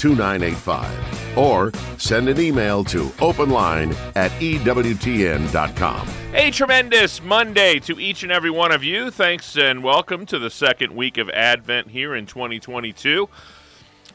2985 0.00 1.36
or 1.36 1.70
send 1.98 2.28
an 2.28 2.40
email 2.40 2.82
to 2.84 3.04
openline 3.18 3.94
at 4.16 4.30
EWTN.com. 4.40 6.08
A 6.32 6.50
tremendous 6.50 7.22
Monday 7.22 7.78
to 7.80 8.00
each 8.00 8.22
and 8.22 8.32
every 8.32 8.50
one 8.50 8.72
of 8.72 8.82
you. 8.82 9.10
Thanks 9.10 9.58
and 9.58 9.84
welcome 9.84 10.24
to 10.26 10.38
the 10.38 10.48
second 10.48 10.96
week 10.96 11.18
of 11.18 11.28
Advent 11.30 11.90
here 11.90 12.14
in 12.14 12.24
2022. 12.24 13.28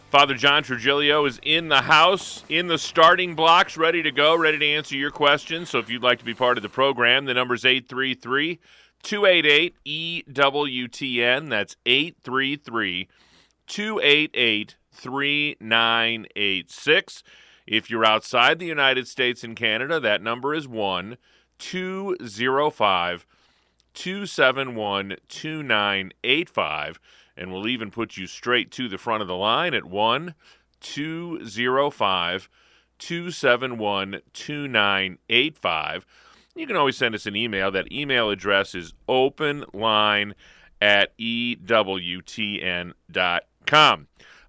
Father 0.09 0.33
John 0.33 0.63
Trigilio 0.63 1.27
is 1.27 1.39
in 1.43 1.67
the 1.67 1.81
house, 1.81 2.43
in 2.49 2.67
the 2.67 2.77
starting 2.77 3.35
blocks, 3.35 3.77
ready 3.77 4.01
to 4.01 4.11
go, 4.11 4.35
ready 4.35 4.57
to 4.57 4.65
answer 4.65 4.95
your 4.95 5.11
questions. 5.11 5.69
So 5.69 5.79
if 5.79 5.89
you'd 5.89 6.03
like 6.03 6.19
to 6.19 6.25
be 6.25 6.33
part 6.33 6.57
of 6.57 6.63
the 6.63 6.69
program, 6.69 7.25
the 7.25 7.33
number 7.33 7.53
is 7.53 7.65
833 7.65 8.59
288 9.03 9.75
EWTN. 9.85 11.49
That's 11.49 11.75
833 11.85 13.07
288 13.67 14.75
3986. 14.95 17.23
If 17.67 17.89
you're 17.89 18.05
outside 18.05 18.59
the 18.59 18.65
United 18.65 19.07
States 19.07 19.43
and 19.43 19.55
Canada, 19.55 19.99
that 19.99 20.21
number 20.21 20.53
is 20.53 20.67
1 20.67 21.17
205 21.57 23.25
271 23.93 25.15
2985. 25.27 26.99
And 27.37 27.51
we'll 27.51 27.67
even 27.67 27.91
put 27.91 28.15
you 28.17 28.27
straight 28.27 28.71
to 28.71 28.87
the 28.87 28.97
front 28.97 29.21
of 29.21 29.27
the 29.27 29.35
line 29.35 29.73
at 29.73 29.83
1 29.85 30.35
205 30.81 32.49
271 32.97 34.21
2985. 34.33 36.05
You 36.55 36.67
can 36.67 36.77
always 36.77 36.97
send 36.97 37.15
us 37.15 37.25
an 37.25 37.35
email. 37.35 37.71
That 37.71 37.91
email 37.91 38.29
address 38.29 38.75
is 38.75 38.93
openline 39.09 40.33
at 40.81 41.17
EWTN.com. 41.17 42.93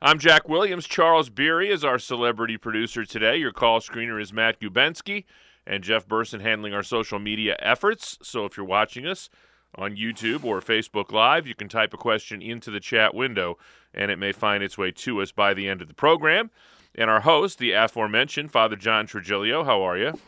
I'm 0.07 0.21
Jack 0.21 0.49
Williams. 0.49 0.87
Charles 0.87 1.31
Beery 1.31 1.69
is 1.69 1.83
our 1.83 1.99
celebrity 1.99 2.57
producer 2.57 3.05
today. 3.05 3.39
Your 3.39 3.51
call 3.51 3.81
screener 3.81 4.23
is 4.23 4.33
Matt 4.33 4.61
Gubensky, 4.61 5.25
and 5.67 5.83
Jeff 5.83 6.07
Burson 6.07 6.39
handling 6.39 6.73
our 6.73 6.85
social 6.85 7.19
media 7.19 7.57
efforts. 7.59 8.17
So 8.23 8.45
if 8.45 8.57
you're 8.57 8.65
watching 8.65 9.05
us 9.05 9.29
on 9.75 9.97
YouTube 9.97 10.45
or 10.45 10.61
Facebook 10.61 11.11
Live, 11.11 11.49
you 11.49 11.57
can 11.57 11.69
type 11.69 11.93
a 11.93 11.97
question 11.97 12.41
into 12.41 12.71
the 12.71 12.79
chat 12.79 13.17
window, 13.17 13.59
and 13.93 14.13
it 14.13 14.17
may 14.17 14.31
find 14.31 14.63
its 14.63 14.79
way 14.79 14.93
to 14.93 15.21
us 15.21 15.33
by 15.33 15.55
the 15.55 15.69
end 15.69 15.83
of 15.83 15.89
the 15.89 15.95
program. 15.95 16.53
And 16.95 17.11
our 17.11 17.23
host, 17.23 17.59
the 17.59 17.73
aforementioned 17.73 18.53
Father 18.53 18.77
John 18.77 19.09
Trigilio, 19.09 19.65
how 19.65 19.83
are 19.83 19.99
you? 19.99 20.21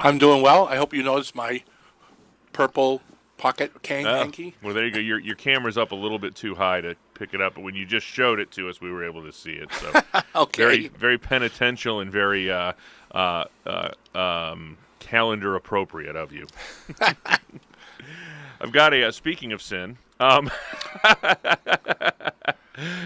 I'm 0.00 0.16
doing 0.16 0.40
well. 0.40 0.66
I 0.66 0.76
hope 0.76 0.94
you 0.94 1.02
noticed 1.02 1.34
my 1.34 1.62
purple 2.54 3.02
pocket 3.36 3.82
can- 3.82 4.06
Oh, 4.06 4.14
ah, 4.14 4.16
hanky. 4.20 4.54
well, 4.62 4.72
there 4.72 4.86
you 4.86 4.92
go. 4.92 4.98
Your, 4.98 5.18
your 5.18 5.36
camera's 5.36 5.76
up 5.76 5.92
a 5.92 5.94
little 5.94 6.18
bit 6.18 6.34
too 6.34 6.54
high 6.54 6.80
to 6.80 6.96
pick 7.18 7.34
it 7.34 7.40
up, 7.40 7.54
but 7.54 7.62
when 7.62 7.74
you 7.74 7.84
just 7.86 8.06
showed 8.06 8.38
it 8.40 8.50
to 8.52 8.68
us, 8.68 8.80
we 8.80 8.90
were 8.90 9.04
able 9.04 9.22
to 9.24 9.32
see 9.32 9.52
it. 9.52 9.72
So 9.72 9.92
Okay. 10.34 10.62
very, 10.62 10.88
very 10.88 11.18
penitential 11.18 12.00
and 12.00 12.10
very 12.10 12.50
uh, 12.50 12.72
uh, 13.12 13.44
uh, 13.66 13.90
um, 14.14 14.76
calendar 14.98 15.54
appropriate 15.54 16.16
of 16.16 16.32
you. 16.32 16.46
I've 18.60 18.72
got 18.72 18.94
a. 18.94 19.04
Uh, 19.08 19.10
speaking 19.10 19.52
of 19.52 19.60
sin, 19.60 19.98
um, 20.18 20.50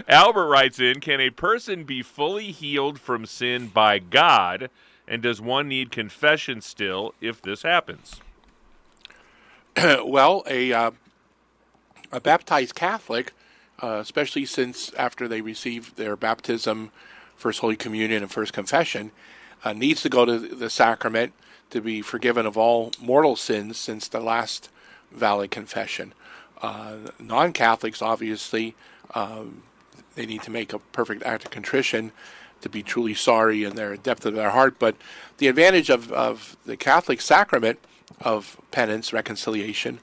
Albert 0.07 0.47
writes 0.47 0.79
in: 0.79 0.99
Can 0.99 1.19
a 1.19 1.29
person 1.29 1.83
be 1.83 2.01
fully 2.01 2.51
healed 2.51 2.99
from 2.99 3.25
sin 3.25 3.67
by 3.67 3.99
God, 3.99 4.69
and 5.07 5.21
does 5.21 5.41
one 5.41 5.67
need 5.67 5.91
confession 5.91 6.61
still 6.61 7.13
if 7.19 7.41
this 7.41 7.63
happens? 7.63 8.21
well, 10.05 10.43
a 10.47 10.71
uh, 10.71 10.91
a 12.11 12.19
baptized 12.19 12.75
Catholic, 12.75 13.33
uh, 13.81 13.97
especially 14.01 14.45
since 14.45 14.93
after 14.93 15.27
they 15.27 15.41
receive 15.41 15.95
their 15.95 16.15
baptism, 16.15 16.91
First 17.35 17.59
Holy 17.59 17.75
Communion, 17.75 18.21
and 18.21 18.31
First 18.31 18.53
Confession, 18.53 19.11
uh, 19.63 19.73
needs 19.73 20.01
to 20.01 20.09
go 20.09 20.25
to 20.25 20.37
the 20.37 20.69
sacrament 20.69 21.33
to 21.71 21.81
be 21.81 22.01
forgiven 22.01 22.45
of 22.45 22.57
all 22.57 22.91
mortal 22.99 23.35
sins 23.35 23.77
since 23.77 24.07
the 24.07 24.19
last 24.19 24.69
valid 25.11 25.51
confession. 25.51 26.13
Uh, 26.61 26.95
non-Catholics, 27.19 28.01
obviously, 28.01 28.75
um, 29.15 29.63
they 30.15 30.25
need 30.25 30.43
to 30.43 30.51
make 30.51 30.73
a 30.73 30.79
perfect 30.79 31.23
act 31.23 31.45
of 31.45 31.51
contrition 31.51 32.11
to 32.61 32.69
be 32.69 32.83
truly 32.83 33.13
sorry 33.13 33.63
in 33.63 33.75
their 33.75 33.97
depth 33.97 34.25
of 34.25 34.35
their 34.35 34.51
heart. 34.51 34.77
But 34.77 34.95
the 35.37 35.47
advantage 35.47 35.89
of, 35.89 36.11
of 36.11 36.55
the 36.65 36.77
Catholic 36.77 37.21
sacrament 37.21 37.79
of 38.19 38.61
penance, 38.69 39.13
reconciliation, 39.13 39.99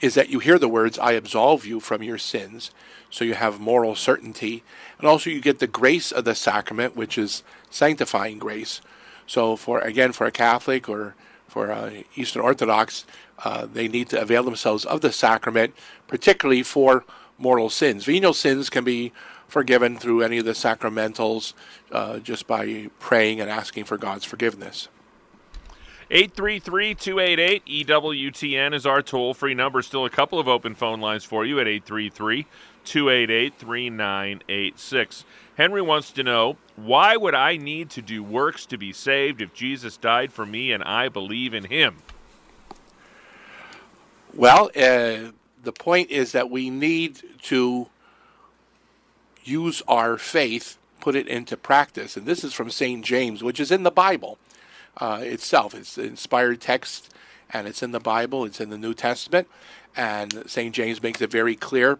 is 0.00 0.14
that 0.14 0.28
you 0.28 0.38
hear 0.38 0.58
the 0.58 0.68
words, 0.68 0.98
I 0.98 1.12
absolve 1.12 1.66
you 1.66 1.80
from 1.80 2.02
your 2.02 2.18
sins. 2.18 2.70
So 3.10 3.24
you 3.24 3.34
have 3.34 3.60
moral 3.60 3.94
certainty. 3.94 4.62
And 4.98 5.06
also 5.06 5.30
you 5.30 5.40
get 5.40 5.58
the 5.58 5.66
grace 5.66 6.12
of 6.12 6.24
the 6.24 6.34
sacrament, 6.34 6.96
which 6.96 7.16
is 7.18 7.42
sanctifying 7.70 8.38
grace. 8.38 8.80
So 9.26 9.56
for, 9.56 9.80
again, 9.80 10.12
for 10.12 10.26
a 10.26 10.32
Catholic 10.32 10.88
or 10.88 11.14
for 11.48 11.70
uh, 11.72 12.02
Eastern 12.14 12.42
Orthodox, 12.42 13.04
uh, 13.44 13.66
they 13.66 13.88
need 13.88 14.08
to 14.10 14.20
avail 14.20 14.42
themselves 14.42 14.84
of 14.84 15.00
the 15.00 15.12
sacrament, 15.12 15.74
particularly 16.06 16.62
for 16.62 17.04
mortal 17.38 17.70
sins. 17.70 18.04
Venial 18.04 18.34
sins 18.34 18.70
can 18.70 18.84
be 18.84 19.12
forgiven 19.48 19.96
through 19.96 20.22
any 20.22 20.38
of 20.38 20.44
the 20.44 20.52
sacramentals 20.52 21.52
uh, 21.92 22.18
just 22.18 22.46
by 22.46 22.88
praying 22.98 23.40
and 23.40 23.50
asking 23.50 23.84
for 23.84 23.96
God's 23.96 24.24
forgiveness. 24.24 24.88
833 26.08 26.94
288 26.94 27.86
EWTN 27.86 28.74
is 28.74 28.86
our 28.86 29.02
toll 29.02 29.34
free 29.34 29.54
number. 29.54 29.82
Still 29.82 30.04
a 30.04 30.10
couple 30.10 30.38
of 30.38 30.46
open 30.46 30.76
phone 30.76 31.00
lines 31.00 31.24
for 31.24 31.44
you 31.44 31.58
at 31.58 31.66
833 31.66 32.46
288 32.84 33.54
3986. 33.58 35.24
Henry 35.56 35.82
wants 35.82 36.12
to 36.12 36.22
know 36.22 36.58
why 36.76 37.16
would 37.16 37.34
I 37.34 37.56
need 37.56 37.90
to 37.90 38.02
do 38.02 38.22
works 38.22 38.66
to 38.66 38.78
be 38.78 38.92
saved 38.92 39.40
if 39.40 39.52
Jesus 39.52 39.96
died 39.96 40.32
for 40.32 40.46
me 40.46 40.70
and 40.70 40.84
I 40.84 41.08
believe 41.08 41.52
in 41.52 41.64
him? 41.64 41.96
Well, 44.32 44.70
uh, 44.76 45.32
the 45.64 45.72
point 45.76 46.10
is 46.10 46.30
that 46.30 46.50
we 46.50 46.70
need 46.70 47.20
to 47.44 47.88
use 49.42 49.82
our 49.88 50.18
faith, 50.18 50.78
put 51.00 51.16
it 51.16 51.26
into 51.26 51.56
practice. 51.56 52.16
And 52.16 52.26
this 52.26 52.44
is 52.44 52.52
from 52.52 52.70
St. 52.70 53.04
James, 53.04 53.42
which 53.42 53.58
is 53.58 53.72
in 53.72 53.82
the 53.82 53.90
Bible 53.90 54.38
uh, 54.98 55.20
itself. 55.22 55.74
It's 55.74 55.98
inspired 55.98 56.60
text, 56.60 57.12
and 57.50 57.66
it's 57.66 57.82
in 57.82 57.92
the 57.92 58.00
Bible, 58.00 58.44
it's 58.44 58.60
in 58.60 58.70
the 58.70 58.78
New 58.78 58.94
Testament. 58.94 59.48
And 59.96 60.44
St. 60.46 60.74
James 60.74 61.02
makes 61.02 61.20
it 61.20 61.30
very 61.30 61.56
clear 61.56 61.98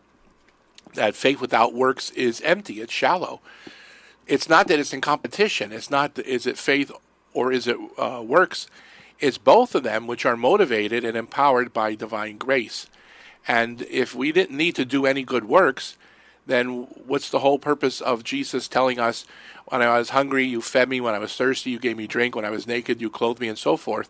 that 0.94 1.14
faith 1.14 1.40
without 1.40 1.74
works 1.74 2.10
is 2.10 2.40
empty, 2.42 2.80
it's 2.80 2.92
shallow. 2.92 3.40
It's 4.26 4.48
not 4.48 4.68
that 4.68 4.78
it's 4.78 4.92
in 4.92 5.00
competition, 5.00 5.72
it's 5.72 5.90
not, 5.90 6.18
is 6.18 6.46
it 6.46 6.58
faith 6.58 6.90
or 7.32 7.52
is 7.52 7.66
it 7.66 7.76
uh, 7.98 8.22
works? 8.24 8.66
It's 9.18 9.38
both 9.38 9.74
of 9.74 9.82
them 9.82 10.06
which 10.06 10.26
are 10.26 10.36
motivated 10.36 11.04
and 11.04 11.16
empowered 11.16 11.72
by 11.72 11.94
divine 11.94 12.36
grace. 12.36 12.88
And 13.48 13.82
if 13.82 14.14
we 14.14 14.32
didn't 14.32 14.56
need 14.56 14.74
to 14.76 14.84
do 14.84 15.06
any 15.06 15.22
good 15.22 15.44
works, 15.44 15.96
then 16.46 16.86
what's 17.06 17.28
the 17.28 17.40
whole 17.40 17.58
purpose 17.58 18.00
of 18.00 18.24
Jesus 18.24 18.68
telling 18.68 18.98
us, 18.98 19.24
when 19.66 19.82
I 19.82 19.98
was 19.98 20.10
hungry, 20.10 20.44
you 20.46 20.62
fed 20.62 20.88
me, 20.88 21.00
when 21.00 21.14
I 21.14 21.18
was 21.18 21.36
thirsty, 21.36 21.70
you 21.70 21.78
gave 21.80 21.96
me 21.96 22.06
drink, 22.06 22.36
when 22.36 22.44
I 22.44 22.50
was 22.50 22.66
naked, 22.66 23.00
you 23.00 23.10
clothed 23.10 23.40
me, 23.40 23.48
and 23.48 23.58
so 23.58 23.76
forth? 23.76 24.08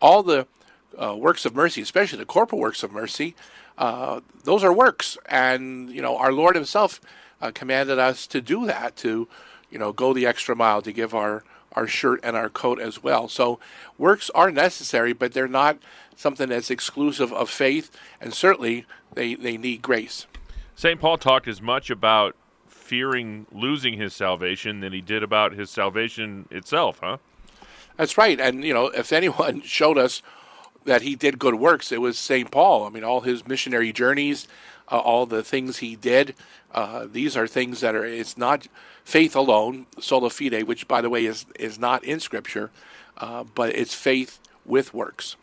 All 0.00 0.22
the 0.22 0.46
uh, 0.96 1.16
works 1.16 1.44
of 1.44 1.54
mercy, 1.54 1.82
especially 1.82 2.18
the 2.18 2.24
corporal 2.24 2.60
works 2.60 2.82
of 2.82 2.92
mercy, 2.92 3.34
uh, 3.78 4.20
those 4.44 4.62
are 4.62 4.72
works. 4.72 5.18
And, 5.26 5.90
you 5.90 6.02
know, 6.02 6.16
our 6.16 6.32
Lord 6.32 6.54
Himself 6.54 7.00
uh, 7.40 7.50
commanded 7.52 7.98
us 7.98 8.26
to 8.28 8.40
do 8.40 8.64
that, 8.66 8.94
to, 8.98 9.26
you 9.70 9.78
know, 9.78 9.92
go 9.92 10.12
the 10.12 10.26
extra 10.26 10.54
mile, 10.54 10.82
to 10.82 10.92
give 10.92 11.14
our, 11.14 11.42
our 11.72 11.88
shirt 11.88 12.20
and 12.22 12.36
our 12.36 12.48
coat 12.48 12.78
as 12.78 13.02
well. 13.02 13.28
So 13.28 13.58
works 13.98 14.30
are 14.30 14.52
necessary, 14.52 15.12
but 15.12 15.32
they're 15.32 15.48
not 15.48 15.78
something 16.14 16.50
that's 16.50 16.70
exclusive 16.70 17.32
of 17.32 17.50
faith, 17.50 17.90
and 18.20 18.32
certainly 18.32 18.86
they, 19.14 19.34
they 19.34 19.56
need 19.56 19.82
grace. 19.82 20.26
St. 20.74 21.00
Paul 21.00 21.18
talked 21.18 21.48
as 21.48 21.60
much 21.60 21.90
about 21.90 22.34
fearing 22.66 23.46
losing 23.52 23.94
his 23.94 24.14
salvation 24.14 24.80
than 24.80 24.92
he 24.92 25.00
did 25.00 25.22
about 25.22 25.52
his 25.52 25.70
salvation 25.70 26.46
itself, 26.50 26.98
huh? 27.02 27.18
That's 27.96 28.18
right. 28.18 28.40
And, 28.40 28.64
you 28.64 28.74
know, 28.74 28.86
if 28.86 29.12
anyone 29.12 29.60
showed 29.64 29.98
us 29.98 30.22
that 30.84 31.02
he 31.02 31.14
did 31.14 31.38
good 31.38 31.54
works, 31.54 31.92
it 31.92 32.00
was 32.00 32.18
St. 32.18 32.50
Paul. 32.50 32.84
I 32.84 32.90
mean, 32.90 33.04
all 33.04 33.20
his 33.20 33.46
missionary 33.46 33.92
journeys, 33.92 34.48
uh, 34.90 34.98
all 34.98 35.26
the 35.26 35.42
things 35.42 35.78
he 35.78 35.94
did, 35.94 36.34
uh, 36.72 37.06
these 37.10 37.36
are 37.36 37.46
things 37.46 37.80
that 37.80 37.94
are, 37.94 38.04
it's 38.04 38.36
not 38.36 38.66
faith 39.04 39.36
alone, 39.36 39.86
sola 40.00 40.30
fide, 40.30 40.64
which, 40.64 40.88
by 40.88 41.00
the 41.00 41.10
way, 41.10 41.26
is, 41.26 41.46
is 41.58 41.78
not 41.78 42.02
in 42.04 42.18
Scripture, 42.18 42.70
uh, 43.18 43.44
but 43.54 43.74
it's 43.74 43.94
faith 43.94 44.38
with 44.64 44.92
works. 44.94 45.36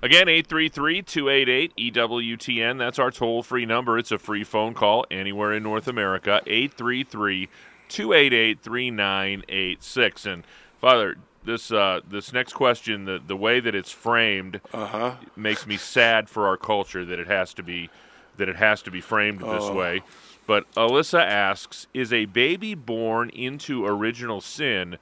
Again, 0.00 0.28
833 0.28 1.02
288 1.02 1.76
EWTN. 1.94 2.78
That's 2.78 2.98
our 3.00 3.10
toll 3.10 3.42
free 3.42 3.66
number. 3.66 3.98
It's 3.98 4.12
a 4.12 4.18
free 4.18 4.44
phone 4.44 4.72
call 4.74 5.04
anywhere 5.10 5.52
in 5.52 5.64
North 5.64 5.88
America. 5.88 6.40
833 6.46 7.48
288 7.88 8.60
3986. 8.60 10.26
And, 10.26 10.44
Father, 10.80 11.16
this 11.44 11.72
uh, 11.72 12.00
this 12.08 12.32
next 12.32 12.52
question, 12.52 13.06
the, 13.06 13.20
the 13.24 13.36
way 13.36 13.58
that 13.58 13.74
it's 13.74 13.90
framed, 13.90 14.60
Uh-huh. 14.72 15.14
makes 15.34 15.66
me 15.66 15.76
sad 15.76 16.28
for 16.28 16.46
our 16.46 16.56
culture 16.56 17.04
that 17.04 17.18
it 17.18 17.26
has 17.26 17.52
to 17.54 17.62
be 17.64 17.90
that 18.36 18.48
it 18.48 18.56
has 18.56 18.82
to 18.82 18.90
be 18.92 19.00
framed 19.00 19.40
this 19.40 19.64
Oh. 19.64 19.74
way. 19.74 20.02
But 20.46 20.70
Alyssa 20.74 21.20
asks, 21.20 21.88
is 21.92 22.12
a 22.12 22.24
baby 22.26 22.74
born 22.74 23.30
into 23.30 23.84
original 23.84 24.40
sin 24.40 24.96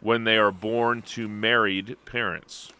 when 0.00 0.22
they 0.24 0.38
are 0.38 0.52
born 0.52 1.02
to 1.02 1.26
married 1.28 1.96
parents? 2.06 2.72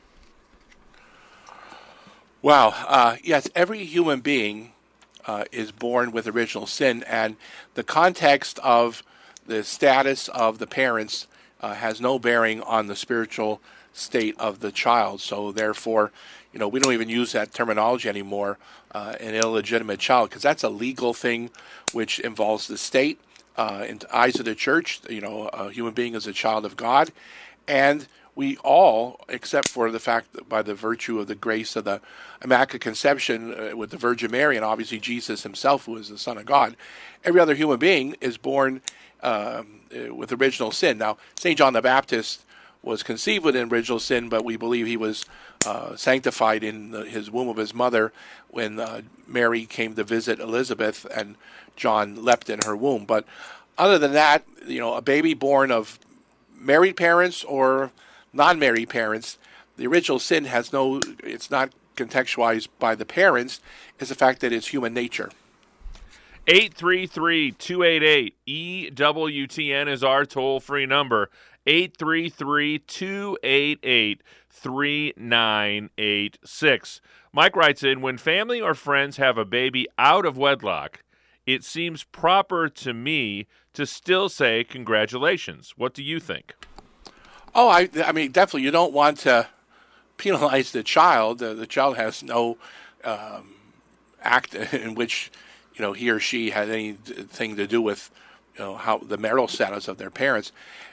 Wow. 2.42 2.74
Uh, 2.86 3.16
yes, 3.24 3.48
every 3.54 3.84
human 3.84 4.20
being 4.20 4.72
uh, 5.26 5.44
is 5.50 5.72
born 5.72 6.12
with 6.12 6.28
original 6.28 6.66
sin, 6.66 7.02
and 7.04 7.36
the 7.74 7.82
context 7.82 8.58
of 8.62 9.02
the 9.46 9.64
status 9.64 10.28
of 10.28 10.58
the 10.58 10.66
parents 10.66 11.26
uh, 11.60 11.74
has 11.74 12.00
no 12.00 12.18
bearing 12.18 12.60
on 12.62 12.86
the 12.86 12.94
spiritual 12.96 13.60
state 13.92 14.36
of 14.38 14.60
the 14.60 14.70
child. 14.70 15.20
So, 15.20 15.50
therefore, 15.50 16.12
you 16.52 16.58
know, 16.58 16.68
we 16.68 16.78
don't 16.78 16.92
even 16.92 17.08
use 17.08 17.32
that 17.32 17.54
terminology 17.54 18.08
anymore, 18.08 18.58
uh, 18.92 19.16
an 19.18 19.34
illegitimate 19.34 19.98
child, 19.98 20.28
because 20.28 20.42
that's 20.42 20.62
a 20.62 20.68
legal 20.68 21.14
thing 21.14 21.50
which 21.92 22.18
involves 22.20 22.68
the 22.68 22.78
state. 22.78 23.18
Uh, 23.56 23.86
in 23.88 23.96
the 23.98 24.14
eyes 24.14 24.38
of 24.38 24.44
the 24.44 24.54
church, 24.54 25.00
you 25.08 25.22
know, 25.22 25.48
a 25.48 25.70
human 25.70 25.94
being 25.94 26.14
is 26.14 26.26
a 26.26 26.32
child 26.32 26.66
of 26.66 26.76
God, 26.76 27.10
and 27.66 28.06
we 28.36 28.58
all, 28.58 29.18
except 29.30 29.68
for 29.68 29.90
the 29.90 29.98
fact 29.98 30.34
that 30.34 30.48
by 30.48 30.60
the 30.62 30.74
virtue 30.74 31.18
of 31.18 31.26
the 31.26 31.34
grace 31.34 31.74
of 31.74 31.84
the 31.84 32.02
Immaculate 32.44 32.82
Conception 32.82 33.54
uh, 33.54 33.76
with 33.76 33.90
the 33.90 33.96
Virgin 33.96 34.30
Mary, 34.30 34.56
and 34.56 34.64
obviously 34.64 35.00
Jesus 35.00 35.42
himself, 35.42 35.86
who 35.86 35.96
is 35.96 36.10
the 36.10 36.18
Son 36.18 36.36
of 36.36 36.44
God, 36.44 36.76
every 37.24 37.40
other 37.40 37.54
human 37.54 37.78
being 37.78 38.14
is 38.20 38.36
born 38.36 38.82
um, 39.22 39.80
uh, 39.90 40.14
with 40.14 40.30
original 40.32 40.70
sin. 40.70 40.98
Now, 40.98 41.16
St. 41.36 41.56
John 41.56 41.72
the 41.72 41.80
Baptist 41.80 42.44
was 42.82 43.02
conceived 43.02 43.44
with 43.44 43.56
original 43.56 43.98
sin, 43.98 44.28
but 44.28 44.44
we 44.44 44.56
believe 44.56 44.86
he 44.86 44.98
was 44.98 45.24
uh, 45.66 45.96
sanctified 45.96 46.62
in 46.62 46.90
the, 46.90 47.06
his 47.06 47.30
womb 47.30 47.48
of 47.48 47.56
his 47.56 47.74
mother 47.74 48.12
when 48.48 48.78
uh, 48.78 49.00
Mary 49.26 49.64
came 49.64 49.94
to 49.94 50.04
visit 50.04 50.38
Elizabeth 50.38 51.06
and 51.12 51.36
John 51.74 52.22
leapt 52.22 52.50
in 52.50 52.60
her 52.64 52.76
womb. 52.76 53.06
But 53.06 53.24
other 53.78 53.98
than 53.98 54.12
that, 54.12 54.44
you 54.66 54.78
know, 54.78 54.94
a 54.94 55.02
baby 55.02 55.32
born 55.32 55.72
of 55.72 55.98
married 56.54 56.96
parents 56.96 57.42
or 57.42 57.90
non-married 58.32 58.88
parents, 58.88 59.38
the 59.76 59.86
original 59.86 60.18
sin 60.18 60.46
has 60.46 60.72
no. 60.72 61.00
It's 61.22 61.50
not 61.50 61.72
contextualized 61.96 62.68
by 62.78 62.94
the 62.94 63.04
parents. 63.04 63.60
It's 63.98 64.10
the 64.10 64.14
fact 64.14 64.40
that 64.40 64.52
it's 64.52 64.68
human 64.68 64.94
nature. 64.94 65.30
833 66.48 67.52
288 67.52 68.94
EWTN 68.94 69.88
is 69.88 70.04
our 70.04 70.24
toll 70.24 70.60
free 70.60 70.86
number. 70.86 71.28
833 71.66 72.78
288 72.78 74.22
3986. 74.50 77.00
Mike 77.32 77.56
writes 77.56 77.82
in 77.82 78.00
When 78.00 78.16
family 78.16 78.60
or 78.60 78.74
friends 78.74 79.16
have 79.16 79.36
a 79.36 79.44
baby 79.44 79.88
out 79.98 80.24
of 80.24 80.38
wedlock, 80.38 81.02
it 81.44 81.64
seems 81.64 82.04
proper 82.04 82.68
to 82.68 82.94
me 82.94 83.48
to 83.74 83.84
still 83.84 84.28
say 84.28 84.62
congratulations. 84.64 85.74
What 85.76 85.94
do 85.94 86.02
you 86.02 86.20
think? 86.20 86.54
Oh, 87.58 87.70
I, 87.70 87.88
I 88.04 88.12
mean, 88.12 88.32
definitely, 88.32 88.64
you 88.64 88.70
don't 88.70 88.92
want 88.92 89.16
to 89.20 89.48
penalize 90.18 90.72
the 90.72 90.82
child. 90.82 91.38
The 91.38 91.66
child 91.66 91.96
has 91.96 92.22
no 92.22 92.58
um, 93.02 93.54
act 94.22 94.54
in 94.74 94.94
which 94.94 95.32
you 95.74 95.80
know 95.80 95.94
he 95.94 96.10
or 96.10 96.20
she 96.20 96.50
had 96.50 96.68
anything 96.68 97.56
to 97.56 97.66
do 97.66 97.80
with 97.80 98.10
you 98.54 98.60
know 98.60 98.76
how 98.76 98.98
the 98.98 99.16
marital 99.16 99.48
status 99.48 99.88
of 99.88 99.96
their 99.96 100.10
parents, 100.10 100.52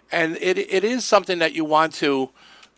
and 0.09 0.37
it 0.37 0.57
it 0.57 0.85
is 0.85 1.03
something 1.03 1.37
that 1.39 1.51
you 1.51 1.65
want 1.65 1.93
to 1.95 2.29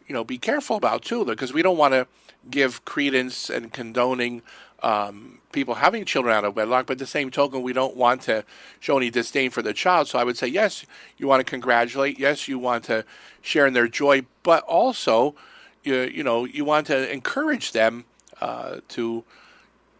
you 0.08 0.14
know 0.14 0.24
be 0.24 0.40
careful 0.40 0.78
about 0.78 1.04
too, 1.04 1.24
because 1.24 1.54
we 1.54 1.62
don't 1.62 1.78
want 1.78 1.94
to 1.94 2.08
give 2.50 2.84
credence 2.86 3.52
and 3.52 3.72
condoning 3.72 4.42
um, 4.86 5.40
people 5.52 5.74
having 5.74 6.06
children 6.06 6.36
out 6.36 6.46
of 6.46 6.56
wedlock, 6.56 6.86
but 6.86 7.00
the 7.00 7.08
same 7.08 7.32
token, 7.32 7.64
we 7.64 7.74
don't 7.74 7.98
want 7.98 8.22
to 8.22 8.46
show 8.80 8.98
any 8.98 9.10
disdain 9.10 9.50
for 9.50 9.64
the 9.64 9.74
child. 9.74 10.08
So 10.08 10.20
I 10.20 10.24
would 10.24 10.38
say, 10.38 10.46
yes, 10.46 10.86
you 11.18 11.28
want 11.28 11.44
to 11.44 11.50
congratulate. 11.50 12.20
Yes, 12.20 12.48
you 12.48 12.60
want 12.60 12.84
to 12.86 13.04
share 13.42 13.66
in 13.66 13.74
their 13.74 13.88
joy, 13.88 14.28
but 14.44 14.64
also, 14.66 15.34
you, 15.84 15.96
you 16.02 16.24
know, 16.24 16.46
you 16.46 16.64
want 16.64 16.86
to 16.88 17.12
encourage 17.12 17.72
them 17.72 18.06
uh, 18.40 18.78
to, 18.90 19.24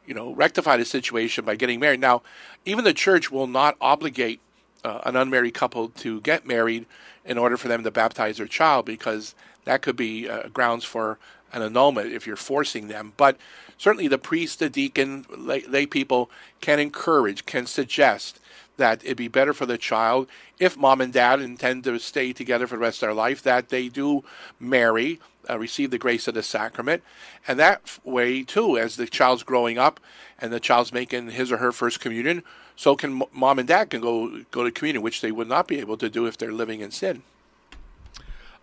you 0.06 0.14
know, 0.14 0.34
rectify 0.36 0.78
the 0.78 0.86
situation 0.86 1.46
by 1.46 1.56
getting 1.56 1.80
married. 1.80 2.00
Now, 2.00 2.22
even 2.64 2.84
the 2.84 2.94
church 2.94 3.32
will 3.32 3.48
not 3.48 3.76
obligate 3.82 4.40
uh, 4.84 5.00
an 5.04 5.16
unmarried 5.16 5.56
couple 5.56 5.90
to 5.90 6.22
get 6.22 6.46
married 6.46 6.86
in 7.26 7.40
order 7.40 7.58
for 7.58 7.68
them 7.68 7.84
to 7.84 7.90
baptize 7.90 8.38
their 8.38 8.46
child 8.46 8.86
because 8.86 9.34
that 9.64 9.82
could 9.82 9.96
be 9.96 10.30
uh, 10.30 10.48
grounds 10.50 10.84
for 10.84 11.18
an 11.54 11.62
annulment 11.62 12.12
if 12.12 12.28
you're 12.28 12.36
forcing 12.36 12.88
them. 12.88 13.14
But 13.18 13.38
certainly 13.78 14.08
the 14.08 14.18
priest, 14.18 14.60
the 14.60 14.70
deacon, 14.70 15.26
lay, 15.30 15.62
lay 15.62 15.86
people 15.86 16.30
can 16.62 16.80
encourage, 16.80 17.46
can 17.46 17.66
suggest 17.66 18.40
that 18.78 19.04
it'd 19.04 19.18
be 19.18 19.28
better 19.28 19.54
for 19.54 19.66
the 19.66 19.78
child 19.78 20.28
if 20.60 20.78
mom 20.78 21.02
and 21.02 21.14
dad 21.14 21.42
intend 21.42 21.84
to 21.84 21.98
stay 22.00 22.34
together 22.34 22.68
for 22.68 22.76
the 22.76 22.82
rest 22.82 22.98
of 22.98 23.08
their 23.08 23.14
life, 23.14 23.42
that 23.44 23.70
they 23.70 23.88
do 23.88 24.24
marry, 24.60 25.20
uh, 25.50 25.58
receive 25.58 25.92
the 25.92 25.98
grace 25.98 26.28
of 26.28 26.34
the 26.34 26.44
sacrament. 26.44 27.04
And 27.48 27.60
that 27.60 28.00
way, 28.04 28.44
too, 28.44 28.78
as 28.78 28.96
the 28.96 29.08
child's 29.08 29.44
growing 29.44 29.78
up 29.78 30.00
and 30.40 30.52
the 30.52 30.60
child's 30.60 30.94
making 30.94 31.32
his 31.32 31.52
or 31.52 31.58
her 31.58 31.72
first 31.72 32.00
communion, 32.00 32.44
so 32.76 32.96
can 32.96 33.24
mom 33.32 33.60
and 33.60 33.68
dad 33.68 33.90
can 33.90 34.02
go 34.02 34.42
go 34.52 34.64
to 34.64 34.72
communion, 34.72 35.02
which 35.02 35.22
they 35.22 35.32
would 35.32 35.48
not 35.48 35.68
be 35.68 35.80
able 35.80 35.98
to 35.98 36.10
do 36.10 36.26
if 36.26 36.38
they're 36.38 36.52
living 36.52 36.82
in 36.82 36.92
sin. 36.92 37.24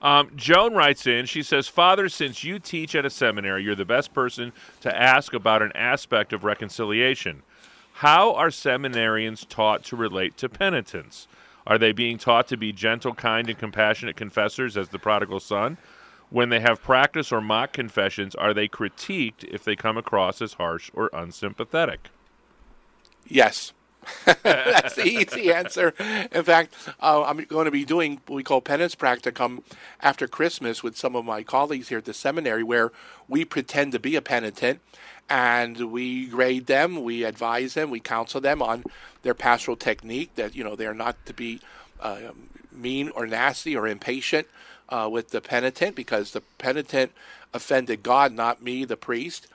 Um, 0.02 0.32
Joan 0.34 0.74
writes 0.74 1.06
in, 1.06 1.26
she 1.26 1.44
says, 1.44 1.68
Father, 1.68 2.08
since 2.08 2.42
you 2.42 2.58
teach 2.58 2.94
at 2.96 3.06
a 3.06 3.10
seminary, 3.10 3.62
you're 3.62 3.76
the 3.76 3.84
best 3.84 4.12
person 4.12 4.52
to 4.80 4.94
ask 4.94 5.32
about 5.32 5.62
an 5.62 5.70
aspect 5.76 6.32
of 6.32 6.42
reconciliation. 6.42 7.42
How 7.94 8.34
are 8.34 8.48
seminarians 8.48 9.48
taught 9.48 9.84
to 9.84 9.96
relate 9.96 10.36
to 10.38 10.48
penitents? 10.48 11.28
Are 11.64 11.78
they 11.78 11.92
being 11.92 12.18
taught 12.18 12.48
to 12.48 12.56
be 12.56 12.72
gentle, 12.72 13.14
kind, 13.14 13.48
and 13.48 13.56
compassionate 13.56 14.16
confessors 14.16 14.76
as 14.76 14.88
the 14.88 14.98
prodigal 14.98 15.38
son? 15.38 15.78
When 16.30 16.48
they 16.48 16.60
have 16.60 16.82
practice 16.82 17.30
or 17.30 17.40
mock 17.40 17.72
confessions, 17.72 18.34
are 18.34 18.52
they 18.52 18.66
critiqued 18.66 19.44
if 19.44 19.62
they 19.62 19.76
come 19.76 19.96
across 19.96 20.42
as 20.42 20.54
harsh 20.54 20.90
or 20.94 21.10
unsympathetic? 21.12 22.08
Yes. 23.28 23.72
That's 24.42 24.96
the 24.96 25.06
easy 25.06 25.52
answer. 25.52 25.94
In 26.32 26.42
fact, 26.42 26.74
uh, 27.00 27.24
I'm 27.24 27.44
going 27.44 27.66
to 27.66 27.70
be 27.70 27.84
doing 27.84 28.20
what 28.26 28.36
we 28.36 28.42
call 28.42 28.60
penance 28.60 28.94
practicum 28.94 29.62
after 30.00 30.26
Christmas 30.26 30.82
with 30.82 30.96
some 30.96 31.14
of 31.14 31.24
my 31.24 31.42
colleagues 31.42 31.88
here 31.88 31.98
at 31.98 32.04
the 32.04 32.14
seminary, 32.14 32.62
where 32.62 32.92
we 33.28 33.44
pretend 33.44 33.92
to 33.92 33.98
be 33.98 34.16
a 34.16 34.22
penitent 34.22 34.80
and 35.28 35.92
we 35.92 36.26
grade 36.26 36.66
them, 36.66 37.02
we 37.02 37.24
advise 37.24 37.74
them, 37.74 37.90
we 37.90 38.00
counsel 38.00 38.40
them 38.40 38.60
on 38.60 38.84
their 39.22 39.34
pastoral 39.34 39.76
technique 39.76 40.34
that 40.34 40.54
you 40.54 40.64
know 40.64 40.76
they 40.76 40.86
are 40.86 40.94
not 40.94 41.24
to 41.26 41.32
be 41.32 41.60
uh, 42.00 42.18
mean 42.70 43.08
or 43.10 43.26
nasty 43.26 43.76
or 43.76 43.86
impatient 43.86 44.46
uh, 44.88 45.08
with 45.10 45.30
the 45.30 45.40
penitent 45.40 45.96
because 45.96 46.32
the 46.32 46.42
penitent 46.58 47.12
offended 47.54 48.02
God, 48.02 48.32
not 48.32 48.62
me, 48.62 48.84
the 48.84 48.96
priest. 48.96 49.46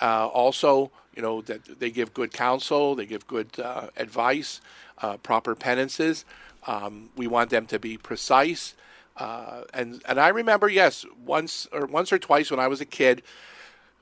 Uh, 0.00 0.26
also, 0.26 0.90
you 1.16 1.22
know 1.22 1.40
that 1.42 1.80
they 1.80 1.90
give 1.90 2.14
good 2.14 2.32
counsel, 2.32 2.94
they 2.94 3.06
give 3.06 3.26
good 3.26 3.58
uh, 3.58 3.88
advice, 3.96 4.60
uh, 4.98 5.16
proper 5.16 5.54
penances. 5.54 6.24
Um, 6.66 7.10
we 7.16 7.26
want 7.26 7.50
them 7.50 7.66
to 7.66 7.78
be 7.78 7.96
precise. 7.96 8.74
Uh, 9.16 9.62
and 9.72 10.02
and 10.06 10.20
I 10.20 10.28
remember, 10.28 10.68
yes, 10.68 11.06
once 11.24 11.66
or 11.72 11.86
once 11.86 12.12
or 12.12 12.18
twice 12.18 12.50
when 12.50 12.60
I 12.60 12.68
was 12.68 12.80
a 12.82 12.84
kid, 12.84 13.22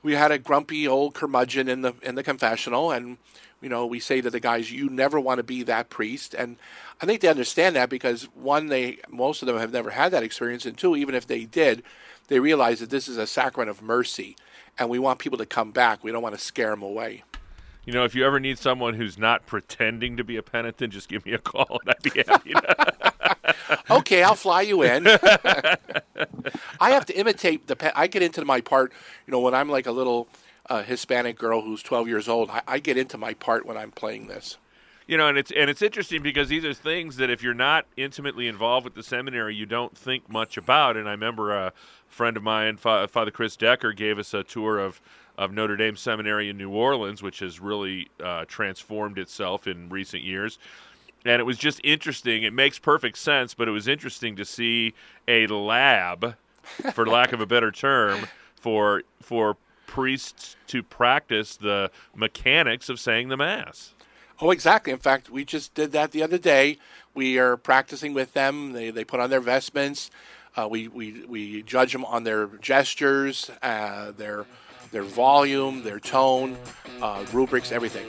we 0.03 0.13
had 0.13 0.31
a 0.31 0.37
grumpy 0.37 0.87
old 0.87 1.13
curmudgeon 1.13 1.69
in 1.69 1.81
the 1.81 1.93
in 2.03 2.15
the 2.15 2.23
confessional, 2.23 2.91
and 2.91 3.17
you 3.65 3.69
know 3.69 3.83
we 3.87 3.99
say 3.99 4.21
to 4.21 4.29
the 4.29 4.39
guys, 4.39 4.71
"You 4.71 4.91
never 4.91 5.19
want 5.19 5.39
to 5.39 5.43
be 5.43 5.63
that 5.63 5.89
priest." 5.89 6.35
And 6.35 6.57
I 7.01 7.07
think 7.07 7.21
they 7.21 7.27
understand 7.27 7.75
that 7.75 7.89
because 7.89 8.25
one, 8.35 8.67
they 8.67 8.99
most 9.09 9.41
of 9.41 9.47
them 9.47 9.57
have 9.57 9.73
never 9.73 9.89
had 9.89 10.11
that 10.11 10.21
experience, 10.21 10.67
and 10.67 10.77
two, 10.77 10.95
even 10.95 11.15
if 11.15 11.25
they 11.25 11.45
did, 11.45 11.81
they 12.27 12.39
realize 12.39 12.79
that 12.79 12.91
this 12.91 13.07
is 13.07 13.17
a 13.17 13.25
sacrament 13.25 13.71
of 13.71 13.81
mercy, 13.81 14.37
and 14.77 14.87
we 14.87 14.99
want 14.99 15.17
people 15.17 15.39
to 15.39 15.47
come 15.47 15.71
back. 15.71 16.03
We 16.03 16.11
don't 16.11 16.21
want 16.21 16.35
to 16.35 16.41
scare 16.41 16.69
them 16.69 16.83
away. 16.83 17.23
You 17.85 17.93
know, 17.93 18.03
if 18.03 18.13
you 18.13 18.23
ever 18.23 18.39
need 18.39 18.59
someone 18.59 18.93
who's 18.93 19.17
not 19.17 19.47
pretending 19.47 20.15
to 20.17 20.23
be 20.23 20.37
a 20.37 20.43
penitent, 20.43 20.93
just 20.93 21.09
give 21.09 21.25
me 21.25 21.33
a 21.33 21.39
call 21.39 21.79
and 21.81 21.89
I'd 21.89 22.13
be 22.13 22.23
happy 22.27 22.53
to. 22.53 23.53
okay, 23.89 24.21
I'll 24.21 24.35
fly 24.35 24.61
you 24.61 24.83
in. 24.83 25.07
I 26.79 26.91
have 26.91 27.05
to 27.07 27.17
imitate 27.17 27.65
the. 27.65 27.75
Pe- 27.75 27.91
I 27.95 28.05
get 28.05 28.21
into 28.21 28.45
my 28.45 28.61
part. 28.61 28.93
You 29.25 29.31
know, 29.31 29.39
when 29.39 29.55
I'm 29.55 29.69
like 29.69 29.87
a 29.87 29.91
little 29.91 30.27
uh, 30.69 30.83
Hispanic 30.83 31.37
girl 31.37 31.61
who's 31.61 31.83
12 31.83 32.07
years 32.07 32.27
old, 32.27 32.49
I, 32.49 32.61
I 32.67 32.79
get 32.79 32.97
into 32.97 33.17
my 33.17 33.33
part 33.33 33.65
when 33.65 33.77
I'm 33.77 33.91
playing 33.91 34.27
this. 34.27 34.57
you 35.07 35.17
know, 35.17 35.27
and 35.27 35.37
it's 35.37 35.51
and 35.51 35.69
it's 35.69 35.81
interesting 35.81 36.21
because 36.23 36.49
these 36.49 36.65
are 36.65 36.73
things 36.73 37.17
that 37.17 37.29
if 37.29 37.43
you're 37.43 37.53
not 37.53 37.85
intimately 37.95 38.47
involved 38.47 38.85
with 38.85 38.95
the 38.95 39.03
seminary, 39.03 39.55
you 39.55 39.65
don't 39.65 39.97
think 39.97 40.29
much 40.29 40.57
about. 40.57 40.97
And 40.97 41.07
I 41.07 41.11
remember 41.11 41.55
a 41.55 41.73
friend 42.07 42.37
of 42.37 42.43
mine, 42.43 42.77
Father 42.77 43.31
Chris 43.31 43.55
Decker, 43.55 43.93
gave 43.93 44.17
us 44.17 44.33
a 44.33 44.43
tour 44.43 44.79
of 44.79 45.01
of 45.37 45.51
Notre 45.51 45.75
Dame 45.75 45.97
Seminary 45.97 46.49
in 46.49 46.57
New 46.57 46.69
Orleans, 46.71 47.21
which 47.21 47.39
has 47.39 47.59
really 47.59 48.07
uh, 48.23 48.45
transformed 48.47 49.17
itself 49.19 49.67
in 49.67 49.89
recent 49.89 50.23
years. 50.23 50.57
And 51.25 51.39
it 51.39 51.43
was 51.43 51.57
just 51.57 51.81
interesting. 51.83 52.43
It 52.43 52.53
makes 52.53 52.79
perfect 52.79 53.17
sense, 53.17 53.53
but 53.53 53.67
it 53.67 53.71
was 53.71 53.87
interesting 53.87 54.35
to 54.37 54.45
see 54.45 54.93
a 55.27 55.47
lab, 55.47 56.35
for 56.93 57.05
lack 57.05 57.33
of 57.33 57.41
a 57.41 57.45
better 57.45 57.71
term, 57.71 58.27
for 58.55 59.03
for 59.21 59.57
priests 59.87 60.55
to 60.67 60.83
practice 60.83 61.55
the 61.55 61.91
mechanics 62.15 62.89
of 62.89 62.99
saying 62.99 63.29
the 63.29 63.37
mass. 63.37 63.93
Oh, 64.41 64.51
exactly. 64.51 64.91
In 64.91 64.99
fact, 64.99 65.29
we 65.29 65.45
just 65.45 65.73
did 65.73 65.93
that 65.93 66.11
the 66.11 66.21
other 66.21 66.37
day. 66.37 66.77
We 67.13 67.39
are 67.39 67.55
practicing 67.55 68.13
with 68.13 68.33
them. 68.33 68.73
They, 68.73 68.89
they 68.89 69.05
put 69.05 69.19
on 69.19 69.29
their 69.29 69.39
vestments. 69.39 70.11
Uh, 70.57 70.67
we, 70.69 70.87
we, 70.87 71.25
we 71.25 71.63
judge 71.63 71.93
them 71.93 72.05
on 72.05 72.23
their 72.23 72.47
gestures, 72.47 73.51
uh, 73.61 74.11
their 74.11 74.45
their 74.91 75.03
volume, 75.03 75.83
their 75.83 75.99
tone, 75.99 76.55
uh, 77.01 77.25
rubrics, 77.33 77.73
everything. 77.73 78.05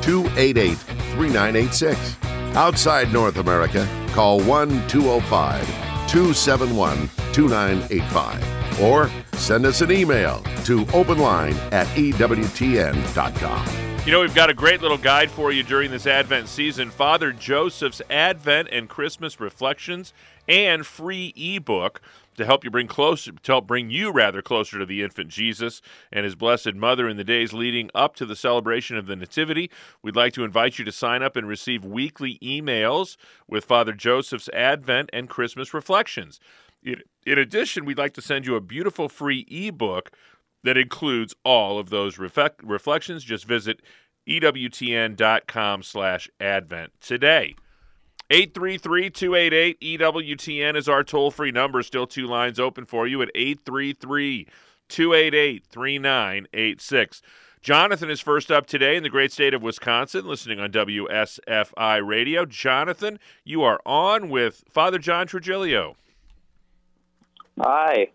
288 0.00 0.78
3986. 0.78 2.29
Outside 2.54 3.12
North 3.12 3.36
America, 3.36 3.88
call 4.12 4.40
1 4.40 4.88
205 4.88 5.66
271 6.08 7.08
2985 7.32 8.80
or 8.80 9.10
send 9.34 9.64
us 9.64 9.80
an 9.80 9.92
email 9.92 10.42
to 10.64 10.84
openline 10.86 11.54
at 11.72 11.86
EWTN.com. 11.88 13.66
You 14.04 14.12
know, 14.12 14.20
we've 14.20 14.34
got 14.34 14.50
a 14.50 14.54
great 14.54 14.82
little 14.82 14.98
guide 14.98 15.30
for 15.30 15.52
you 15.52 15.62
during 15.62 15.90
this 15.92 16.06
Advent 16.06 16.48
season 16.48 16.90
Father 16.90 17.32
Joseph's 17.32 18.02
Advent 18.10 18.68
and 18.72 18.88
Christmas 18.88 19.38
Reflections 19.38 20.12
and 20.48 20.84
free 20.84 21.32
ebook 21.36 22.00
to 22.36 22.44
help 22.44 22.64
you 22.64 22.70
bring 22.70 22.86
closer 22.86 23.32
to 23.32 23.52
help 23.52 23.66
bring 23.66 23.90
you 23.90 24.10
rather 24.10 24.42
closer 24.42 24.78
to 24.78 24.86
the 24.86 25.02
infant 25.02 25.28
Jesus 25.28 25.82
and 26.12 26.24
his 26.24 26.34
blessed 26.34 26.74
mother 26.74 27.08
in 27.08 27.16
the 27.16 27.24
days 27.24 27.52
leading 27.52 27.90
up 27.94 28.14
to 28.16 28.24
the 28.24 28.36
celebration 28.36 28.96
of 28.96 29.06
the 29.06 29.16
nativity. 29.16 29.70
We'd 30.02 30.16
like 30.16 30.32
to 30.34 30.44
invite 30.44 30.78
you 30.78 30.84
to 30.84 30.92
sign 30.92 31.22
up 31.22 31.36
and 31.36 31.48
receive 31.48 31.84
weekly 31.84 32.38
emails 32.42 33.16
with 33.48 33.64
Father 33.64 33.92
Joseph's 33.92 34.48
Advent 34.50 35.10
and 35.12 35.28
Christmas 35.28 35.74
reflections. 35.74 36.40
In, 36.82 37.38
addition, 37.38 37.84
we'd 37.84 37.98
like 37.98 38.14
to 38.14 38.22
send 38.22 38.46
you 38.46 38.56
a 38.56 38.60
beautiful 38.60 39.10
free 39.10 39.46
ebook 39.50 40.10
that 40.64 40.78
includes 40.78 41.34
all 41.44 41.78
of 41.78 41.90
those 41.90 42.18
reflections. 42.18 43.24
Just 43.24 43.44
visit 43.44 43.82
ewtn.com/advent 44.28 46.92
today. 47.00 47.54
833 48.30 49.10
288 49.10 49.80
EWTN 49.80 50.76
is 50.76 50.88
our 50.88 51.02
toll 51.02 51.32
free 51.32 51.50
number. 51.50 51.82
Still 51.82 52.06
two 52.06 52.28
lines 52.28 52.60
open 52.60 52.84
for 52.84 53.06
you 53.08 53.20
at 53.22 53.30
833 53.34 54.46
288 54.88 55.64
3986. 55.66 57.22
Jonathan 57.60 58.08
is 58.08 58.20
first 58.20 58.50
up 58.52 58.66
today 58.66 58.96
in 58.96 59.02
the 59.02 59.10
great 59.10 59.32
state 59.32 59.52
of 59.52 59.62
Wisconsin, 59.62 60.26
listening 60.26 60.60
on 60.60 60.70
WSFI 60.70 62.06
radio. 62.06 62.46
Jonathan, 62.46 63.18
you 63.44 63.62
are 63.62 63.80
on 63.84 64.30
with 64.30 64.64
Father 64.70 64.98
John 64.98 65.26
Trigilio. 65.26 65.96
Hi. 67.60 68.08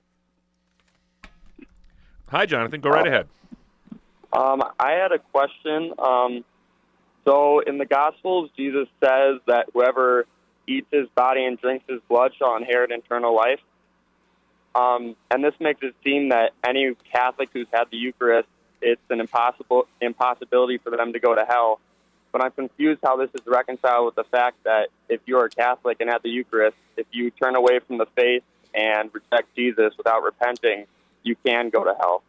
Hi, 2.29 2.45
Jonathan. 2.45 2.79
Go 2.79 2.89
right 2.89 3.05
uh, 3.05 3.10
ahead. 3.10 3.27
Um, 4.31 4.63
I 4.79 4.91
had 4.91 5.12
a 5.12 5.19
question. 5.19 5.93
Um, 6.00 6.45
so, 7.25 7.60
in 7.60 7.77
the 7.79 7.86
Gospels, 7.86 8.51
Jesus 8.55 8.88
says 9.03 9.39
that 9.48 9.70
whoever 9.74 10.25
eats 10.67 10.88
his 10.91 11.08
body 11.15 11.44
and 11.46 11.60
drinks 11.60 11.86
his 11.89 12.00
blood 12.08 12.32
shall 12.38 12.55
inherit 12.55 12.91
eternal 12.91 13.36
life. 13.36 13.60
Um, 14.75 15.15
and 15.32 15.44
this 15.44 15.53
makes 15.60 15.82
it 15.82 15.96
seem 16.03 16.29
that 16.29 16.51
any 16.63 16.96
Catholic 17.12 17.50
who's 17.53 17.67
had 17.74 17.86
the 17.91 17.98
Eucharist, 17.98 18.48
it's 18.82 19.01
an 19.10 19.20
impossible 19.20 19.88
impossibility 20.01 20.77
for 20.77 20.96
them 20.96 21.13
to 21.13 21.20
go 21.20 21.34
to 21.34 21.46
hell. 21.46 21.79
But 22.32 22.44
I'm 22.44 22.51
confused 22.51 23.00
how 23.03 23.15
this 23.15 23.29
is 23.34 23.41
reconciled 23.48 24.05
with 24.08 24.15
the 24.15 24.25
fact 24.25 24.63
that 24.65 24.89
if 25.08 25.22
you're 25.25 25.46
a 25.46 25.50
Catholic 25.50 26.01
and 26.01 26.10
at 26.10 26.22
the 26.22 26.29
Eucharist, 26.29 26.75
if 26.98 27.08
you 27.12 27.32
turn 27.32 27.55
away 27.55 27.79
from 27.79 27.98
the 27.98 28.05
faith 28.08 28.44
and 28.74 29.10
reject 29.13 29.55
Jesus 29.55 29.94
without 29.98 30.22
repenting, 30.24 30.86
you 31.24 31.36
can 31.46 31.70
go 31.70 31.86
to 31.86 31.96
hell? 31.98 32.22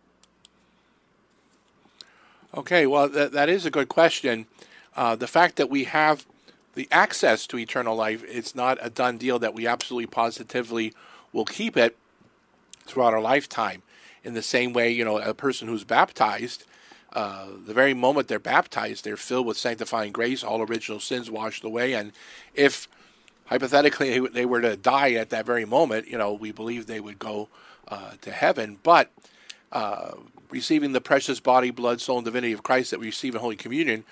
Okay, 2.55 2.87
well, 2.87 3.09
that, 3.09 3.33
that 3.33 3.49
is 3.49 3.67
a 3.67 3.71
good 3.71 3.89
question. 3.89 4.47
Uh, 4.97 5.15
the 5.15 5.27
fact 5.27 5.57
that 5.57 5.71
we 5.71 5.85
have 5.85 6.27
the 6.75 6.89
access 6.91 7.47
to 7.47 7.59
eternal 7.59 7.95
life, 7.95 8.25
it's 8.27 8.55
not 8.55 8.79
a 8.81 8.91
done 8.91 9.19
deal 9.19 9.39
that 9.39 9.55
we 9.55 9.67
absolutely 9.67 10.07
positively 10.07 10.93
will 11.33 11.45
keep 11.45 11.77
it 11.77 11.97
throughout 12.87 13.15
our 13.15 13.21
lifetime. 13.21 13.83
In 14.25 14.35
the 14.35 14.43
same 14.43 14.73
way, 14.73 14.91
you 14.91 15.05
know, 15.05 15.19
a 15.19 15.35
person 15.35 15.69
who's 15.69 15.85
baptized, 15.85 16.65
uh, 17.13 17.47
the 17.67 17.75
very 17.75 17.95
moment 17.95 18.29
they're 18.29 18.39
baptized, 18.39 19.05
they're 19.05 19.17
filled 19.17 19.47
with 19.47 19.57
sanctifying 19.57 20.13
grace, 20.13 20.43
all 20.43 20.61
original 20.63 21.01
sins 21.01 21.31
washed 21.31 21.65
away. 21.65 21.93
And 21.93 22.13
if 22.55 22.89
hypothetically 23.47 24.19
they 24.29 24.45
were 24.45 24.61
to 24.61 24.77
die 24.77 25.13
at 25.13 25.31
that 25.31 25.47
very 25.47 25.65
moment, 25.65 26.09
you 26.09 26.19
know, 26.19 26.33
we 26.33 26.53
believe 26.53 26.87
they 26.87 27.01
would 27.01 27.19
go 27.19 27.49
uh, 27.89 28.13
to 28.23 28.33
heaven. 28.33 28.79
But 28.83 29.11
uh, 29.73 30.13
receiving 30.51 30.93
the 30.93 31.01
precious 31.01 31.41
body, 31.41 31.71
blood, 31.71 32.01
soul, 32.01 32.19
and 32.19 32.25
divinity 32.25 32.53
of 32.53 32.63
Christ 32.63 32.91
that 32.91 33.01
we 33.01 33.07
receive 33.07 33.35
in 33.35 33.41
Holy 33.41 33.57
Communion, 33.57 34.05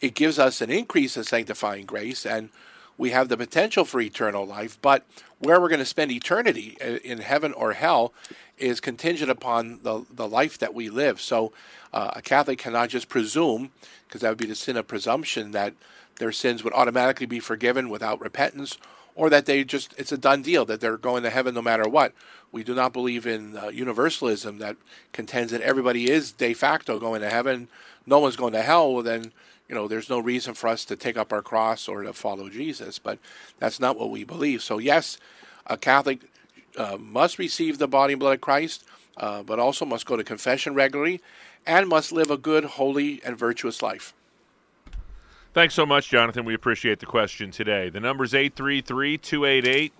it 0.00 0.14
gives 0.14 0.38
us 0.38 0.60
an 0.60 0.70
increase 0.70 1.16
in 1.16 1.24
sanctifying 1.24 1.86
grace, 1.86 2.24
and 2.24 2.50
we 2.96 3.10
have 3.10 3.28
the 3.28 3.36
potential 3.36 3.84
for 3.84 4.00
eternal 4.00 4.46
life. 4.46 4.78
But 4.80 5.04
where 5.38 5.60
we're 5.60 5.68
going 5.68 5.78
to 5.78 5.84
spend 5.86 6.10
eternity, 6.10 6.76
uh, 6.80 6.98
in 7.04 7.18
heaven 7.18 7.52
or 7.52 7.72
hell, 7.72 8.12
is 8.58 8.80
contingent 8.80 9.30
upon 9.30 9.80
the, 9.82 10.04
the 10.10 10.28
life 10.28 10.58
that 10.58 10.74
we 10.74 10.88
live. 10.88 11.20
So 11.20 11.52
uh, 11.92 12.10
a 12.16 12.22
Catholic 12.22 12.58
cannot 12.58 12.88
just 12.88 13.08
presume, 13.08 13.70
because 14.06 14.20
that 14.22 14.30
would 14.30 14.38
be 14.38 14.46
the 14.46 14.54
sin 14.54 14.76
of 14.76 14.88
presumption, 14.88 15.52
that 15.52 15.74
their 16.16 16.32
sins 16.32 16.64
would 16.64 16.72
automatically 16.72 17.26
be 17.26 17.40
forgiven 17.40 17.88
without 17.88 18.20
repentance 18.20 18.76
or 19.18 19.28
that 19.28 19.46
they 19.46 19.64
just 19.64 19.92
it's 19.98 20.12
a 20.12 20.16
done 20.16 20.42
deal 20.42 20.64
that 20.64 20.80
they're 20.80 20.96
going 20.96 21.24
to 21.24 21.30
heaven 21.30 21.54
no 21.54 21.60
matter 21.60 21.88
what. 21.88 22.12
We 22.52 22.62
do 22.62 22.74
not 22.74 22.92
believe 22.92 23.26
in 23.26 23.56
uh, 23.56 23.68
universalism 23.68 24.58
that 24.58 24.76
contends 25.12 25.52
that 25.52 25.60
everybody 25.60 26.08
is 26.08 26.32
de 26.32 26.54
facto 26.54 26.98
going 26.98 27.20
to 27.20 27.28
heaven, 27.28 27.68
no 28.06 28.20
one's 28.20 28.36
going 28.36 28.52
to 28.52 28.62
hell. 28.62 28.94
Well, 28.94 29.02
then 29.02 29.32
you 29.68 29.74
know 29.74 29.88
there's 29.88 30.08
no 30.08 30.18
reason 30.18 30.54
for 30.54 30.68
us 30.68 30.84
to 30.86 30.96
take 30.96 31.16
up 31.16 31.32
our 31.32 31.42
cross 31.42 31.88
or 31.88 32.02
to 32.02 32.12
follow 32.12 32.48
Jesus. 32.48 32.98
But 32.98 33.18
that's 33.58 33.78
not 33.78 33.98
what 33.98 34.10
we 34.10 34.24
believe. 34.24 34.62
So 34.62 34.78
yes, 34.78 35.18
a 35.66 35.76
Catholic 35.76 36.20
uh, 36.76 36.96
must 36.98 37.38
receive 37.38 37.78
the 37.78 37.88
body 37.88 38.14
and 38.14 38.20
blood 38.20 38.34
of 38.34 38.40
Christ, 38.40 38.84
uh, 39.16 39.42
but 39.42 39.58
also 39.58 39.84
must 39.84 40.06
go 40.06 40.16
to 40.16 40.24
confession 40.24 40.74
regularly 40.74 41.20
and 41.66 41.88
must 41.88 42.12
live 42.12 42.30
a 42.30 42.38
good, 42.38 42.64
holy, 42.64 43.20
and 43.24 43.38
virtuous 43.38 43.82
life. 43.82 44.14
Thanks 45.54 45.74
so 45.74 45.84
much, 45.84 46.08
Jonathan. 46.08 46.44
We 46.44 46.54
appreciate 46.54 47.00
the 47.00 47.06
question 47.06 47.50
today. 47.50 47.88
The 47.88 48.00
number 48.00 48.24
is 48.24 48.34
833 48.34 49.18
288 49.18 49.92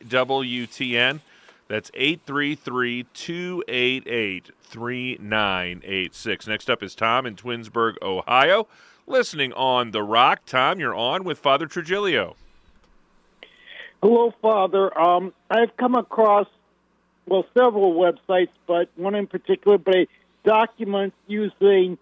EWTN. 0.00 1.20
That's 1.68 1.90
833 1.94 3.06
288 3.14 4.50
3986. 4.62 6.46
Next 6.46 6.70
up 6.70 6.82
is 6.82 6.94
Tom 6.94 7.26
in 7.26 7.34
Twinsburg, 7.34 7.94
Ohio, 8.02 8.68
listening 9.06 9.52
on 9.52 9.90
The 9.90 10.02
Rock. 10.02 10.40
Tom, 10.46 10.80
you're 10.80 10.94
on 10.94 11.24
with 11.24 11.38
Father 11.38 11.66
Trigilio. 11.66 12.34
Hello, 14.02 14.32
Father. 14.42 14.96
Um, 14.98 15.32
I've 15.50 15.76
come 15.76 15.94
across, 15.94 16.46
well, 17.26 17.44
several 17.54 17.94
websites, 17.94 18.50
but 18.66 18.88
one 18.96 19.14
in 19.14 19.26
particular, 19.26 19.78
but 19.78 19.94
a 19.94 20.08
document 20.44 21.14
using 21.26 21.98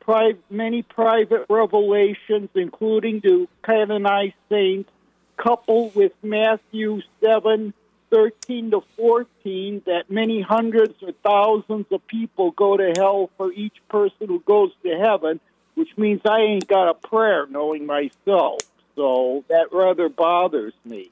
pri- 0.00 0.36
many 0.50 0.82
private 0.82 1.46
revelations, 1.48 2.50
including 2.54 3.20
the 3.20 3.46
canonized 3.64 4.34
saints, 4.48 4.90
coupled 5.36 5.94
with 5.94 6.12
Matthew 6.22 7.00
7 7.22 7.74
13 8.10 8.70
to 8.70 8.82
14 8.96 9.82
that 9.86 10.10
many 10.10 10.40
hundreds 10.40 10.94
or 11.02 11.12
thousands 11.24 11.86
of 11.90 12.06
people 12.06 12.52
go 12.52 12.76
to 12.76 12.92
hell 12.96 13.30
for 13.36 13.52
each 13.52 13.76
person 13.88 14.28
who 14.28 14.40
goes 14.40 14.70
to 14.82 14.96
heaven, 14.96 15.40
which 15.76 15.96
means 15.96 16.22
I 16.24 16.40
ain't 16.40 16.66
got 16.66 16.88
a 16.88 16.94
prayer 16.94 17.46
knowing 17.46 17.86
myself. 17.86 18.58
So 18.96 19.44
that 19.48 19.68
rather 19.72 20.08
bothers 20.08 20.72
me. 20.84 21.10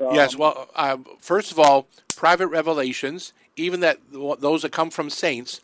Um, 0.00 0.14
yes, 0.14 0.36
well, 0.36 0.68
uh, 0.74 0.98
first 1.20 1.52
of 1.52 1.58
all, 1.58 1.86
private 2.16 2.48
revelations, 2.48 3.32
even 3.56 3.80
that 3.80 4.00
those 4.12 4.62
that 4.62 4.72
come 4.72 4.90
from 4.90 5.08
saints, 5.08 5.60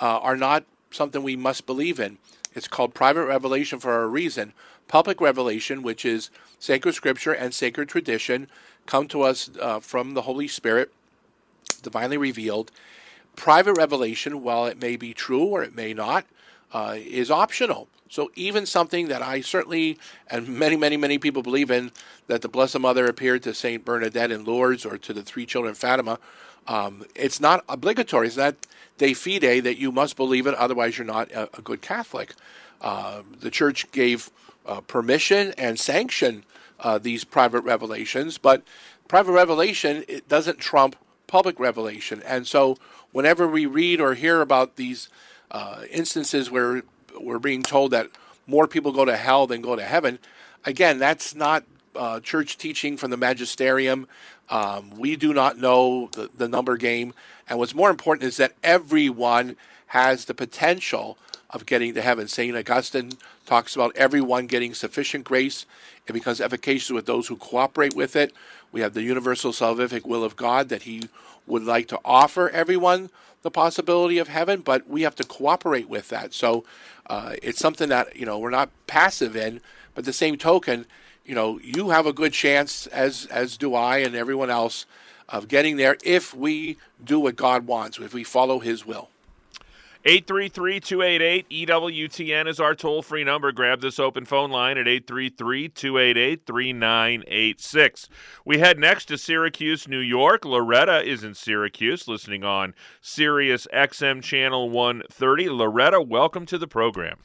uh, 0.00 0.18
are 0.18 0.36
not 0.36 0.64
something 0.90 1.22
we 1.22 1.36
must 1.36 1.64
believe 1.64 1.98
in. 1.98 2.18
It's 2.54 2.68
called 2.68 2.92
private 2.92 3.24
revelation 3.24 3.78
for 3.78 4.02
a 4.02 4.06
reason. 4.06 4.52
Public 4.86 5.20
revelation, 5.20 5.82
which 5.82 6.04
is 6.04 6.28
sacred 6.58 6.92
scripture 6.92 7.32
and 7.32 7.54
sacred 7.54 7.88
tradition, 7.88 8.48
come 8.84 9.08
to 9.08 9.22
us 9.22 9.50
uh, 9.58 9.80
from 9.80 10.12
the 10.12 10.22
Holy 10.22 10.48
Spirit, 10.48 10.92
divinely 11.82 12.18
revealed. 12.18 12.70
Private 13.34 13.78
revelation, 13.78 14.42
while 14.42 14.66
it 14.66 14.78
may 14.78 14.96
be 14.96 15.14
true 15.14 15.44
or 15.44 15.62
it 15.62 15.74
may 15.74 15.94
not, 15.94 16.26
uh, 16.72 16.96
is 16.96 17.30
optional. 17.30 17.88
So 18.08 18.30
even 18.34 18.66
something 18.66 19.08
that 19.08 19.22
I 19.22 19.40
certainly 19.40 19.98
and 20.28 20.46
many, 20.46 20.76
many, 20.76 20.96
many 20.96 21.18
people 21.18 21.42
believe 21.42 21.70
in, 21.70 21.92
that 22.26 22.42
the 22.42 22.48
Blessed 22.48 22.78
Mother 22.78 23.06
appeared 23.06 23.42
to 23.44 23.54
Saint 23.54 23.84
Bernadette 23.84 24.30
in 24.30 24.44
Lourdes 24.44 24.84
or 24.84 24.98
to 24.98 25.12
the 25.14 25.22
three 25.22 25.46
children 25.46 25.70
of 25.70 25.78
Fatima, 25.78 26.18
um, 26.68 27.04
it's 27.14 27.40
not 27.40 27.64
obligatory. 27.68 28.26
It's 28.26 28.36
not 28.36 28.54
de 28.98 29.14
fide 29.14 29.64
that 29.64 29.78
you 29.78 29.90
must 29.90 30.16
believe 30.16 30.46
it, 30.46 30.54
otherwise 30.54 30.98
you're 30.98 31.06
not 31.06 31.30
a, 31.32 31.48
a 31.56 31.62
good 31.62 31.80
Catholic. 31.80 32.34
Uh, 32.80 33.22
the 33.40 33.50
Church 33.50 33.90
gave 33.92 34.30
uh, 34.66 34.80
permission 34.82 35.52
and 35.56 35.78
sanction 35.78 36.44
uh, 36.80 36.98
these 36.98 37.24
private 37.24 37.62
revelations, 37.62 38.38
but 38.38 38.62
private 39.08 39.32
revelation 39.32 40.04
it 40.08 40.28
doesn't 40.28 40.58
trump 40.58 40.96
public 41.26 41.58
revelation. 41.58 42.22
And 42.26 42.46
so, 42.46 42.76
whenever 43.10 43.48
we 43.48 43.66
read 43.66 44.00
or 44.00 44.14
hear 44.14 44.40
about 44.40 44.76
these 44.76 45.08
uh, 45.52 45.82
instances 45.90 46.50
where 46.50 46.82
we're 47.20 47.38
being 47.38 47.62
told 47.62 47.92
that 47.92 48.08
more 48.46 48.66
people 48.66 48.90
go 48.90 49.04
to 49.04 49.16
hell 49.16 49.46
than 49.46 49.60
go 49.60 49.76
to 49.76 49.84
heaven. 49.84 50.18
Again, 50.64 50.98
that's 50.98 51.34
not 51.34 51.64
uh, 51.94 52.20
church 52.20 52.58
teaching 52.58 52.96
from 52.96 53.10
the 53.10 53.16
magisterium. 53.16 54.08
Um, 54.48 54.90
we 54.98 55.14
do 55.14 55.32
not 55.32 55.58
know 55.58 56.08
the, 56.12 56.30
the 56.36 56.48
number 56.48 56.76
game. 56.76 57.14
And 57.48 57.58
what's 57.58 57.74
more 57.74 57.90
important 57.90 58.26
is 58.26 58.38
that 58.38 58.54
everyone 58.62 59.56
has 59.88 60.24
the 60.24 60.34
potential 60.34 61.18
of 61.50 61.66
getting 61.66 61.94
to 61.94 62.02
heaven. 62.02 62.28
St. 62.28 62.56
Augustine 62.56 63.12
talks 63.44 63.74
about 63.74 63.94
everyone 63.94 64.46
getting 64.46 64.72
sufficient 64.72 65.24
grace. 65.24 65.66
It 66.06 66.12
becomes 66.12 66.40
efficacious 66.40 66.90
with 66.90 67.06
those 67.06 67.28
who 67.28 67.36
cooperate 67.36 67.94
with 67.94 68.16
it. 68.16 68.32
We 68.72 68.80
have 68.80 68.94
the 68.94 69.02
universal 69.02 69.52
salvific 69.52 70.06
will 70.06 70.24
of 70.24 70.36
God 70.36 70.70
that 70.70 70.82
He 70.82 71.10
would 71.46 71.64
like 71.64 71.88
to 71.88 72.00
offer 72.04 72.48
everyone 72.48 73.10
the 73.42 73.50
possibility 73.50 74.18
of 74.18 74.28
heaven, 74.28 74.60
but 74.60 74.88
we 74.88 75.02
have 75.02 75.16
to 75.16 75.24
cooperate 75.24 75.88
with 75.88 76.08
that. 76.08 76.32
So 76.32 76.64
uh, 77.06 77.34
it's 77.42 77.58
something 77.58 77.88
that 77.88 78.16
you 78.16 78.26
know 78.26 78.38
we're 78.38 78.50
not 78.50 78.70
passive 78.86 79.36
in, 79.36 79.60
but 79.94 80.04
the 80.04 80.12
same 80.12 80.36
token, 80.36 80.86
you 81.24 81.34
know, 81.34 81.58
you 81.62 81.90
have 81.90 82.06
a 82.06 82.12
good 82.12 82.32
chance, 82.32 82.86
as 82.88 83.26
as 83.26 83.56
do 83.56 83.74
I 83.74 83.98
and 83.98 84.14
everyone 84.14 84.50
else, 84.50 84.86
of 85.28 85.48
getting 85.48 85.76
there 85.76 85.96
if 86.04 86.34
we 86.34 86.78
do 87.02 87.20
what 87.20 87.36
God 87.36 87.66
wants, 87.66 87.98
if 87.98 88.14
we 88.14 88.24
follow 88.24 88.58
His 88.58 88.86
will. 88.86 89.08
833 90.04 90.80
288 90.80 91.48
EWTN 91.68 92.48
is 92.48 92.58
our 92.58 92.74
toll 92.74 93.02
free 93.02 93.22
number. 93.22 93.52
Grab 93.52 93.80
this 93.80 94.00
open 94.00 94.24
phone 94.24 94.50
line 94.50 94.76
at 94.76 94.88
833 94.88 95.68
288 95.68 96.44
3986. 96.44 98.08
We 98.44 98.58
head 98.58 98.80
next 98.80 99.04
to 99.06 99.16
Syracuse, 99.16 99.86
New 99.86 100.00
York. 100.00 100.44
Loretta 100.44 101.08
is 101.08 101.22
in 101.22 101.34
Syracuse 101.34 102.08
listening 102.08 102.42
on 102.42 102.74
Sirius 103.00 103.68
XM 103.72 104.24
Channel 104.24 104.70
130. 104.70 105.48
Loretta, 105.50 106.02
welcome 106.02 106.46
to 106.46 106.58
the 106.58 106.66
program. 106.66 107.18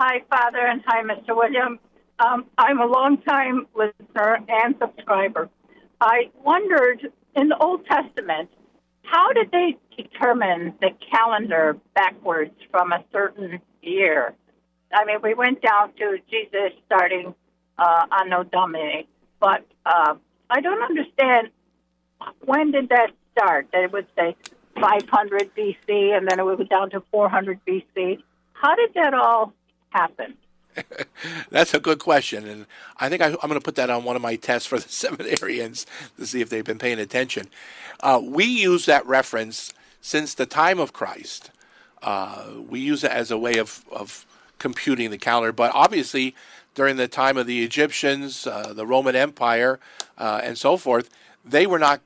Hi, 0.00 0.20
Father, 0.28 0.66
and 0.66 0.82
hi, 0.84 1.00
Mr. 1.04 1.36
William. 1.36 1.78
Um, 2.18 2.46
I'm 2.58 2.80
a 2.80 2.86
long-time 2.86 3.68
listener 3.76 4.40
and 4.48 4.74
subscriber. 4.80 5.48
I 6.00 6.30
wondered 6.42 7.08
in 7.36 7.50
the 7.50 7.58
Old 7.58 7.86
Testament, 7.86 8.50
how 9.04 9.32
did 9.32 9.52
they 9.52 9.76
determine 9.96 10.74
the 10.80 10.90
calendar 11.10 11.76
backwards 11.94 12.54
from 12.70 12.92
a 12.92 13.04
certain 13.12 13.60
year? 13.82 14.34
I 14.92 15.04
mean, 15.04 15.18
we 15.22 15.34
went 15.34 15.62
down 15.62 15.92
to 15.94 16.18
Jesus 16.30 16.78
starting 16.86 17.34
uh, 17.78 18.06
Anno 18.20 18.44
Domini, 18.44 19.08
but 19.40 19.66
uh, 19.84 20.14
I 20.50 20.60
don't 20.60 20.82
understand 20.82 21.50
when 22.44 22.70
did 22.70 22.88
that 22.90 23.10
start? 23.32 23.68
That 23.72 23.84
it 23.84 23.92
would 23.92 24.06
say 24.16 24.36
500 24.80 25.54
BC 25.54 26.16
and 26.16 26.28
then 26.28 26.38
it 26.38 26.44
would 26.44 26.58
go 26.58 26.64
down 26.64 26.90
to 26.90 27.02
400 27.10 27.60
BC. 27.66 28.22
How 28.52 28.74
did 28.74 28.94
that 28.94 29.14
all 29.14 29.52
happen? 29.90 30.34
That's 31.50 31.72
a 31.72 31.78
good 31.78 32.00
question, 32.00 32.48
and 32.48 32.66
I 32.98 33.08
think 33.08 33.22
I, 33.22 33.26
am 33.26 33.36
going 33.42 33.54
to 33.54 33.60
put 33.60 33.76
that 33.76 33.90
on 33.90 34.02
one 34.02 34.16
of 34.16 34.22
my 34.22 34.34
tests 34.34 34.66
for 34.66 34.78
the 34.78 34.84
seminarians 34.88 35.86
to 36.18 36.26
see 36.26 36.40
if 36.40 36.48
they've 36.48 36.64
been 36.64 36.78
paying 36.78 36.98
attention. 36.98 37.48
Uh, 38.00 38.20
we 38.22 38.44
use 38.44 38.86
that 38.86 39.06
reference 39.06 39.72
since 40.04 40.34
the 40.34 40.44
time 40.44 40.78
of 40.78 40.92
Christ. 40.92 41.50
Uh, 42.02 42.44
we 42.68 42.78
use 42.78 43.02
it 43.02 43.10
as 43.10 43.30
a 43.30 43.38
way 43.38 43.56
of, 43.56 43.86
of 43.90 44.26
computing 44.58 45.10
the 45.10 45.16
calendar, 45.16 45.50
but 45.50 45.72
obviously 45.74 46.34
during 46.74 46.96
the 46.96 47.08
time 47.08 47.38
of 47.38 47.46
the 47.46 47.64
Egyptians, 47.64 48.46
uh, 48.46 48.74
the 48.74 48.86
Roman 48.86 49.16
Empire, 49.16 49.80
uh, 50.18 50.42
and 50.44 50.58
so 50.58 50.76
forth, 50.76 51.08
they 51.42 51.66
were 51.66 51.78
not 51.78 52.02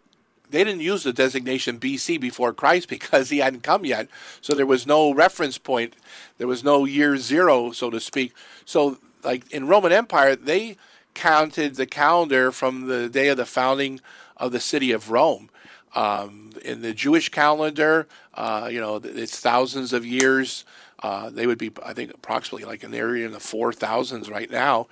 they 0.51 0.65
didn't 0.65 0.81
use 0.81 1.03
the 1.03 1.13
designation 1.13 1.79
BC 1.79 2.19
before 2.21 2.55
Christ 2.55 2.89
because 2.97 3.31
he 3.31 3.39
hadn't 3.39 3.65
come 3.65 3.85
yet. 3.85 4.09
So 4.41 4.55
there 4.55 4.65
was 4.65 4.87
no 4.87 5.13
reference 5.13 5.59
point. 5.59 5.95
There 6.39 6.47
was 6.47 6.63
no 6.63 6.85
year 6.85 7.17
zero, 7.19 7.73
so 7.73 7.91
to 7.91 7.99
speak. 7.99 8.33
So, 8.65 8.99
like 9.25 9.51
in 9.51 9.67
Roman 9.67 9.91
Empire, 9.93 10.37
they 10.37 10.77
counted 11.15 11.75
the 11.75 11.85
calendar 11.85 12.53
from 12.53 12.87
the 12.87 13.09
day 13.09 13.29
of 13.29 13.37
the 13.37 13.45
founding 13.45 14.01
of 14.37 14.53
the 14.53 14.61
city 14.61 14.93
of 14.93 15.11
Rome. 15.11 15.51
Um, 15.95 16.51
in 16.65 16.83
the 16.83 16.93
Jewish 16.93 17.31
calendar, 17.31 18.07
uh, 18.35 18.69
you 18.71 18.81
know, 18.81 18.97
it's 18.97 19.41
thousands 19.41 19.93
of 19.93 20.05
years. 20.05 20.65
Uh, 21.03 21.31
they 21.31 21.47
would 21.47 21.59
be, 21.59 21.71
I 21.85 21.93
think, 21.93 22.13
approximately 22.13 22.67
like 22.67 22.83
an 22.83 22.95
area 22.95 23.25
in 23.27 23.33
the 23.33 23.41
four 23.41 23.73
thousands 23.73 24.29
right 24.29 24.51
now. 24.51 24.89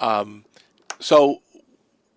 Um, 0.00 0.44
so 0.98 1.42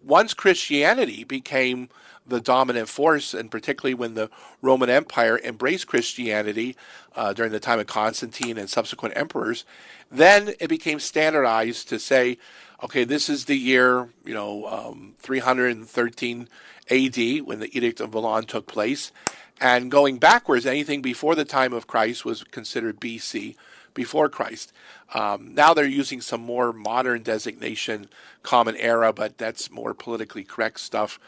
once 0.04 0.34
Christianity 0.34 1.24
became 1.24 1.89
the 2.26 2.39
dominant 2.39 2.88
force, 2.88 3.34
and 3.34 3.50
particularly 3.50 3.94
when 3.94 4.13
the 4.13 4.30
Roman 4.62 4.89
Empire 4.89 5.39
embraced 5.44 5.88
Christianity 5.88 6.76
uh, 7.15 7.34
during 7.34 7.52
the 7.52 7.60
time 7.60 7.80
of 7.80 7.88
Constantine 7.88 8.58
and 8.58 8.70
subsequent 8.70 9.17
emperors, 9.17 9.65
then 10.10 10.54
it 10.60 10.67
became 10.67 11.00
standardized 11.00 11.89
to 11.89 12.00
say, 12.00 12.38
okay, 12.84 13.04
this 13.04 13.30
is 13.30 13.46
the 13.46 13.58
year, 13.58 14.10
you 14.26 14.34
know, 14.34 14.67
um, 14.67 15.13
313 15.20 16.48
AD 16.91 17.45
when 17.45 17.60
the 17.60 17.75
Edict 17.75 17.99
of 17.99 18.13
Milan 18.13 18.43
took 18.43 18.67
place. 18.67 19.12
And 19.60 19.91
going 19.91 20.17
backwards, 20.17 20.65
anything 20.65 21.01
before 21.01 21.36
the 21.36 21.45
time 21.45 21.71
of 21.71 21.88
Christ 21.88 22.25
was 22.25 22.43
considered 22.43 22.99
BC, 22.99 23.56
before 23.93 24.30
Christ. 24.30 24.73
Um, 25.13 25.54
now 25.54 25.73
they're 25.73 25.86
using 25.86 26.21
some 26.21 26.41
more 26.41 26.73
modern 26.73 27.23
designation, 27.23 28.10
Common 28.43 28.75
Era, 28.77 29.13
but 29.13 29.38
that's 29.38 29.69
more 29.69 29.93
politically 29.93 30.43
correct 30.43 30.80
stuff. 30.80 31.19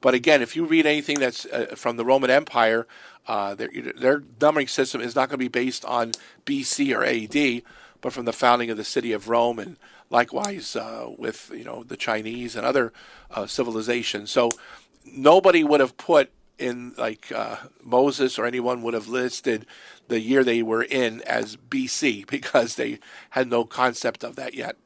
But 0.00 0.14
again, 0.14 0.42
if 0.42 0.56
you 0.56 0.64
read 0.64 0.86
anything 0.86 1.18
that's 1.18 1.46
uh, 1.46 1.74
from 1.76 1.96
the 1.96 2.04
Roman 2.04 2.30
Empire, 2.30 2.86
uh, 3.26 3.54
their, 3.54 3.70
their 3.96 4.22
numbering 4.40 4.68
system 4.68 5.00
is 5.00 5.14
not 5.14 5.28
going 5.28 5.38
to 5.38 5.44
be 5.44 5.48
based 5.48 5.84
on 5.84 6.12
BC 6.46 6.94
or 6.96 7.04
AD, 7.04 7.62
but 8.00 8.12
from 8.12 8.24
the 8.24 8.32
founding 8.32 8.70
of 8.70 8.76
the 8.76 8.84
city 8.84 9.12
of 9.12 9.28
Rome, 9.28 9.58
and 9.58 9.76
likewise 10.08 10.74
uh, 10.74 11.06
with 11.18 11.50
you 11.54 11.64
know 11.64 11.82
the 11.82 11.98
Chinese 11.98 12.56
and 12.56 12.64
other 12.64 12.92
uh, 13.30 13.46
civilizations. 13.46 14.30
So 14.30 14.50
nobody 15.04 15.64
would 15.64 15.80
have 15.80 15.96
put 15.96 16.30
in 16.58 16.94
like 16.98 17.32
uh, 17.32 17.56
Moses 17.82 18.38
or 18.38 18.44
anyone 18.44 18.82
would 18.82 18.94
have 18.94 19.08
listed 19.08 19.66
the 20.08 20.20
year 20.20 20.44
they 20.44 20.62
were 20.62 20.82
in 20.82 21.22
as 21.22 21.56
BC 21.56 22.26
because 22.30 22.76
they 22.76 22.98
had 23.30 23.48
no 23.48 23.64
concept 23.64 24.22
of 24.24 24.36
that 24.36 24.54
yet. 24.54 24.76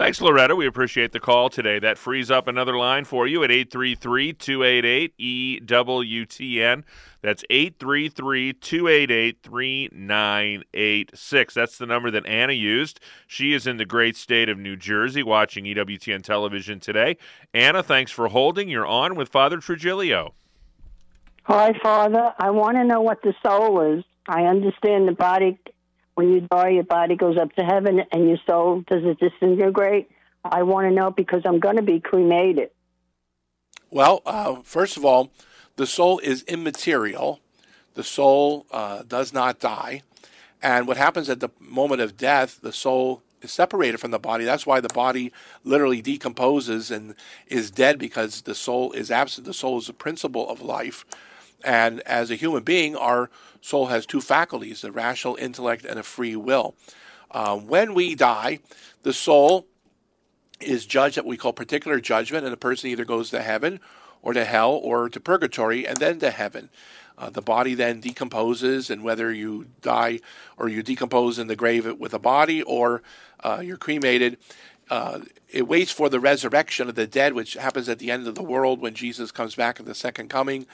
Thanks, 0.00 0.22
Loretta. 0.22 0.56
We 0.56 0.66
appreciate 0.66 1.12
the 1.12 1.20
call 1.20 1.50
today. 1.50 1.78
That 1.78 1.98
frees 1.98 2.30
up 2.30 2.48
another 2.48 2.74
line 2.74 3.04
for 3.04 3.26
you 3.26 3.44
at 3.44 3.50
833 3.50 4.32
288 4.32 5.66
EWTN. 5.66 6.84
That's 7.20 7.44
833 7.50 8.54
288 8.54 9.42
3986. 9.42 11.54
That's 11.54 11.76
the 11.76 11.84
number 11.84 12.10
that 12.12 12.24
Anna 12.24 12.54
used. 12.54 12.98
She 13.26 13.52
is 13.52 13.66
in 13.66 13.76
the 13.76 13.84
great 13.84 14.16
state 14.16 14.48
of 14.48 14.56
New 14.56 14.74
Jersey 14.74 15.22
watching 15.22 15.66
EWTN 15.66 16.22
television 16.22 16.80
today. 16.80 17.18
Anna, 17.52 17.82
thanks 17.82 18.10
for 18.10 18.28
holding. 18.28 18.70
You're 18.70 18.86
on 18.86 19.16
with 19.16 19.28
Father 19.28 19.58
Trigilio. 19.58 20.30
Hi, 21.42 21.74
Father. 21.82 22.32
I 22.38 22.48
want 22.48 22.78
to 22.78 22.84
know 22.84 23.02
what 23.02 23.20
the 23.20 23.34
soul 23.42 23.82
is. 23.82 24.02
I 24.26 24.44
understand 24.44 25.08
the 25.08 25.12
body 25.12 25.58
when 26.20 26.34
you 26.34 26.46
die, 26.52 26.68
your 26.68 26.84
body 26.84 27.16
goes 27.16 27.38
up 27.38 27.50
to 27.54 27.64
heaven 27.64 28.02
and 28.12 28.28
your 28.28 28.36
soul 28.46 28.84
does 28.86 29.02
it 29.04 29.18
disintegrate? 29.18 30.10
I 30.44 30.64
want 30.64 30.86
to 30.86 30.94
know 30.94 31.10
because 31.10 31.40
I'm 31.46 31.58
going 31.58 31.76
to 31.76 31.82
be 31.82 31.98
cremated. 31.98 32.68
Well, 33.90 34.20
uh, 34.26 34.56
first 34.62 34.98
of 34.98 35.04
all, 35.06 35.30
the 35.76 35.86
soul 35.86 36.18
is 36.18 36.42
immaterial. 36.42 37.40
The 37.94 38.04
soul 38.04 38.66
uh, 38.70 39.02
does 39.08 39.32
not 39.32 39.60
die. 39.60 40.02
And 40.62 40.86
what 40.86 40.98
happens 40.98 41.30
at 41.30 41.40
the 41.40 41.48
moment 41.58 42.02
of 42.02 42.18
death, 42.18 42.60
the 42.60 42.72
soul 42.72 43.22
is 43.40 43.50
separated 43.50 43.96
from 43.96 44.10
the 44.10 44.18
body. 44.18 44.44
That's 44.44 44.66
why 44.66 44.80
the 44.80 44.90
body 44.90 45.32
literally 45.64 46.02
decomposes 46.02 46.90
and 46.90 47.14
is 47.46 47.70
dead 47.70 47.98
because 47.98 48.42
the 48.42 48.54
soul 48.54 48.92
is 48.92 49.10
absent. 49.10 49.46
The 49.46 49.54
soul 49.54 49.78
is 49.78 49.86
the 49.86 49.94
principle 49.94 50.50
of 50.50 50.60
life. 50.60 51.06
And 51.64 52.00
as 52.00 52.30
a 52.30 52.36
human 52.36 52.62
being, 52.62 52.96
our 52.96 53.30
soul 53.60 53.86
has 53.86 54.06
two 54.06 54.20
faculties 54.20 54.80
the 54.80 54.92
rational 54.92 55.36
intellect 55.36 55.84
and 55.84 55.98
a 55.98 56.02
free 56.02 56.36
will. 56.36 56.74
Uh, 57.30 57.56
when 57.56 57.94
we 57.94 58.14
die, 58.14 58.58
the 59.02 59.12
soul 59.12 59.66
is 60.60 60.86
judged 60.86 61.16
at 61.16 61.24
what 61.24 61.30
we 61.30 61.36
call 61.36 61.52
particular 61.52 62.00
judgment, 62.00 62.44
and 62.44 62.52
the 62.52 62.56
person 62.58 62.90
either 62.90 63.04
goes 63.04 63.30
to 63.30 63.42
heaven 63.42 63.80
or 64.22 64.32
to 64.32 64.44
hell 64.44 64.72
or 64.72 65.08
to 65.08 65.20
purgatory 65.20 65.86
and 65.86 65.98
then 65.98 66.18
to 66.18 66.30
heaven. 66.30 66.70
Uh, 67.16 67.30
the 67.30 67.42
body 67.42 67.74
then 67.74 68.00
decomposes, 68.00 68.90
and 68.90 69.02
whether 69.02 69.32
you 69.32 69.66
die 69.82 70.20
or 70.56 70.68
you 70.68 70.82
decompose 70.82 71.38
in 71.38 71.48
the 71.48 71.56
grave 71.56 71.86
with 71.98 72.14
a 72.14 72.18
body 72.18 72.62
or 72.62 73.02
uh, 73.44 73.60
you're 73.62 73.76
cremated, 73.76 74.38
uh, 74.90 75.20
it 75.48 75.68
waits 75.68 75.92
for 75.92 76.08
the 76.08 76.20
resurrection 76.20 76.88
of 76.88 76.96
the 76.96 77.06
dead, 77.06 77.32
which 77.32 77.54
happens 77.54 77.88
at 77.88 78.00
the 78.00 78.10
end 78.10 78.26
of 78.26 78.34
the 78.34 78.42
world 78.42 78.80
when 78.80 78.94
Jesus 78.94 79.30
comes 79.30 79.54
back 79.54 79.78
at 79.78 79.86
the 79.86 79.94
second 79.94 80.28
coming. 80.28 80.66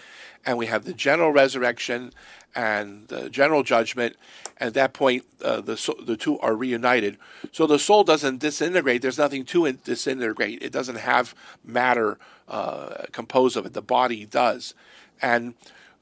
And 0.44 0.56
we 0.56 0.66
have 0.66 0.84
the 0.84 0.94
general 0.94 1.32
resurrection 1.32 2.12
and 2.54 3.06
the 3.08 3.28
general 3.28 3.62
judgment. 3.62 4.16
At 4.58 4.72
that 4.74 4.94
point, 4.94 5.24
uh, 5.44 5.60
the, 5.60 5.94
the 6.06 6.16
two 6.16 6.38
are 6.40 6.56
reunited. 6.56 7.18
So 7.52 7.66
the 7.66 7.78
soul 7.78 8.04
doesn't 8.04 8.38
disintegrate. 8.38 9.02
There's 9.02 9.18
nothing 9.18 9.44
to 9.46 9.70
disintegrate. 9.72 10.62
It 10.62 10.72
doesn't 10.72 10.96
have 10.96 11.34
matter 11.62 12.18
uh, 12.48 13.04
composed 13.12 13.56
of 13.56 13.66
it. 13.66 13.74
The 13.74 13.82
body 13.82 14.24
does. 14.24 14.72
And, 15.20 15.54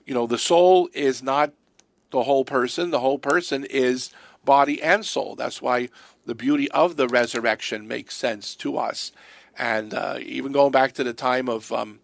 you 0.06 0.14
know, 0.14 0.26
the 0.26 0.38
soul 0.38 0.88
is 0.92 1.22
not 1.22 1.52
the 2.10 2.22
whole 2.22 2.44
person. 2.44 2.90
The 2.90 3.00
whole 3.00 3.18
person 3.18 3.64
is 3.64 4.10
body 4.44 4.82
and 4.82 5.04
soul. 5.04 5.34
That's 5.36 5.62
why 5.62 5.88
the 6.26 6.34
beauty 6.34 6.70
of 6.70 6.96
the 6.96 7.08
resurrection 7.08 7.88
makes 7.88 8.14
sense 8.16 8.54
to 8.56 8.78
us. 8.78 9.12
And 9.58 9.94
uh, 9.94 10.18
even 10.20 10.52
going 10.52 10.72
back 10.72 10.92
to 10.94 11.04
the 11.04 11.12
time 11.12 11.48
of 11.48 11.70
um, 11.72 12.00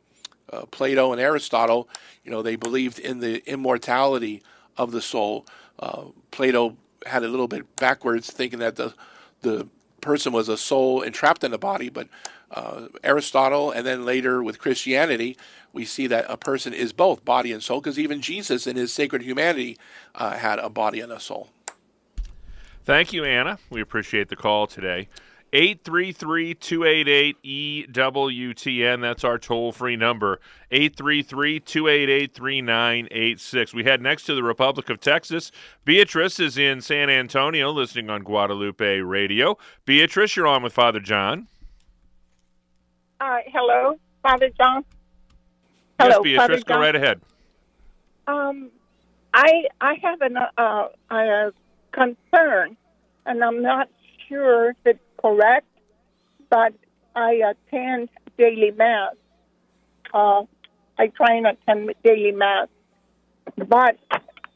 uh, 0.52 0.66
Plato 0.66 1.12
and 1.12 1.20
Aristotle, 1.20 1.88
you 2.24 2.30
know, 2.30 2.42
they 2.42 2.56
believed 2.56 2.98
in 2.98 3.20
the 3.20 3.42
immortality 3.50 4.42
of 4.76 4.92
the 4.92 5.00
soul. 5.00 5.46
Uh, 5.78 6.04
Plato 6.30 6.76
had 7.06 7.24
a 7.24 7.28
little 7.28 7.48
bit 7.48 7.76
backwards, 7.76 8.30
thinking 8.30 8.58
that 8.60 8.76
the 8.76 8.94
the 9.42 9.66
person 10.00 10.32
was 10.32 10.48
a 10.48 10.56
soul 10.56 11.02
entrapped 11.02 11.44
in 11.44 11.52
a 11.52 11.58
body, 11.58 11.88
but 11.88 12.08
uh, 12.50 12.88
Aristotle 13.02 13.70
and 13.70 13.86
then 13.86 14.04
later 14.04 14.42
with 14.42 14.58
Christianity, 14.58 15.36
we 15.72 15.84
see 15.84 16.06
that 16.08 16.26
a 16.28 16.36
person 16.36 16.72
is 16.72 16.92
both 16.92 17.24
body 17.24 17.52
and 17.52 17.62
soul, 17.62 17.80
because 17.80 17.98
even 17.98 18.20
Jesus 18.20 18.66
in 18.66 18.76
his 18.76 18.92
sacred 18.92 19.22
humanity 19.22 19.78
uh, 20.14 20.32
had 20.36 20.58
a 20.58 20.68
body 20.68 21.00
and 21.00 21.12
a 21.12 21.20
soul. 21.20 21.48
Thank 22.84 23.12
you, 23.12 23.24
Anna. 23.24 23.58
We 23.68 23.80
appreciate 23.80 24.28
the 24.28 24.36
call 24.36 24.66
today. 24.66 25.08
833 25.52 26.54
288 26.54 27.42
EWTN. 27.92 29.00
That's 29.00 29.24
our 29.24 29.36
toll 29.38 29.72
free 29.72 29.96
number. 29.96 30.38
833 30.70 31.58
288 31.60 32.34
3986. 32.34 33.74
We 33.74 33.84
head 33.84 34.00
next 34.00 34.24
to 34.24 34.34
the 34.34 34.44
Republic 34.44 34.88
of 34.90 35.00
Texas. 35.00 35.50
Beatrice 35.84 36.38
is 36.38 36.56
in 36.56 36.80
San 36.80 37.10
Antonio 37.10 37.70
listening 37.72 38.10
on 38.10 38.22
Guadalupe 38.22 39.00
Radio. 39.00 39.58
Beatrice, 39.84 40.36
you're 40.36 40.46
on 40.46 40.62
with 40.62 40.72
Father 40.72 41.00
John. 41.00 41.48
Uh, 43.20 43.38
hello, 43.52 43.98
Father 44.22 44.50
John. 44.56 44.84
Hello, 45.98 46.22
yes, 46.22 46.22
Beatrice, 46.22 46.38
Father 46.38 46.56
go 46.58 46.74
John. 46.74 46.80
right 46.80 46.96
ahead. 46.96 47.20
Um, 48.28 48.70
I 49.34 49.64
I 49.80 49.94
have 50.02 50.20
an, 50.22 50.36
uh, 50.36 50.88
a 51.10 51.52
concern, 51.92 52.76
and 53.26 53.42
I'm 53.42 53.62
not 53.62 53.88
sure 54.28 54.70
if 54.70 54.76
it's 54.84 54.98
correct, 55.20 55.66
but 56.48 56.72
I 57.14 57.42
attend 57.50 58.08
daily 58.38 58.70
mass. 58.70 59.14
Uh, 60.12 60.42
I 60.98 61.06
try 61.08 61.36
and 61.36 61.46
attend 61.46 61.94
daily 62.02 62.32
mass, 62.32 62.68
but 63.56 63.98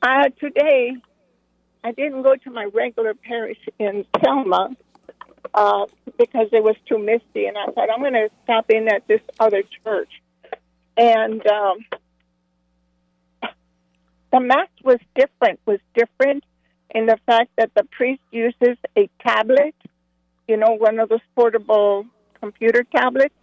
uh, 0.03 0.29
today 0.41 0.93
I 1.83 1.93
didn't 1.93 2.23
go 2.23 2.35
to 2.37 2.51
my 2.51 2.65
regular 2.73 3.15
parish 3.15 3.59
in 3.79 4.05
Selma 4.23 4.77
uh, 5.55 5.87
because 6.19 6.49
it 6.53 6.63
was 6.63 6.77
too 6.89 6.99
misty, 6.99 7.47
and 7.47 7.57
I 7.57 7.67
thought 7.67 7.89
I'm 7.91 8.01
going 8.01 8.15
to 8.15 8.31
stop 8.45 8.71
in 8.71 8.89
at 8.89 9.07
this 9.07 9.21
other 9.39 9.63
church, 9.85 10.11
and 10.97 11.47
um, 11.47 11.79
the 14.33 14.41
mass 14.41 14.69
was 14.83 14.99
different. 15.15 15.61
Was 15.67 15.81
different 15.95 16.45
in 16.95 17.07
the 17.07 17.19
fact 17.27 17.51
that 17.57 17.73
the 17.75 17.85
priest 17.85 18.23
uses 18.31 18.77
a 18.97 19.09
tablet, 19.21 19.75
you 20.49 20.57
know, 20.57 20.73
one 20.73 20.99
of 20.99 21.09
those 21.09 21.21
portable 21.35 22.07
computer 22.41 22.85
tablets, 22.85 23.35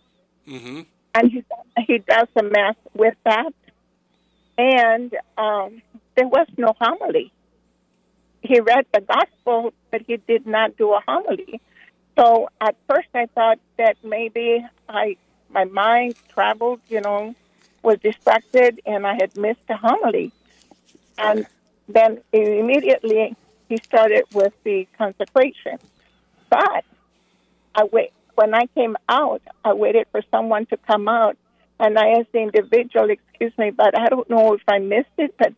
Mm-hmm. 0.47 0.81
and 1.13 1.31
he 1.31 1.43
he 1.85 1.99
does 1.99 2.27
the 2.35 2.41
mass 2.43 2.75
with 2.95 3.15
that. 3.25 3.53
And 4.57 5.15
um, 5.37 5.81
there 6.15 6.27
was 6.27 6.47
no 6.57 6.73
homily. 6.79 7.31
He 8.41 8.59
read 8.59 8.85
the 8.91 9.01
gospel, 9.01 9.71
but 9.91 10.01
he 10.01 10.17
did 10.17 10.47
not 10.47 10.77
do 10.77 10.93
a 10.93 11.01
homily. 11.07 11.61
So 12.17 12.49
at 12.59 12.75
first, 12.87 13.07
I 13.13 13.27
thought 13.27 13.59
that 13.77 13.97
maybe 14.03 14.65
I 14.89 15.15
my 15.49 15.65
mind 15.65 16.15
traveled, 16.33 16.81
you 16.89 17.01
know, 17.01 17.35
was 17.83 17.99
distracted, 17.99 18.81
and 18.85 19.05
I 19.05 19.13
had 19.13 19.37
missed 19.37 19.67
a 19.69 19.75
homily. 19.77 20.31
And 21.19 21.45
then 21.87 22.19
immediately 22.33 23.35
he 23.71 23.77
started 23.77 24.25
with 24.33 24.53
the 24.65 24.85
consecration. 24.97 25.79
But 26.49 26.83
I 27.73 27.85
wait 27.85 28.11
when 28.35 28.53
I 28.53 28.65
came 28.75 28.97
out, 29.07 29.41
I 29.63 29.73
waited 29.73 30.07
for 30.11 30.21
someone 30.29 30.65
to 30.67 30.77
come 30.77 31.07
out, 31.07 31.37
and 31.79 31.97
I 31.97 32.09
asked 32.17 32.31
the 32.33 32.39
individual, 32.39 33.09
"Excuse 33.09 33.57
me, 33.57 33.69
but 33.71 33.97
I 33.97 34.07
don't 34.07 34.29
know 34.29 34.53
if 34.53 34.61
I 34.67 34.79
missed 34.79 35.17
it, 35.17 35.35
but 35.37 35.53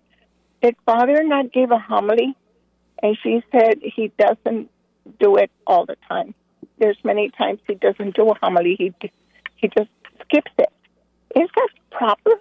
did 0.61 0.75
Father 0.85 1.23
not 1.23 1.51
give 1.51 1.71
a 1.71 1.79
homily?" 1.79 2.35
And 3.01 3.17
she 3.23 3.43
said 3.51 3.79
he 3.81 4.11
doesn't 4.17 4.69
do 5.19 5.37
it 5.37 5.49
all 5.65 5.85
the 5.85 5.97
time. 6.07 6.35
There's 6.77 6.97
many 7.03 7.29
times 7.31 7.59
he 7.67 7.75
doesn't 7.75 8.15
do 8.15 8.29
a 8.29 8.35
homily. 8.35 8.75
He 8.75 8.93
he 9.55 9.69
just 9.69 9.89
skips 10.21 10.51
it. 10.59 10.71
Is 11.35 11.49
that 11.55 11.69
proper? 11.89 12.33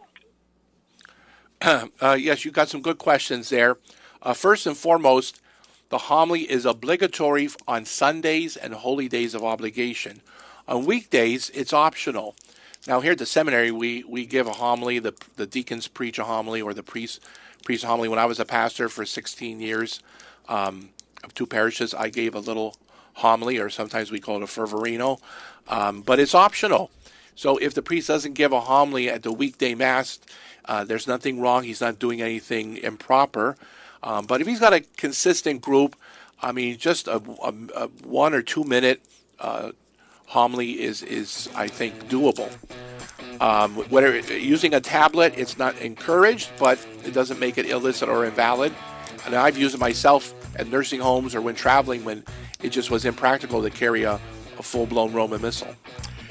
uh, 2.00 2.16
yes, 2.28 2.44
you 2.44 2.50
got 2.50 2.68
some 2.68 2.82
good 2.82 2.98
questions 2.98 3.48
there. 3.48 3.78
Uh, 4.20 4.35
first 4.35 4.66
and 4.66 4.76
foremost, 4.76 5.40
the 5.92 5.98
homily 5.98 6.50
is 6.50 6.64
obligatory 6.64 7.50
on 7.68 7.85
Sundays 7.85 8.57
and 8.57 8.72
holy 8.72 9.11
days 9.11 9.35
of 9.35 9.44
obligation. 9.44 10.22
On 10.66 10.87
weekdays, 10.87 11.50
it's 11.50 11.74
optional. 11.74 12.35
Now, 12.87 13.00
here 13.00 13.12
at 13.12 13.18
the 13.18 13.26
seminary, 13.26 13.70
we, 13.70 14.02
we 14.05 14.24
give 14.24 14.46
a 14.46 14.55
homily. 14.55 15.00
The, 15.00 15.12
the 15.37 15.46
deacons 15.46 15.88
preach 15.88 16.18
a 16.18 16.24
homily, 16.24 16.62
or 16.62 16.72
the 16.72 16.83
priest 16.83 17.20
preach 17.62 17.85
a 17.85 17.88
homily. 17.88 18.09
When 18.09 18.18
I 18.18 18.24
was 18.24 18.40
a 18.40 18.46
pastor 18.46 18.88
for 18.88 19.05
16 19.05 19.61
years 19.61 20.00
um, 20.48 20.88
of 21.24 21.35
two 21.35 21.46
parishes, 21.46 21.92
I 21.92 22.09
gave 22.09 22.35
a 22.35 22.40
little 22.40 22.74
homily, 23.16 23.59
or 23.59 23.68
sometimes 23.68 24.11
we 24.11 24.18
call 24.18 24.38
it 24.38 24.42
a 24.44 24.46
fervorino, 24.46 25.20
um, 25.68 26.00
but 26.00 26.18
it's 26.18 26.35
optional. 26.35 26.90
So 27.35 27.59
if 27.59 27.74
the 27.74 27.83
priest 27.83 28.09
doesn't 28.09 28.33
give 28.33 28.52
a 28.52 28.62
homily 28.62 29.11
at 29.11 29.24
the 29.24 29.33
weekday 29.33 29.74
mass, 29.74 30.20
uh, 30.64 30.85
there's 30.85 31.07
nothing 31.07 31.38
wrong. 31.38 31.64
He's 31.64 31.83
not 31.83 31.98
doing 31.98 32.22
anything 32.22 32.78
improper. 32.78 33.59
Um, 34.02 34.26
but 34.26 34.40
if 34.40 34.46
he's 34.46 34.60
got 34.60 34.72
a 34.72 34.80
consistent 34.80 35.60
group, 35.60 35.96
I 36.40 36.52
mean, 36.52 36.76
just 36.76 37.06
a, 37.06 37.22
a, 37.42 37.54
a 37.74 37.86
one 38.04 38.34
or 38.34 38.42
two 38.42 38.64
minute 38.64 39.02
uh, 39.38 39.72
homily 40.26 40.80
is, 40.80 41.02
is 41.02 41.48
I 41.54 41.68
think, 41.68 42.08
doable. 42.08 42.50
Um, 43.40 43.74
whether 43.90 44.18
using 44.18 44.74
a 44.74 44.80
tablet, 44.80 45.34
it's 45.36 45.58
not 45.58 45.76
encouraged, 45.78 46.50
but 46.58 46.84
it 47.04 47.12
doesn't 47.12 47.40
make 47.40 47.58
it 47.58 47.66
illicit 47.66 48.08
or 48.08 48.24
invalid. 48.24 48.72
And 49.24 49.34
I've 49.34 49.56
used 49.56 49.74
it 49.74 49.78
myself 49.78 50.34
at 50.56 50.68
nursing 50.68 51.00
homes 51.00 51.34
or 51.34 51.40
when 51.40 51.54
traveling 51.54 52.04
when 52.04 52.24
it 52.62 52.70
just 52.70 52.90
was 52.90 53.04
impractical 53.04 53.62
to 53.62 53.70
carry 53.70 54.02
a, 54.02 54.14
a 54.58 54.62
full 54.62 54.86
blown 54.86 55.12
Roman 55.12 55.40
Missal. 55.40 55.74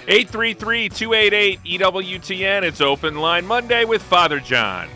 833 0.08 0.90
288 0.90 1.64
EWTN. 1.64 2.64
It's 2.64 2.82
Open 2.82 3.16
Line 3.16 3.46
Monday 3.46 3.86
with 3.86 4.02
Father 4.02 4.40
John. 4.40 4.90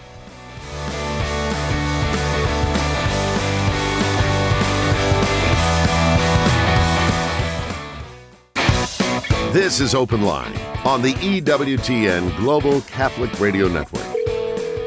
This 9.55 9.79
is 9.79 9.95
Open 9.95 10.21
Line 10.21 10.53
on 10.83 11.01
the 11.01 11.13
EWTN 11.13 12.35
Global 12.35 12.81
Catholic 12.81 13.39
Radio 13.39 13.69
Network. 13.69 14.05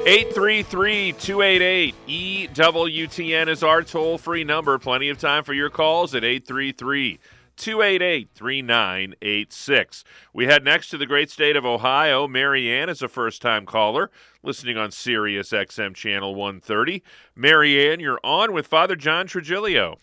833 0.06 1.12
288 1.12 1.94
EWTN 2.06 3.48
is 3.48 3.62
our 3.62 3.82
toll 3.82 4.18
free 4.18 4.44
number. 4.44 4.78
Plenty 4.78 5.08
of 5.08 5.18
time 5.18 5.42
for 5.42 5.54
your 5.54 5.70
calls 5.70 6.14
at 6.14 6.22
833 6.22 7.18
288 7.56 8.28
3986. 8.34 10.04
We 10.34 10.44
head 10.44 10.64
next 10.64 10.90
to 10.90 10.98
the 10.98 11.06
great 11.06 11.30
state 11.30 11.56
of 11.56 11.64
Ohio. 11.64 12.28
Marianne 12.28 12.90
is 12.90 13.00
a 13.00 13.08
first 13.08 13.40
time 13.40 13.64
caller 13.64 14.10
listening 14.42 14.76
on 14.76 14.90
Sirius 14.90 15.48
XM 15.48 15.94
Channel 15.94 16.34
130. 16.34 17.02
Marianne, 17.34 18.00
you're 18.00 18.20
on 18.22 18.52
with 18.52 18.66
Father 18.66 18.96
John 18.96 19.28
Trigilio. 19.28 19.96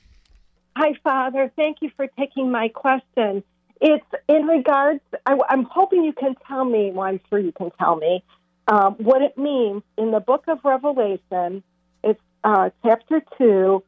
Hi, 0.76 0.96
Father. 1.04 1.52
Thank 1.56 1.84
you 1.84 1.92
for 1.96 2.08
taking 2.18 2.50
my 2.50 2.70
question. 2.70 3.44
It's 3.82 4.06
in 4.28 4.46
regards, 4.46 5.02
I, 5.26 5.38
am 5.50 5.64
hoping 5.64 6.04
you 6.04 6.14
can 6.14 6.36
tell 6.48 6.64
me, 6.64 6.92
well, 6.94 7.08
I'm 7.08 7.20
sure 7.30 7.40
you 7.40 7.52
can 7.52 7.72
tell 7.72 7.96
me, 7.96 8.24
um, 8.68 8.96
what 8.96 9.22
it 9.22 9.38
means 9.38 9.84
in 9.98 10.12
the 10.12 10.20
book 10.20 10.46
of 10.48 10.60
Revelation. 10.64 11.64
It's 12.04 12.22
uh, 12.44 12.70
chapter 12.84 13.22
2, 13.38 13.84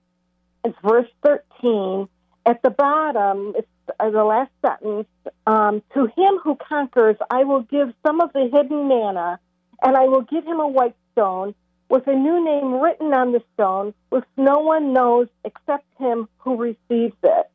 it's 0.66 0.78
verse 0.84 1.10
13 1.26 2.08
at 2.48 2.62
the 2.64 2.70
bottom, 2.70 3.54
it's 3.58 3.68
uh, 4.00 4.10
the 4.10 4.24
last 4.24 4.52
sentence. 4.66 5.08
Um, 5.46 5.84
to 5.94 6.06
him 6.06 6.40
who 6.42 6.56
conquers, 6.56 7.18
I 7.30 7.44
will 7.44 7.64
give 7.64 7.94
some 8.06 8.22
of 8.22 8.32
the 8.32 8.50
hidden 8.52 8.88
manna, 8.88 9.40
and 9.84 9.98
I 9.98 10.06
will 10.06 10.22
give 10.22 10.46
him 10.46 10.60
a 10.60 10.68
white 10.68 10.96
stone 11.12 11.54
with 11.90 12.08
a 12.08 12.16
new 12.16 12.44
name 12.44 12.82
written 12.82 13.14
on 13.14 13.34
the 13.34 13.44
stone, 13.54 13.94
which 14.10 14.24
no 14.38 14.60
one 14.60 14.94
knows 14.94 15.28
except 15.44 15.86
him 16.00 16.30
who 16.38 16.56
receives 16.56 17.16
it. 17.22 17.52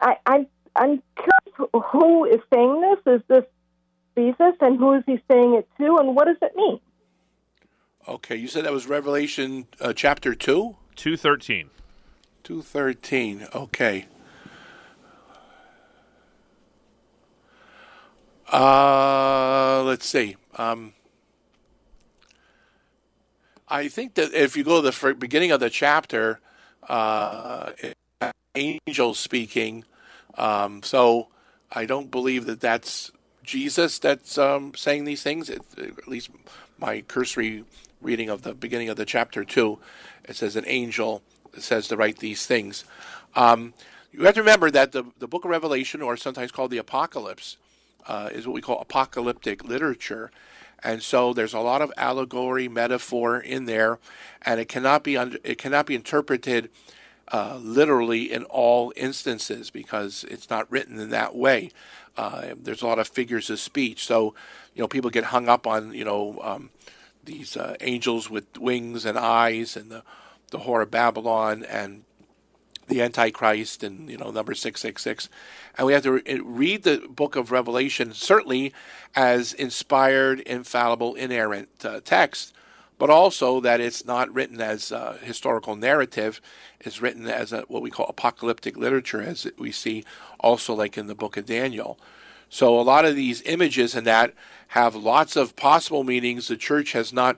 I, 0.00 0.16
I'm 0.26 0.46
I'm 0.76 1.02
curious 1.14 1.70
who 1.90 2.24
is 2.26 2.40
saying 2.52 2.80
this. 2.80 3.14
Is 3.14 3.22
this 3.28 3.44
Jesus, 4.16 4.54
and 4.60 4.78
who 4.78 4.94
is 4.94 5.02
he 5.06 5.20
saying 5.30 5.54
it 5.54 5.68
to, 5.78 5.96
and 5.98 6.14
what 6.14 6.26
does 6.26 6.36
it 6.42 6.54
mean? 6.54 6.80
Okay, 8.08 8.36
you 8.36 8.46
said 8.46 8.64
that 8.64 8.72
was 8.72 8.86
Revelation 8.86 9.66
uh, 9.80 9.92
chapter 9.92 10.34
two. 10.34 10.76
Two 10.94 11.16
thirteen. 11.16 11.70
Two 12.44 12.62
thirteen. 12.62 13.46
Okay. 13.54 14.06
Uh, 18.52 19.82
let's 19.84 20.06
see. 20.06 20.36
Um, 20.54 20.92
I 23.68 23.88
think 23.88 24.14
that 24.14 24.32
if 24.32 24.56
you 24.56 24.62
go 24.62 24.80
to 24.80 24.90
the 24.90 25.14
beginning 25.14 25.50
of 25.50 25.58
the 25.58 25.68
chapter, 25.68 26.40
uh, 26.88 27.72
angels 28.54 29.18
speaking. 29.18 29.84
Um, 30.36 30.82
so 30.82 31.28
I 31.72 31.86
don't 31.86 32.10
believe 32.10 32.46
that 32.46 32.60
that's 32.60 33.10
Jesus 33.42 33.98
that's 33.98 34.38
um, 34.38 34.74
saying 34.74 35.04
these 35.04 35.22
things. 35.22 35.48
It, 35.48 35.62
at 35.78 36.08
least 36.08 36.30
my 36.78 37.02
cursory 37.02 37.64
reading 38.00 38.28
of 38.28 38.42
the 38.42 38.54
beginning 38.54 38.88
of 38.88 38.96
the 38.96 39.06
chapter 39.06 39.44
two, 39.44 39.78
it 40.24 40.36
says 40.36 40.56
an 40.56 40.64
angel 40.66 41.22
says 41.58 41.88
to 41.88 41.96
write 41.96 42.18
these 42.18 42.46
things. 42.46 42.84
Um, 43.34 43.72
you 44.12 44.24
have 44.24 44.34
to 44.34 44.42
remember 44.42 44.70
that 44.70 44.92
the 44.92 45.04
the 45.18 45.28
book 45.28 45.44
of 45.44 45.50
Revelation, 45.50 46.02
or 46.02 46.16
sometimes 46.16 46.52
called 46.52 46.70
the 46.70 46.78
Apocalypse, 46.78 47.56
uh, 48.06 48.30
is 48.32 48.46
what 48.46 48.54
we 48.54 48.60
call 48.60 48.80
apocalyptic 48.80 49.64
literature. 49.64 50.30
And 50.82 51.02
so 51.02 51.32
there's 51.32 51.54
a 51.54 51.60
lot 51.60 51.82
of 51.82 51.92
allegory, 51.96 52.68
metaphor 52.68 53.40
in 53.40 53.64
there, 53.64 53.98
and 54.42 54.60
it 54.60 54.68
cannot 54.68 55.02
be 55.02 55.16
un- 55.16 55.38
it 55.42 55.58
cannot 55.58 55.86
be 55.86 55.94
interpreted 55.94 56.70
uh, 57.32 57.58
literally 57.60 58.32
in 58.32 58.44
all 58.44 58.92
instances 58.96 59.70
because 59.70 60.24
it's 60.30 60.48
not 60.50 60.70
written 60.70 60.98
in 61.00 61.10
that 61.10 61.34
way. 61.34 61.70
Uh, 62.16 62.54
there's 62.56 62.82
a 62.82 62.86
lot 62.86 62.98
of 62.98 63.08
figures 63.08 63.50
of 63.50 63.58
speech, 63.58 64.06
so 64.06 64.34
you 64.74 64.82
know 64.82 64.88
people 64.88 65.10
get 65.10 65.24
hung 65.24 65.48
up 65.48 65.66
on 65.66 65.92
you 65.92 66.04
know 66.04 66.38
um, 66.42 66.70
these 67.24 67.56
uh, 67.56 67.76
angels 67.80 68.30
with 68.30 68.56
wings 68.58 69.04
and 69.04 69.18
eyes 69.18 69.76
and 69.76 69.90
the 69.90 70.02
the 70.50 70.60
whore 70.60 70.82
of 70.82 70.90
Babylon 70.90 71.64
and 71.64 72.04
the 72.86 73.02
Antichrist 73.02 73.82
and 73.82 74.08
you 74.08 74.16
know 74.16 74.30
number 74.30 74.54
six 74.54 74.80
six 74.80 75.02
six, 75.02 75.28
and 75.76 75.86
we 75.86 75.92
have 75.92 76.04
to 76.04 76.22
read 76.44 76.84
the 76.84 77.06
book 77.10 77.36
of 77.36 77.50
Revelation 77.50 78.14
certainly 78.14 78.72
as 79.14 79.52
inspired, 79.52 80.40
infallible, 80.40 81.14
inerrant 81.14 81.68
uh, 81.84 82.00
text, 82.04 82.54
but 82.98 83.10
also 83.10 83.60
that 83.60 83.80
it's 83.80 84.04
not 84.04 84.32
written 84.32 84.60
as 84.60 84.90
a 84.90 85.18
historical 85.22 85.76
narrative; 85.76 86.40
it's 86.80 87.00
written 87.00 87.26
as 87.26 87.52
a, 87.52 87.62
what 87.68 87.82
we 87.82 87.90
call 87.90 88.06
apocalyptic 88.06 88.76
literature, 88.76 89.22
as 89.22 89.46
we 89.58 89.72
see 89.72 90.04
also 90.40 90.74
like 90.74 90.96
in 90.96 91.06
the 91.06 91.14
book 91.14 91.36
of 91.36 91.46
Daniel. 91.46 91.98
So 92.48 92.78
a 92.78 92.82
lot 92.82 93.04
of 93.04 93.16
these 93.16 93.42
images 93.42 93.94
and 93.94 94.06
that 94.06 94.32
have 94.68 94.94
lots 94.94 95.36
of 95.36 95.56
possible 95.56 96.04
meanings. 96.04 96.48
The 96.48 96.56
church 96.56 96.92
has 96.92 97.12
not 97.12 97.36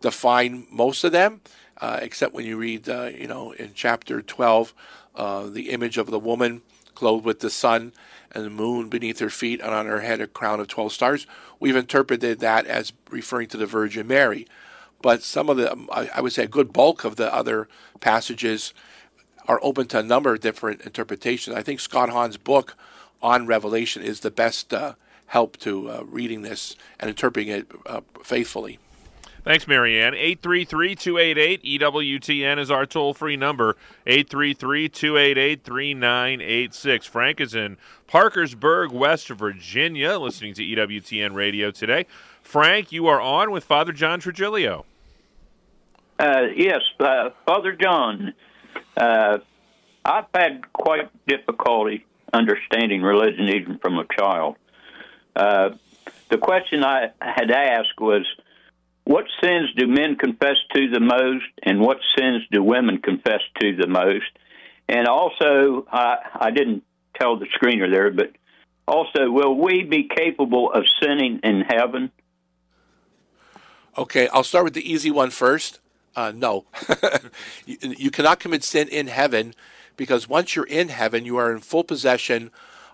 defined 0.00 0.66
most 0.70 1.04
of 1.04 1.12
them 1.12 1.40
uh, 1.80 1.98
except 2.02 2.34
when 2.34 2.46
you 2.46 2.56
read, 2.56 2.88
uh, 2.88 3.10
you 3.14 3.26
know, 3.26 3.52
in 3.52 3.72
chapter 3.74 4.22
12, 4.22 4.74
uh, 5.14 5.46
the 5.46 5.70
image 5.70 5.98
of 5.98 6.10
the 6.10 6.18
woman 6.18 6.62
clothed 6.94 7.24
with 7.24 7.40
the 7.40 7.50
sun 7.50 7.92
and 8.32 8.44
the 8.44 8.50
moon 8.50 8.88
beneath 8.88 9.18
her 9.18 9.30
feet, 9.30 9.60
and 9.60 9.70
on 9.70 9.86
her 9.86 10.00
head 10.00 10.20
a 10.20 10.26
crown 10.26 10.60
of 10.60 10.68
12 10.68 10.92
stars. 10.92 11.26
We've 11.60 11.76
interpreted 11.76 12.40
that 12.40 12.66
as 12.66 12.92
referring 13.10 13.48
to 13.48 13.56
the 13.56 13.66
Virgin 13.66 14.06
Mary. 14.06 14.46
But 15.02 15.22
some 15.22 15.48
of 15.48 15.56
the, 15.56 15.72
um, 15.72 15.88
I 15.92 16.20
would 16.20 16.32
say 16.32 16.44
a 16.44 16.48
good 16.48 16.72
bulk 16.72 17.04
of 17.04 17.16
the 17.16 17.32
other 17.32 17.68
passages 18.00 18.72
are 19.46 19.60
open 19.62 19.86
to 19.88 19.98
a 19.98 20.02
number 20.02 20.34
of 20.34 20.40
different 20.40 20.80
interpretations. 20.82 21.56
I 21.56 21.62
think 21.62 21.80
Scott 21.80 22.10
Hahn's 22.10 22.36
book 22.36 22.76
on 23.22 23.46
Revelation 23.46 24.02
is 24.02 24.20
the 24.20 24.30
best 24.30 24.74
uh, 24.74 24.94
help 25.26 25.56
to 25.58 25.90
uh, 25.90 26.02
reading 26.04 26.42
this 26.42 26.76
and 26.98 27.08
interpreting 27.08 27.48
it 27.48 27.66
uh, 27.86 28.00
faithfully. 28.22 28.78
Thanks, 29.46 29.68
Marianne. 29.68 30.14
833 30.14 30.96
288 30.96 31.80
EWTN 31.80 32.58
is 32.58 32.68
our 32.68 32.84
toll 32.84 33.14
free 33.14 33.36
number. 33.36 33.76
833 34.04 34.88
288 34.88 35.62
3986. 35.62 37.06
Frank 37.06 37.40
is 37.40 37.54
in 37.54 37.76
Parkersburg, 38.08 38.90
West 38.90 39.28
Virginia, 39.28 40.18
listening 40.18 40.52
to 40.54 40.64
EWTN 40.64 41.34
radio 41.34 41.70
today. 41.70 42.06
Frank, 42.46 42.92
you 42.92 43.08
are 43.08 43.20
on 43.20 43.50
with 43.50 43.64
Father 43.64 43.90
John 43.92 44.20
Trigilio. 44.20 44.84
Uh, 46.16 46.42
yes, 46.54 46.80
uh, 47.00 47.30
Father 47.44 47.72
John. 47.72 48.34
Uh, 48.96 49.38
I've 50.04 50.26
had 50.32 50.72
quite 50.72 51.10
difficulty 51.26 52.06
understanding 52.32 53.02
religion 53.02 53.48
even 53.48 53.78
from 53.78 53.98
a 53.98 54.04
child. 54.16 54.54
Uh, 55.34 55.70
the 56.30 56.38
question 56.38 56.84
I 56.84 57.08
had 57.20 57.50
asked 57.50 58.00
was 58.00 58.24
what 59.02 59.24
sins 59.42 59.70
do 59.76 59.88
men 59.88 60.14
confess 60.14 60.56
to 60.72 60.88
the 60.88 61.00
most, 61.00 61.46
and 61.64 61.80
what 61.80 61.98
sins 62.16 62.44
do 62.52 62.62
women 62.62 62.98
confess 63.02 63.40
to 63.60 63.74
the 63.74 63.88
most? 63.88 64.30
And 64.88 65.08
also, 65.08 65.84
I, 65.90 66.18
I 66.32 66.50
didn't 66.52 66.84
tell 67.18 67.38
the 67.40 67.46
screener 67.46 67.90
there, 67.90 68.12
but 68.12 68.30
also, 68.86 69.28
will 69.32 69.56
we 69.56 69.82
be 69.82 70.08
capable 70.08 70.70
of 70.72 70.84
sinning 71.02 71.40
in 71.42 71.62
heaven? 71.62 72.12
Okay, 73.98 74.28
I'll 74.28 74.44
start 74.44 74.64
with 74.64 74.74
the 74.74 74.92
easy 74.92 75.10
one 75.10 75.30
first. 75.30 75.80
Uh, 76.14 76.30
no, 76.34 76.66
you, 77.66 77.78
you 77.80 78.10
cannot 78.10 78.40
commit 78.40 78.62
sin 78.62 78.88
in 78.88 79.06
heaven 79.06 79.54
because 79.96 80.28
once 80.28 80.54
you're 80.54 80.66
in 80.66 80.88
heaven, 80.88 81.24
you 81.24 81.38
are 81.38 81.50
in 81.50 81.60
full 81.60 81.82
possession 81.82 82.50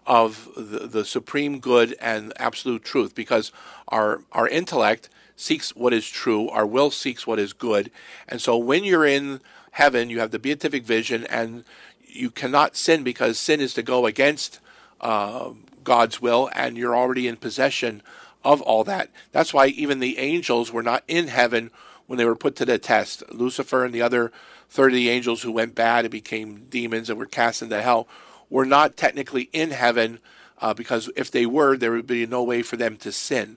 of 0.07 0.49
the, 0.57 0.87
the 0.87 1.05
supreme 1.05 1.59
good 1.59 1.97
and 2.01 2.33
absolute 2.37 2.85
truth 2.85 3.15
because 3.15 3.53
our 3.89 4.23
our 4.33 4.49
intellect 4.49 5.09
seeks 5.35 5.75
what 5.75 5.93
is 5.93 6.09
true, 6.09 6.49
our 6.51 6.67
will 6.67 6.91
seeks 6.91 7.27
what 7.27 7.39
is 7.41 7.53
good. 7.53 7.91
And 8.29 8.41
so 8.41 8.57
when 8.57 8.85
you're 8.85 9.07
in 9.07 9.41
heaven, 9.73 10.09
you 10.09 10.21
have 10.21 10.31
the 10.31 10.39
beatific 10.39 10.85
vision, 10.85 11.25
and 11.27 11.65
you 12.07 12.31
cannot 12.31 12.77
sin 12.77 13.03
because 13.03 13.41
sin 13.41 13.61
is 13.61 13.75
to 13.75 13.83
go 13.83 14.07
against 14.07 14.61
uh, 15.01 15.51
God's 15.83 16.23
will, 16.23 16.49
and 16.55 16.77
you're 16.77 16.97
already 16.97 17.27
in 17.27 17.37
possession 17.37 18.03
of 18.45 18.61
all 18.61 18.85
that. 18.85 19.11
That's 19.33 19.55
why 19.55 19.67
even 19.69 20.01
the 20.01 20.19
angels 20.19 20.73
were 20.73 20.83
not 20.83 21.05
in 21.07 21.29
heaven 21.29 21.71
when 22.07 22.19
they 22.19 22.25
were 22.25 22.37
put 22.37 22.57
to 22.57 22.65
the 22.65 22.79
test. 22.79 23.23
Lucifer 23.33 23.85
and 23.85 23.95
the 23.95 24.03
other 24.03 24.33
30 24.71 25.09
angels 25.09 25.43
who 25.43 25.53
went 25.53 25.75
bad 25.75 26.05
and 26.05 26.13
became 26.13 26.67
demons 26.71 27.11
and 27.11 27.19
were 27.19 27.27
cast 27.27 27.63
into 27.63 27.81
hell 27.83 28.09
were 28.49 28.67
not 28.67 28.97
technically 28.97 29.49
in 29.53 29.71
heaven 29.71 30.19
uh, 30.61 30.73
because 30.73 31.11
if 31.17 31.31
they 31.31 31.47
were, 31.47 31.77
there 31.77 31.93
would 31.93 32.07
be 32.07 32.27
no 32.27 32.43
way 32.43 32.63
for 32.63 32.77
them 32.77 32.97
to 32.97 33.13
sin. 33.13 33.57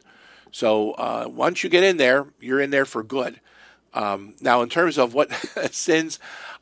So 0.51 0.91
uh, 0.93 1.27
once 1.27 1.63
you 1.63 1.69
get 1.69 1.83
in 1.83 1.97
there, 1.97 2.27
you're 2.39 2.61
in 2.61 2.69
there 2.69 2.85
for 2.85 3.03
good. 3.03 3.39
Um, 3.93 4.35
now, 4.41 4.61
in 4.61 4.69
terms 4.69 4.97
of 4.97 5.13
what 5.13 5.31
sins, 5.71 6.19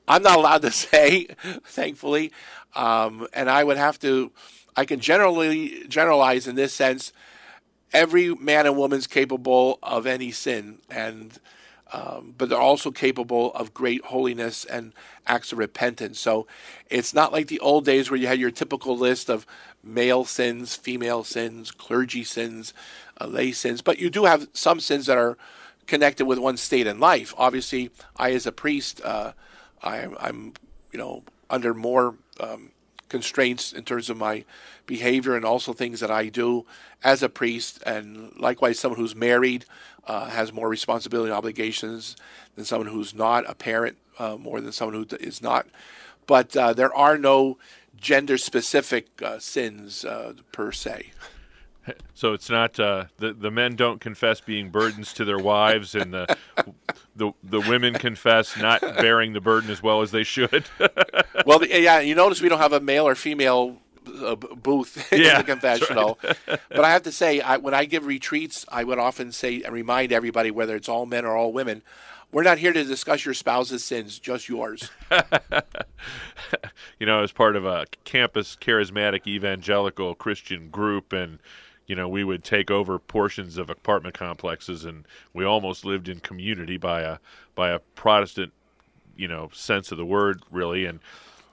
I'm 0.07 0.23
not 0.23 0.37
allowed 0.37 0.61
to 0.63 0.71
say, 0.71 1.27
thankfully, 1.63 2.31
um, 2.75 3.27
and 3.33 3.49
I 3.49 3.63
would 3.63 3.77
have 3.77 3.99
to. 3.99 4.31
I 4.75 4.85
can 4.85 4.99
generally 4.99 5.85
generalize 5.87 6.47
in 6.47 6.55
this 6.55 6.73
sense. 6.73 7.13
Every 7.93 8.33
man 8.35 8.65
and 8.65 8.75
woman's 8.75 9.07
capable 9.07 9.79
of 9.83 10.07
any 10.07 10.31
sin, 10.31 10.79
and 10.89 11.39
um, 11.93 12.33
but 12.35 12.49
they're 12.49 12.57
also 12.57 12.89
capable 12.89 13.53
of 13.53 13.73
great 13.73 14.03
holiness 14.05 14.65
and 14.65 14.93
acts 15.27 15.51
of 15.51 15.59
repentance. 15.59 16.19
So 16.19 16.47
it's 16.89 17.13
not 17.13 17.31
like 17.31 17.47
the 17.47 17.59
old 17.59 17.85
days 17.85 18.09
where 18.09 18.19
you 18.19 18.25
had 18.25 18.39
your 18.39 18.49
typical 18.49 18.97
list 18.97 19.29
of 19.29 19.45
male 19.83 20.25
sins, 20.25 20.75
female 20.75 21.23
sins, 21.23 21.69
clergy 21.69 22.23
sins, 22.23 22.73
uh, 23.21 23.27
lay 23.27 23.51
sins, 23.51 23.83
but 23.83 23.99
you 23.99 24.09
do 24.09 24.25
have 24.25 24.47
some 24.53 24.79
sins 24.79 25.05
that 25.05 25.19
are 25.19 25.37
connected 25.85 26.25
with 26.25 26.39
one's 26.39 26.61
state 26.61 26.87
in 26.87 26.99
life. 26.99 27.33
Obviously, 27.37 27.91
I 28.17 28.31
as 28.31 28.47
a 28.47 28.51
priest, 28.51 28.99
uh, 29.03 29.33
I, 29.83 30.07
am 30.19 30.53
you 30.91 30.97
know 30.97 31.23
under 31.49 31.75
more 31.75 32.15
um, 32.39 32.71
constraints 33.13 33.71
in 33.71 33.83
terms 33.83 34.09
of 34.09 34.17
my 34.17 34.43
behavior 34.87 35.35
and 35.35 35.45
also 35.45 35.71
things 35.71 35.99
that 35.99 36.09
I 36.09 36.29
do 36.29 36.65
as 37.03 37.21
a 37.21 37.29
priest, 37.29 37.79
and 37.85 38.35
likewise, 38.39 38.79
someone 38.79 38.99
who's 38.99 39.15
married 39.15 39.65
uh, 40.07 40.25
has 40.29 40.51
more 40.51 40.67
responsibility 40.67 41.29
and 41.29 41.37
obligations 41.37 42.15
than 42.55 42.65
someone 42.65 42.87
who's 42.87 43.13
not 43.13 43.47
a 43.47 43.53
parent, 43.53 43.97
uh, 44.17 44.35
more 44.35 44.59
than 44.61 44.71
someone 44.71 44.95
who 44.95 45.15
is 45.17 45.43
not. 45.43 45.67
But 46.25 46.57
uh, 46.57 46.73
there 46.73 46.91
are 46.91 47.19
no 47.19 47.59
gender 47.95 48.39
specific 48.39 49.05
uh, 49.21 49.37
sins 49.37 50.03
uh, 50.03 50.33
per 50.51 50.71
se. 50.71 51.11
So 52.15 52.31
it's 52.33 52.49
not 52.49 52.79
uh, 52.79 53.05
the 53.17 53.33
the 53.33 53.51
men 53.51 53.75
don't 53.75 53.99
confess 53.99 54.39
being 54.39 54.69
burdens 54.69 55.11
to 55.13 55.25
their 55.25 55.39
wives, 55.39 55.95
and 55.95 56.13
the 56.13 56.37
the 57.15 57.33
the 57.43 57.59
women 57.59 57.95
confess 57.95 58.55
not 58.55 58.79
bearing 58.81 59.33
the 59.33 59.41
burden 59.41 59.69
as 59.69 59.83
well 59.83 60.01
as 60.01 60.11
they 60.11 60.23
should. 60.23 60.65
well, 61.45 61.59
the, 61.59 61.67
yeah, 61.81 61.99
you 61.99 62.15
notice 62.15 62.41
we 62.41 62.47
don't 62.49 62.59
have 62.59 62.71
a 62.71 62.79
male 62.79 63.05
or 63.07 63.15
female 63.15 63.77
uh, 64.21 64.35
booth 64.35 65.11
in 65.11 65.21
Yeah, 65.21 65.39
the 65.39 65.43
confessional. 65.43 66.19
but 66.21 66.79
I 66.85 66.91
have 66.91 67.03
to 67.03 67.11
say, 67.11 67.41
I, 67.41 67.57
when 67.57 67.73
I 67.73 67.85
give 67.85 68.05
retreats, 68.05 68.65
I 68.69 68.83
would 68.83 68.99
often 68.99 69.31
say 69.31 69.61
and 69.63 69.73
remind 69.73 70.11
everybody, 70.13 70.51
whether 70.51 70.75
it's 70.75 70.87
all 70.87 71.05
men 71.05 71.25
or 71.25 71.35
all 71.35 71.51
women, 71.51 71.81
we're 72.31 72.43
not 72.43 72.57
here 72.59 72.73
to 72.73 72.83
discuss 72.83 73.25
your 73.25 73.33
spouse's 73.33 73.83
sins, 73.83 74.17
just 74.19 74.47
yours. 74.49 74.89
you 76.99 77.05
know, 77.05 77.21
as 77.23 77.31
part 77.31 77.55
of 77.55 77.65
a 77.65 77.85
campus 78.03 78.55
charismatic 78.59 79.27
evangelical 79.27 80.15
Christian 80.15 80.69
group, 80.69 81.13
and 81.13 81.39
you 81.87 81.95
know, 81.95 82.07
we 82.07 82.23
would 82.23 82.43
take 82.43 82.71
over 82.71 82.97
portions 82.99 83.57
of 83.57 83.69
apartment 83.69 84.15
complexes, 84.15 84.85
and 84.85 85.05
we 85.33 85.43
almost 85.43 85.85
lived 85.85 86.07
in 86.07 86.19
community 86.19 86.77
by 86.77 87.01
a 87.01 87.17
by 87.55 87.69
a 87.69 87.79
Protestant, 87.79 88.53
you 89.15 89.27
know, 89.27 89.49
sense 89.53 89.91
of 89.91 89.97
the 89.97 90.05
word, 90.05 90.41
really, 90.51 90.85
and 90.85 90.99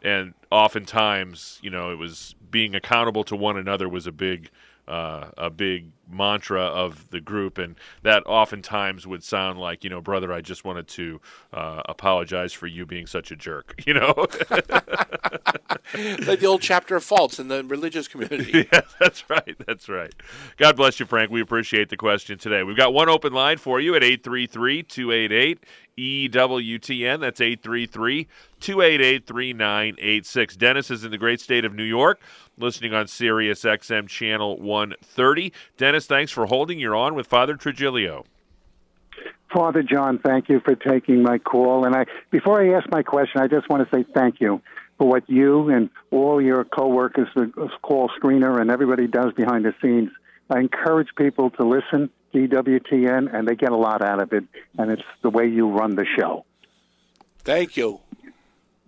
and 0.03 0.35
oftentimes, 0.51 1.59
you 1.63 1.71
know, 1.71 1.91
it 1.91 1.97
was 1.97 2.35
being 2.51 2.75
accountable 2.75 3.25
to 3.25 3.37
one 3.37 3.57
another 3.57 3.89
was 3.89 4.07
a 4.07 4.13
big 4.13 4.51
uh, 4.89 5.31
a 5.37 5.51
big 5.51 5.91
mantra 6.11 6.63
of 6.63 7.11
the 7.11 7.21
group, 7.21 7.59
and 7.59 7.77
that 8.03 8.23
oftentimes 8.27 9.07
would 9.07 9.25
sound 9.25 9.59
like, 9.59 9.85
you 9.85 9.91
know, 9.91 10.01
brother, 10.01 10.33
I 10.33 10.41
just 10.41 10.65
wanted 10.65 10.89
to 10.89 11.21
uh, 11.53 11.83
apologize 11.87 12.53
for 12.53 12.67
you 12.67 12.87
being 12.87 13.07
such 13.07 13.31
a 13.31 13.37
jerk, 13.37 13.75
you 13.87 13.95
know. 13.95 14.15
Like 15.95 16.41
the 16.41 16.47
old 16.47 16.63
chapter 16.63 16.97
of 16.97 17.05
faults 17.05 17.39
in 17.39 17.49
the 17.49 17.65
religious 17.65 18.09
community. 18.09 18.69
yeah, 18.73 18.83
that's 18.99 19.29
right. 19.29 19.57
That's 19.67 19.89
right. 19.89 20.13
God 20.57 20.77
bless 20.77 21.01
you, 21.01 21.07
Frank. 21.07 21.31
We 21.31 21.41
appreciate 21.41 21.89
the 21.89 21.97
question 21.97 22.39
today. 22.39 22.63
We've 22.63 22.77
got 22.77 22.93
one 22.95 23.09
open 23.09 23.33
line 23.33 23.59
for 23.59 23.81
you 23.81 23.95
at 23.95 24.03
833 24.03 24.83
288 24.85 25.65
EWTN. 26.01 27.21
That's 27.21 27.41
833 27.41 28.29
288 28.61 29.27
3986. 29.27 30.57
Dennis 30.57 30.91
is 30.91 31.05
in 31.05 31.11
the 31.11 31.19
great 31.19 31.41
state 31.41 31.65
of 31.65 31.75
New 31.75 31.85
York, 31.85 32.21
listening 32.57 32.95
on 32.95 33.07
Sirius 33.07 33.63
XM 33.63 34.09
Channel 34.09 34.61
130. 34.61 35.53
Dennis, 35.77 36.00
thanks 36.07 36.33
for 36.33 36.47
holding. 36.47 36.79
You're 36.79 36.97
on 36.97 37.15
with 37.15 37.27
Father 37.27 37.55
Trigilio. 37.55 38.25
Father 39.53 39.83
John, 39.83 40.19
thank 40.19 40.49
you 40.49 40.61
for 40.61 40.75
taking 40.75 41.23
my 41.23 41.39
call. 41.39 41.85
And 41.85 41.95
I, 41.95 42.07
before 42.31 42.63
I 42.63 42.77
ask 42.79 42.89
my 42.91 43.03
question, 43.03 43.41
I 43.41 43.49
just 43.49 43.69
want 43.69 43.89
to 43.89 43.97
say 43.97 44.05
thank 44.15 44.41
you 44.41 44.63
for 44.99 45.09
what 45.09 45.29
you 45.29 45.71
and 45.71 45.91
all 46.11 46.41
your 46.41 46.65
coworkers, 46.65 47.29
the 47.35 47.51
call 47.83 48.11
screener, 48.21 48.61
and 48.61 48.71
everybody 48.71 49.07
does 49.07 49.33
behind 49.33 49.65
the 49.65 49.75
scenes. 49.83 50.11
I 50.49 50.61
encourage 50.61 51.09
people 51.17 51.51
to 51.51 51.65
listen 51.65 52.11
to 52.33 52.49
EWTN, 52.49 53.35
and 53.35 53.49
they 53.49 53.57
get 53.57 53.73
a 53.73 53.77
lot 53.77 54.03
out 54.03 54.21
of 54.21 54.33
it. 54.33 54.45
And 54.79 54.91
it's 54.91 55.03
the 55.23 55.31
way 55.31 55.47
you 55.47 55.69
run 55.69 55.97
the 55.97 56.07
show. 56.19 56.45
Thank 57.39 57.77
you. 57.77 58.01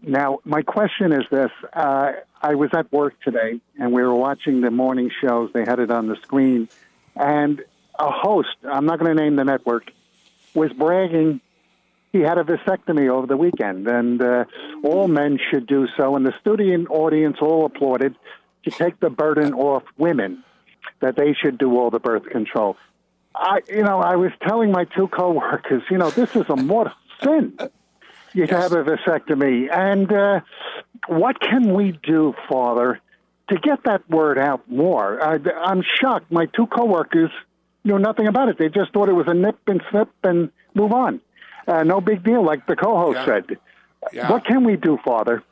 Now, 0.02 0.40
my 0.44 0.62
question 0.62 1.12
is 1.12 1.24
this. 1.30 1.50
Uh, 1.72 2.12
I 2.40 2.54
was 2.56 2.70
at 2.74 2.92
work 2.92 3.14
today, 3.22 3.60
and 3.78 3.92
we 3.92 4.02
were 4.02 4.14
watching 4.14 4.60
the 4.60 4.70
morning 4.70 5.10
shows. 5.20 5.50
They 5.54 5.64
had 5.64 5.78
it 5.78 5.90
on 5.90 6.08
the 6.08 6.16
screen. 6.16 6.68
And 7.16 7.62
a 7.98 8.10
host, 8.10 8.56
I'm 8.64 8.86
not 8.86 8.98
going 8.98 9.16
to 9.16 9.22
name 9.22 9.36
the 9.36 9.44
network, 9.44 9.90
was 10.54 10.72
bragging 10.72 11.40
he 12.12 12.20
had 12.20 12.36
a 12.36 12.44
vasectomy 12.44 13.08
over 13.08 13.26
the 13.26 13.38
weekend, 13.38 13.88
and 13.88 14.22
uh, 14.22 14.44
all 14.84 15.08
men 15.08 15.38
should 15.50 15.66
do 15.66 15.88
so. 15.96 16.14
And 16.14 16.26
the 16.26 16.34
studio 16.40 16.84
audience 16.90 17.38
all 17.40 17.64
applauded 17.64 18.14
to 18.64 18.70
take 18.70 19.00
the 19.00 19.08
burden 19.08 19.54
off 19.54 19.82
women 19.96 20.44
that 21.00 21.16
they 21.16 21.32
should 21.32 21.56
do 21.58 21.78
all 21.78 21.90
the 21.90 21.98
birth 21.98 22.24
control. 22.24 22.76
I, 23.34 23.60
you 23.66 23.82
know, 23.82 23.98
I 23.98 24.16
was 24.16 24.30
telling 24.46 24.70
my 24.70 24.84
two 24.84 25.08
coworkers, 25.08 25.82
you 25.90 25.96
know, 25.96 26.10
this 26.10 26.36
is 26.36 26.44
a 26.50 26.56
mortal 26.56 26.92
sin. 27.22 27.56
You 28.34 28.46
have 28.46 28.72
a 28.72 28.84
vasectomy, 28.84 29.74
and 29.74 30.12
uh, 30.12 30.40
what 31.06 31.40
can 31.40 31.74
we 31.74 31.98
do, 32.02 32.34
Father, 32.48 33.00
to 33.48 33.56
get 33.58 33.84
that 33.84 34.08
word 34.08 34.38
out 34.38 34.68
more? 34.70 35.22
I, 35.22 35.38
I'm 35.64 35.82
shocked. 36.00 36.30
My 36.30 36.46
two 36.46 36.66
coworkers 36.66 37.30
knew 37.84 37.98
nothing 37.98 38.26
about 38.26 38.48
it. 38.48 38.58
They 38.58 38.68
just 38.68 38.92
thought 38.92 39.08
it 39.08 39.14
was 39.14 39.26
a 39.28 39.34
nip 39.34 39.58
and 39.66 39.82
snip 39.90 40.08
and 40.22 40.50
move 40.74 40.92
on. 40.92 41.20
Uh, 41.66 41.82
no 41.82 42.00
big 42.00 42.24
deal, 42.24 42.44
like 42.44 42.66
the 42.66 42.76
co-host 42.76 43.18
Yeah. 43.18 43.24
said. 43.24 43.58
Yeah. 44.12 44.30
What 44.30 44.44
can 44.44 44.64
we 44.64 44.76
do, 44.76 44.98
Father? 45.04 45.42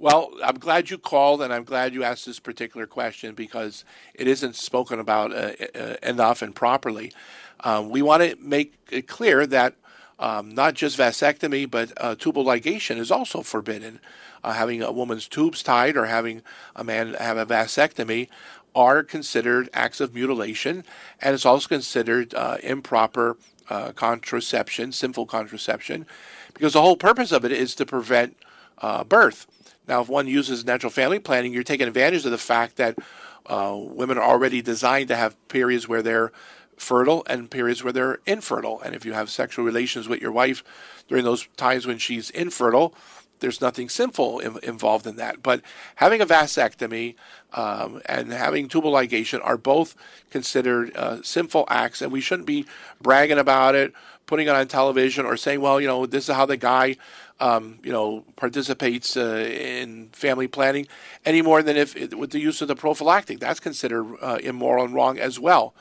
Well, 0.00 0.30
I'm 0.44 0.58
glad 0.58 0.90
you 0.90 0.98
called, 0.98 1.42
and 1.42 1.52
I'm 1.52 1.64
glad 1.64 1.92
you 1.92 2.04
asked 2.04 2.26
this 2.26 2.38
particular 2.38 2.86
question 2.86 3.34
because 3.34 3.84
it 4.14 4.28
isn't 4.28 4.54
spoken 4.54 5.00
about 5.00 5.32
uh, 5.32 5.52
uh, 5.74 5.94
enough 6.02 6.40
and 6.40 6.54
properly. 6.54 7.12
Um, 7.60 7.90
we 7.90 8.02
want 8.02 8.22
to 8.22 8.36
make 8.40 8.74
it 8.90 9.08
clear 9.08 9.44
that 9.46 9.74
um, 10.20 10.54
not 10.54 10.74
just 10.74 10.98
vasectomy, 10.98 11.68
but 11.68 11.92
uh, 11.96 12.14
tubal 12.16 12.44
ligation 12.44 12.96
is 12.98 13.10
also 13.10 13.42
forbidden. 13.42 14.00
Uh, 14.44 14.52
having 14.52 14.82
a 14.82 14.92
woman's 14.92 15.28
tubes 15.28 15.62
tied 15.62 15.96
or 15.96 16.06
having 16.06 16.42
a 16.76 16.84
man 16.84 17.14
have 17.14 17.36
a 17.36 17.46
vasectomy 17.46 18.28
are 18.74 19.02
considered 19.02 19.68
acts 19.72 20.00
of 20.00 20.14
mutilation, 20.14 20.84
and 21.20 21.34
it's 21.34 21.46
also 21.46 21.68
considered 21.68 22.34
uh, 22.34 22.58
improper 22.62 23.36
uh, 23.68 23.92
contraception, 23.92 24.92
sinful 24.92 25.26
contraception, 25.26 26.06
because 26.54 26.72
the 26.72 26.82
whole 26.82 26.96
purpose 26.96 27.32
of 27.32 27.44
it 27.44 27.52
is 27.52 27.74
to 27.74 27.84
prevent 27.84 28.36
uh, 28.78 29.04
birth. 29.04 29.46
Now, 29.86 30.02
if 30.02 30.08
one 30.08 30.26
uses 30.26 30.64
natural 30.64 30.90
family 30.90 31.18
planning, 31.18 31.52
you're 31.52 31.62
taking 31.62 31.88
advantage 31.88 32.24
of 32.24 32.30
the 32.30 32.38
fact 32.38 32.76
that 32.76 32.98
uh, 33.46 33.74
women 33.76 34.18
are 34.18 34.24
already 34.24 34.60
designed 34.60 35.08
to 35.08 35.16
have 35.16 35.36
periods 35.48 35.88
where 35.88 36.02
they're 36.02 36.30
fertile 36.76 37.24
and 37.26 37.50
periods 37.50 37.82
where 37.82 37.92
they're 37.92 38.18
infertile. 38.26 38.80
And 38.82 38.94
if 38.94 39.04
you 39.04 39.14
have 39.14 39.30
sexual 39.30 39.64
relations 39.64 40.08
with 40.08 40.20
your 40.20 40.30
wife 40.30 40.62
during 41.08 41.24
those 41.24 41.48
times 41.56 41.86
when 41.86 41.98
she's 41.98 42.30
infertile, 42.30 42.94
there's 43.40 43.60
nothing 43.60 43.88
sinful 43.88 44.40
in, 44.40 44.58
involved 44.62 45.06
in 45.06 45.16
that. 45.16 45.42
But 45.42 45.62
having 45.96 46.20
a 46.20 46.26
vasectomy 46.26 47.14
um, 47.52 48.00
and 48.06 48.32
having 48.32 48.68
tubal 48.68 48.92
ligation 48.92 49.40
are 49.42 49.56
both 49.56 49.96
considered 50.30 50.96
uh, 50.96 51.22
sinful 51.22 51.66
acts, 51.68 52.02
and 52.02 52.12
we 52.12 52.20
shouldn't 52.20 52.46
be 52.46 52.66
bragging 53.00 53.38
about 53.38 53.74
it, 53.74 53.92
putting 54.26 54.46
it 54.46 54.54
on 54.54 54.66
television, 54.68 55.24
or 55.24 55.36
saying, 55.36 55.60
"Well, 55.60 55.80
you 55.80 55.86
know, 55.86 56.06
this 56.06 56.28
is 56.28 56.34
how 56.34 56.46
the 56.46 56.56
guy." 56.56 56.96
Um, 57.40 57.78
you 57.84 57.92
know, 57.92 58.24
participates 58.34 59.16
uh, 59.16 59.48
in 59.48 60.08
family 60.08 60.48
planning 60.48 60.88
any 61.24 61.40
more 61.40 61.62
than 61.62 61.76
if 61.76 61.94
with 62.12 62.32
the 62.32 62.40
use 62.40 62.60
of 62.62 62.66
the 62.66 62.74
prophylactic. 62.74 63.38
That's 63.38 63.60
considered 63.60 64.16
uh, 64.20 64.38
immoral 64.42 64.84
and 64.84 64.92
wrong 64.92 65.20
as 65.20 65.38
well. 65.38 65.72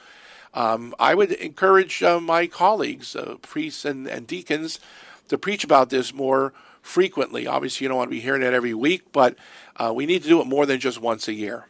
Um, 0.54 0.94
I 1.00 1.16
would 1.16 1.32
encourage 1.32 2.04
uh, 2.04 2.20
my 2.20 2.48
colleagues, 2.48 3.16
uh, 3.16 3.36
priests 3.42 3.86
and, 3.86 4.08
and 4.08 4.28
deacons, 4.28 4.80
to 5.30 5.38
preach 5.38 5.64
about 5.64 5.90
this 5.90 6.14
more 6.14 6.54
frequently. 6.88 7.46
Obviously, 7.46 7.86
you 7.86 7.90
don't 7.90 7.98
want 7.98 8.10
to 8.10 8.16
be 8.16 8.22
hearing 8.22 8.42
it 8.42 8.54
every 8.54 8.74
week, 8.74 9.12
but 9.12 9.36
uh, 9.76 9.92
we 9.94 10.06
need 10.06 10.24
to 10.24 10.30
do 10.30 10.42
it 10.42 10.48
more 10.48 10.66
than 10.66 10.80
just 10.80 11.00
once 11.00 11.28
a 11.28 11.34
year. 11.34 11.68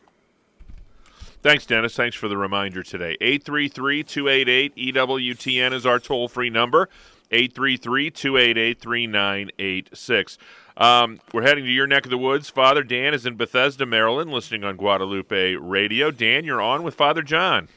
Thanks, 1.42 1.66
Dennis. 1.66 1.96
Thanks 1.96 2.16
for 2.16 2.28
the 2.28 2.38
reminder 2.38 2.84
today. 2.84 3.18
833 3.20 4.04
288 4.04 4.76
EWTN 4.94 5.74
is 5.74 5.86
our 5.86 6.00
toll 6.00 6.28
free 6.28 6.50
number. 6.50 6.90
833 7.32 8.12
288 8.12 8.80
3986. 8.80 10.38
Um, 10.78 11.20
we're 11.34 11.42
heading 11.42 11.66
to 11.66 11.72
your 11.72 11.88
neck 11.88 12.06
of 12.06 12.12
the 12.12 12.18
woods. 12.18 12.50
Father 12.50 12.84
Dan 12.84 13.14
is 13.14 13.26
in 13.26 13.36
Bethesda, 13.36 13.86
Maryland, 13.86 14.32
listening 14.32 14.64
on 14.64 14.78
Guadalupe 14.78 15.56
Radio. 15.56 16.12
Dan, 16.12 16.46
you're 16.46 16.62
on 16.62 16.84
with 16.84 16.96
Father 16.96 17.24
John. 17.24 17.68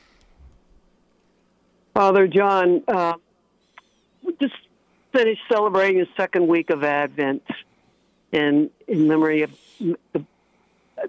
Father 1.94 2.29
John, 2.29 2.83
uh, 2.87 3.14
just 4.38 4.55
finished 5.12 5.42
celebrating 5.51 5.98
the 5.98 6.08
second 6.17 6.46
week 6.48 6.71
of 6.71 6.85
Advent, 6.85 7.42
and 8.33 8.71
in 8.87 9.08
memory 9.08 9.42
of 9.42 9.50
the, 9.79 10.25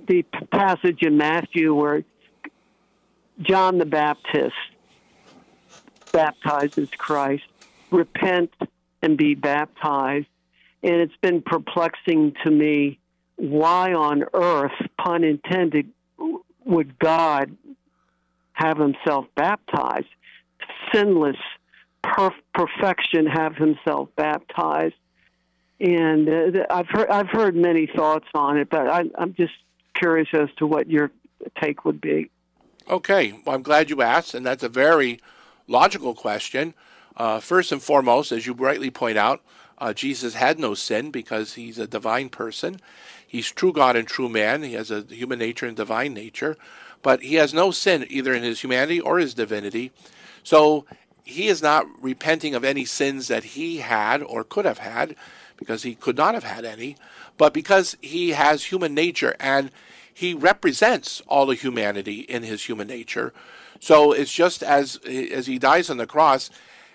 the 0.07 0.23
passage 0.51 1.01
in 1.01 1.17
Matthew 1.17 1.73
where 1.73 2.03
John 3.41 3.77
the 3.77 3.85
Baptist 3.85 4.55
baptizes 6.11 6.89
Christ, 6.97 7.43
repent 7.89 8.53
and 9.01 9.17
be 9.17 9.35
baptized. 9.35 10.27
And 10.83 10.95
it's 10.95 11.15
been 11.21 11.41
perplexing 11.41 12.35
to 12.43 12.51
me 12.51 12.99
why 13.35 13.93
on 13.93 14.25
earth, 14.33 14.71
pun 14.97 15.23
intended, 15.23 15.89
would 16.65 16.99
God 16.99 17.55
have 18.53 18.77
himself 18.77 19.25
baptized? 19.35 20.07
Sinless 20.93 21.37
perf- 22.03 22.33
perfection 22.53 23.25
have 23.25 23.55
himself 23.55 24.09
baptized. 24.15 24.95
And 25.79 26.29
uh, 26.29 26.65
I've 26.69 26.87
heard 26.89 27.09
I've 27.09 27.29
heard 27.29 27.55
many 27.55 27.87
thoughts 27.87 28.27
on 28.35 28.57
it, 28.57 28.69
but 28.69 28.87
I, 28.87 29.05
I'm 29.17 29.33
just 29.33 29.53
curious 29.95 30.29
as 30.33 30.49
to 30.57 30.67
what 30.67 30.89
your 30.89 31.11
take 31.61 31.85
would 31.85 31.99
be. 31.99 32.29
Okay, 32.89 33.33
well, 33.45 33.55
I'm 33.55 33.63
glad 33.63 33.89
you 33.89 34.01
asked, 34.01 34.33
and 34.33 34.45
that's 34.45 34.63
a 34.63 34.69
very 34.69 35.19
logical 35.67 36.13
question. 36.13 36.73
Uh, 37.17 37.39
first 37.39 37.71
and 37.71 37.81
foremost, 37.81 38.31
as 38.31 38.45
you 38.45 38.53
rightly 38.53 38.91
point 38.91 39.17
out, 39.17 39.41
uh, 39.77 39.93
Jesus 39.93 40.35
had 40.35 40.59
no 40.59 40.73
sin 40.73 41.09
because 41.09 41.53
he's 41.53 41.79
a 41.79 41.87
divine 41.87 42.29
person. 42.29 42.79
He's 43.25 43.51
true 43.51 43.73
God 43.73 43.95
and 43.95 44.07
true 44.07 44.29
man. 44.29 44.63
He 44.63 44.73
has 44.73 44.91
a 44.91 45.01
human 45.01 45.39
nature 45.39 45.65
and 45.65 45.75
divine 45.75 46.13
nature, 46.13 46.57
but 47.01 47.21
he 47.21 47.35
has 47.35 47.53
no 47.53 47.71
sin 47.71 48.05
either 48.09 48.33
in 48.33 48.43
his 48.43 48.61
humanity 48.61 48.99
or 48.99 49.17
his 49.17 49.33
divinity. 49.33 49.91
So 50.43 50.85
he 51.23 51.47
is 51.47 51.61
not 51.61 51.85
repenting 52.01 52.55
of 52.55 52.63
any 52.63 52.85
sins 52.85 53.27
that 53.27 53.43
he 53.43 53.77
had 53.77 54.21
or 54.21 54.43
could 54.43 54.65
have 54.65 54.79
had 54.79 55.15
because 55.57 55.83
he 55.83 55.95
could 55.95 56.17
not 56.17 56.33
have 56.33 56.43
had 56.43 56.65
any, 56.65 56.95
but 57.37 57.53
because 57.53 57.95
he 58.01 58.31
has 58.31 58.65
human 58.65 58.93
nature 58.93 59.35
and 59.39 59.71
he 60.13 60.33
represents 60.33 61.21
all 61.27 61.49
of 61.49 61.61
humanity 61.61 62.21
in 62.21 62.43
his 62.43 62.65
human 62.65 62.87
nature. 62.87 63.33
So 63.79 64.11
it's 64.11 64.33
just 64.33 64.61
as 64.61 64.97
as 65.05 65.47
he 65.47 65.57
dies 65.57 65.89
on 65.89 65.97
the 65.97 66.05
cross, 66.05 66.49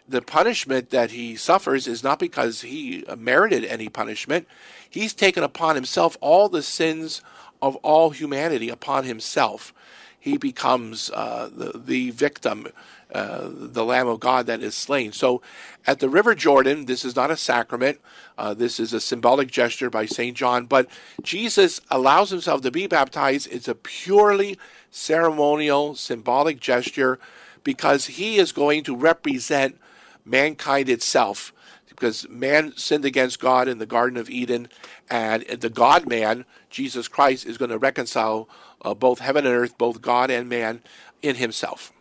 the 0.09 0.23
punishment 0.23 0.91
that 0.91 1.11
he 1.11 1.37
suffers 1.37 1.87
is 1.87 2.05
not 2.05 2.19
because 2.19 2.63
he 2.63 3.05
merited 3.17 3.65
any 3.65 3.89
punishment. 3.89 4.47
He's 4.89 5.13
taken 5.13 5.43
upon 5.43 5.75
himself 5.75 6.17
all 6.21 6.49
the 6.49 6.63
sins 6.63 7.23
of 7.61 7.77
all 7.77 8.11
humanity 8.11 8.69
upon 8.69 9.05
himself. 9.05 9.75
He 10.19 10.37
becomes 10.37 11.11
uh, 11.11 11.51
the, 11.53 11.79
the 11.79 12.11
victim, 12.11 12.69
uh, 13.13 13.49
the 13.51 13.85
Lamb 13.85 14.09
of 14.09 14.21
God 14.21 14.47
that 14.47 14.63
is 14.63 14.75
slain. 14.75 15.13
So 15.13 15.41
at 15.87 16.01
the 16.01 16.09
River 16.09 16.35
Jordan, 16.35 16.87
this 16.87 17.05
is 17.05 17.15
not 17.15 17.31
a 17.31 17.37
sacrament. 17.37 18.01
Uh, 18.37 18.55
this 18.55 18.81
is 18.81 18.93
a 18.93 19.01
symbolic 19.01 19.51
gesture 19.51 19.91
by 19.91 20.07
St. 20.07 20.37
John, 20.37 20.67
but 20.67 20.89
Jesus 21.23 21.81
allows 21.91 22.31
himself 22.31 22.63
to 22.63 22.71
be 22.71 22.87
baptized. 22.87 23.49
It's 23.51 23.69
a 23.69 23.75
purely 23.75 24.59
ceremonial, 24.91 25.95
symbolic 25.95 26.61
gesture 26.61 27.19
because 27.65 28.07
he 28.07 28.37
is 28.39 28.53
going 28.53 28.85
to 28.85 28.97
represent 28.97 29.81
mankind 30.25 30.89
itself 30.89 31.53
because 31.97 32.29
man 32.29 32.75
sinned 32.77 33.07
against 33.07 33.41
God 33.41 33.69
in 33.69 33.79
the 33.79 33.87
Garden 33.87 34.19
of 34.19 34.29
Eden, 34.29 34.69
and 35.09 35.45
the 35.45 35.71
God 35.71 36.07
man, 36.07 36.45
Jesus 36.69 37.09
Christ, 37.09 37.47
is 37.47 37.57
going 37.57 37.71
to 37.71 37.79
reconcile 37.79 38.49
uh, 38.83 38.93
both 38.93 39.21
heaven 39.21 39.47
and 39.47 39.55
earth, 39.55 39.79
both 39.79 40.03
God 40.03 40.31
and 40.31 40.47
man, 40.47 40.83
in 41.23 41.37
himself. 41.37 41.93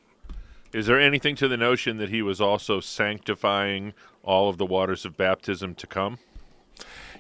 Is 0.75 0.87
there 0.87 0.99
anything 0.99 1.37
to 1.37 1.47
the 1.47 1.55
notion 1.55 1.99
that 1.99 2.09
he 2.09 2.21
was 2.21 2.41
also 2.41 2.81
sanctifying 2.81 3.93
all 4.23 4.49
of 4.49 4.57
the 4.57 4.65
waters 4.65 5.05
of 5.05 5.15
baptism 5.15 5.73
to 5.75 5.87
come? 5.87 6.19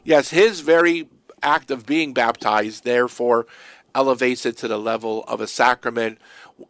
Yes, 0.03 0.31
his 0.31 0.59
very 0.59 1.07
act 1.41 1.71
of 1.71 1.85
being 1.85 2.13
baptized, 2.13 2.83
therefore, 2.83 3.47
elevates 3.95 4.45
it 4.45 4.57
to 4.57 4.67
the 4.67 4.77
level 4.77 5.23
of 5.23 5.39
a 5.39 5.47
sacrament, 5.47 6.17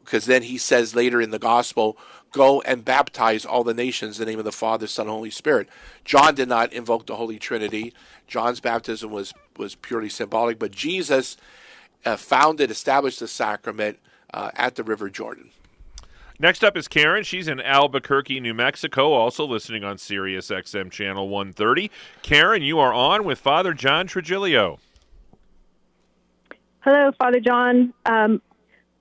because 0.04 0.26
then 0.28 0.44
he 0.44 0.60
says 0.60 0.94
later 0.94 1.20
in 1.20 1.32
the 1.32 1.40
gospel, 1.40 1.98
Go 2.32 2.62
and 2.62 2.86
baptize 2.86 3.46
all 3.46 3.64
the 3.64 3.74
nations 3.74 4.20
in 4.20 4.26
the 4.26 4.32
name 4.32 4.40
of 4.40 4.46
the 4.46 4.52
Father, 4.52 4.86
Son, 4.86 5.08
and 5.08 5.12
Holy 5.12 5.32
Spirit. 5.32 5.68
John 6.04 6.36
did 6.36 6.50
not 6.50 6.72
invoke 6.72 7.08
the 7.08 7.16
Holy 7.16 7.40
Trinity. 7.40 7.96
John's 8.28 8.60
baptism 8.60 9.10
was, 9.10 9.34
was 9.58 9.74
purely 9.74 10.10
symbolic, 10.10 10.60
but 10.60 10.70
Jesus 10.70 11.36
uh, 12.06 12.16
founded, 12.16 12.70
established 12.70 13.22
the 13.22 13.28
sacrament 13.28 13.98
uh, 14.32 14.52
at 14.54 14.76
the 14.76 14.84
River 14.84 15.10
Jordan. 15.10 15.50
Next 16.38 16.64
up 16.64 16.76
is 16.76 16.88
Karen. 16.88 17.24
She's 17.24 17.48
in 17.48 17.62
Albuquerque, 17.62 18.40
New 18.42 18.54
Mexico, 18.54 19.14
also 19.14 19.46
listening 19.46 19.84
on 19.84 19.98
Sirius 19.98 20.50
XM 20.50 20.92
Channel 20.92 21.30
130. 21.30 21.90
Karen, 22.22 22.62
you 22.62 22.78
are 22.80 22.94
on 22.94 23.24
with 23.24 23.40
Father 23.40 23.74
John 23.74 24.08
Trigilio. 24.08 24.80
Hello, 26.82 27.12
Father 27.18 27.40
John. 27.40 27.94
Um, 28.06 28.42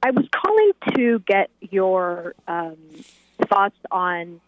I 0.03 0.11
was 0.11 0.27
calling 0.31 0.73
to 0.97 1.19
get 1.21 1.51
your 1.61 2.35
um, 2.47 2.77
thoughts 3.49 3.79
on 3.91 4.41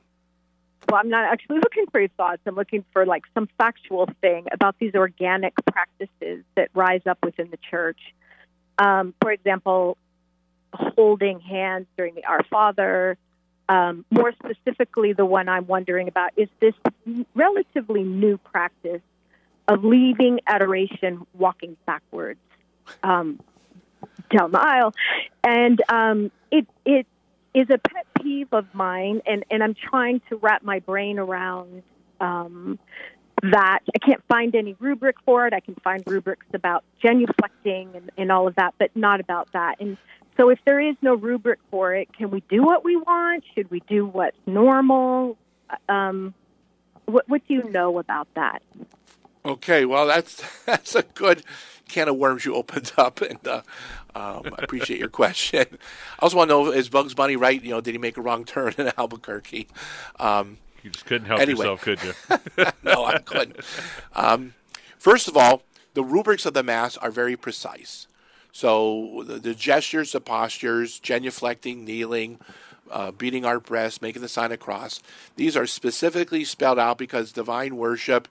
well 0.89 1.01
i'm 1.01 1.09
not 1.09 1.24
actually 1.24 1.57
looking 1.57 1.87
for 1.91 2.01
your 2.01 2.09
thoughts 2.11 2.41
i'm 2.47 2.55
looking 2.55 2.84
for 2.93 3.05
like 3.05 3.24
some 3.34 3.49
factual 3.59 4.09
thing 4.20 4.47
about 4.53 4.76
these 4.78 4.95
organic 4.95 5.55
practices 5.66 6.45
that 6.55 6.68
rise 6.74 7.01
up 7.07 7.18
within 7.24 7.51
the 7.51 7.59
church 7.70 7.99
um, 8.78 9.14
for 9.20 9.30
example 9.30 9.97
holding 10.73 11.41
hands 11.41 11.87
during 11.97 12.14
the 12.14 12.25
our 12.25 12.43
father 12.51 13.17
um, 13.69 14.05
more 14.11 14.33
specifically 14.33 15.12
the 15.12 15.25
one 15.25 15.49
i'm 15.49 15.67
wondering 15.67 16.09
about 16.09 16.31
is 16.37 16.49
this 16.61 16.75
relatively 17.35 18.03
new 18.03 18.37
practice 18.39 19.03
of 19.69 19.85
leaving 19.85 20.41
adoration 20.47 21.27
walking 21.35 21.77
backwards 21.87 22.41
um, 23.03 23.41
down 24.31 24.53
the 24.53 24.61
aisle 24.61 24.93
and 25.45 25.83
um, 25.89 26.31
it 26.51 26.67
it 26.85 27.07
is 27.57 27.71
a 27.71 27.79
pet 27.79 28.07
peeve 28.21 28.49
of 28.53 28.67
mine, 28.75 29.23
and, 29.27 29.43
and 29.51 29.64
I'm 29.64 29.73
trying 29.73 30.21
to 30.29 30.37
wrap 30.37 30.62
my 30.62 30.79
brain 30.81 31.19
around 31.19 31.83
um, 32.21 32.79
that. 33.43 33.79
I 33.95 33.99
can't 33.99 34.23
find 34.29 34.55
any 34.55 34.77
rubric 34.79 35.17
for 35.25 35.47
it. 35.47 35.55
I 35.55 35.61
can 35.61 35.75
find 35.77 36.03
rubrics 36.07 36.47
about 36.53 36.85
genuflecting 37.03 37.97
and, 37.97 38.11
and 38.19 38.31
all 38.31 38.47
of 38.47 38.57
that, 38.57 38.75
but 38.79 38.95
not 38.95 39.21
about 39.21 39.51
that. 39.55 39.81
And 39.81 39.97
so, 40.37 40.51
if 40.51 40.59
there 40.64 40.80
is 40.80 40.97
no 41.03 41.14
rubric 41.14 41.59
for 41.70 41.95
it, 41.95 42.12
can 42.12 42.30
we 42.30 42.43
do 42.49 42.62
what 42.62 42.84
we 42.84 42.97
want? 42.97 43.45
Should 43.55 43.70
we 43.70 43.80
do 43.80 44.07
what's 44.07 44.37
normal? 44.47 45.37
Um, 45.89 46.34
what, 47.07 47.28
what 47.28 47.47
do 47.49 47.55
you 47.55 47.64
know 47.70 47.99
about 47.99 48.28
that? 48.34 48.62
Okay, 49.45 49.84
well, 49.84 50.07
that's 50.07 50.43
that's 50.64 50.95
a 50.95 51.03
good 51.03 51.43
can 51.89 52.09
of 52.09 52.16
worms 52.16 52.45
you 52.45 52.55
opened 52.55 52.93
up, 52.99 53.20
and 53.22 53.47
uh, 53.47 53.62
um, 54.14 54.53
I 54.59 54.64
appreciate 54.64 54.99
your 54.99 55.09
question. 55.09 55.66
I 55.70 56.22
also 56.22 56.37
want 56.37 56.51
to 56.51 56.55
know: 56.55 56.70
Is 56.70 56.89
Bugs 56.89 57.14
Bunny 57.14 57.37
right? 57.37 57.62
You 57.62 57.70
know, 57.70 57.80
did 57.80 57.93
he 57.93 57.99
make 57.99 58.16
a 58.16 58.22
wrong 58.22 58.45
turn 58.45 58.74
in 58.76 58.93
Albuquerque? 58.99 59.68
Um, 60.18 60.59
you 60.82 60.91
just 60.91 61.07
couldn't 61.07 61.26
help 61.26 61.41
anyway. 61.41 61.66
yourself, 61.66 61.80
could 61.80 62.01
you? 62.03 62.12
no, 62.82 63.05
I 63.05 63.18
couldn't. 63.18 63.59
Um, 64.14 64.55
first 64.99 65.28
of 65.28 65.37
all, 65.37 65.62
the 65.95 66.05
rubrics 66.05 66.45
of 66.47 66.55
the 66.55 66.62
mass 66.62 66.97
are 66.99 67.11
very 67.11 67.37
precise. 67.37 68.07
So 68.57 69.23
the, 69.27 69.39
the 69.39 69.55
gestures, 69.55 70.13
the 70.13 70.21
postures, 70.21 70.99
genuflecting, 71.01 71.85
kneeling, 71.85 72.39
uh, 72.91 73.11
beating 73.11 73.45
our 73.45 73.61
breasts, 73.61 74.01
making 74.01 74.23
the 74.23 74.29
sign 74.29 74.51
of 74.53 74.61
cross. 74.61 75.03
These 75.37 75.57
are 75.57 75.67
specifically 75.67 76.45
spelled 76.45 76.79
out 76.79 76.97
because 76.97 77.33
divine 77.33 77.77
worship 77.77 78.29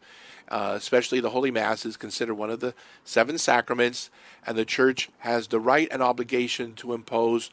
uh, 0.47 0.73
especially 0.75 1.19
the 1.19 1.31
Holy 1.31 1.51
Mass, 1.51 1.85
is 1.85 1.97
considered 1.97 2.35
one 2.35 2.49
of 2.49 2.59
the 2.59 2.73
seven 3.03 3.37
sacraments, 3.37 4.09
and 4.45 4.57
the 4.57 4.65
Church 4.65 5.09
has 5.19 5.47
the 5.47 5.59
right 5.59 5.87
and 5.91 6.03
obligation 6.03 6.73
to 6.73 6.93
impose 6.93 7.49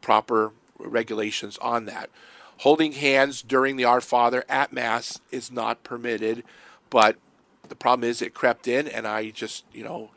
proper 0.00 0.52
regulations 0.78 1.58
on 1.58 1.86
that. 1.86 2.10
Holding 2.58 2.92
hands 2.92 3.42
during 3.42 3.76
the 3.76 3.84
Our 3.84 4.00
Father 4.00 4.44
at 4.48 4.72
Mass 4.72 5.20
is 5.30 5.50
not 5.50 5.82
permitted, 5.82 6.44
but 6.88 7.16
the 7.68 7.74
problem 7.74 8.08
is 8.08 8.22
it 8.22 8.32
crept 8.32 8.68
in, 8.68 8.86
and 8.86 9.06
I 9.06 9.30
just, 9.30 9.64
you 9.72 9.82
know, 9.82 10.10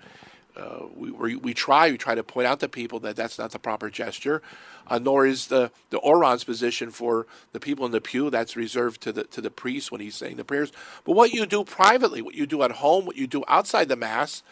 uh, 0.59 0.85
we, 0.95 1.11
we, 1.11 1.35
we 1.35 1.53
try 1.53 1.91
we 1.91 1.97
try 1.97 2.15
to 2.15 2.23
point 2.23 2.47
out 2.47 2.59
to 2.59 2.67
people 2.67 2.99
that 2.99 3.15
that's 3.15 3.39
not 3.39 3.51
the 3.51 3.59
proper 3.59 3.89
gesture, 3.89 4.41
uh, 4.87 4.99
nor 4.99 5.25
is 5.25 5.47
the 5.47 5.71
the 5.89 5.97
orans 5.99 6.43
position 6.43 6.91
for 6.91 7.27
the 7.53 7.59
people 7.59 7.85
in 7.85 7.91
the 7.91 8.01
pew. 8.01 8.29
That's 8.29 8.55
reserved 8.55 9.01
to 9.01 9.11
the 9.11 9.23
to 9.25 9.41
the 9.41 9.51
priest 9.51 9.91
when 9.91 10.01
he's 10.01 10.15
saying 10.15 10.35
the 10.37 10.43
prayers. 10.43 10.71
But 11.05 11.13
what 11.13 11.31
you 11.31 11.45
do 11.45 11.63
privately, 11.63 12.21
what 12.21 12.35
you 12.35 12.45
do 12.45 12.63
at 12.63 12.71
home, 12.71 13.05
what 13.05 13.15
you 13.15 13.27
do 13.27 13.43
outside 13.47 13.87
the 13.87 13.95
mass, 13.95 14.43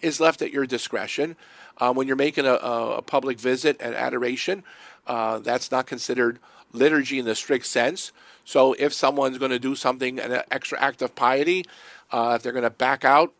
is 0.00 0.20
left 0.20 0.42
at 0.42 0.52
your 0.52 0.66
discretion. 0.66 1.36
Uh, 1.78 1.92
when 1.92 2.06
you're 2.06 2.16
making 2.16 2.46
a, 2.46 2.52
a, 2.52 3.02
public 3.02 3.36
visit 3.36 3.76
and 3.80 3.96
adoration, 3.96 4.62
uh, 5.08 5.40
that's 5.40 5.72
not 5.72 5.86
considered 5.86 6.38
liturgy 6.72 7.18
in 7.18 7.24
the 7.24 7.34
strict 7.34 7.66
sense. 7.66 8.12
So 8.44 8.74
if 8.74 8.92
someone's 8.92 9.38
going 9.38 9.50
to 9.50 9.58
do 9.58 9.74
something, 9.74 10.20
an 10.20 10.42
extra 10.52 10.78
act 10.80 11.02
of 11.02 11.16
piety, 11.16 11.64
uh, 12.12 12.34
if 12.36 12.42
they're 12.42 12.52
going 12.52 12.62
to 12.62 12.70
back 12.70 13.04
out, 13.04 13.32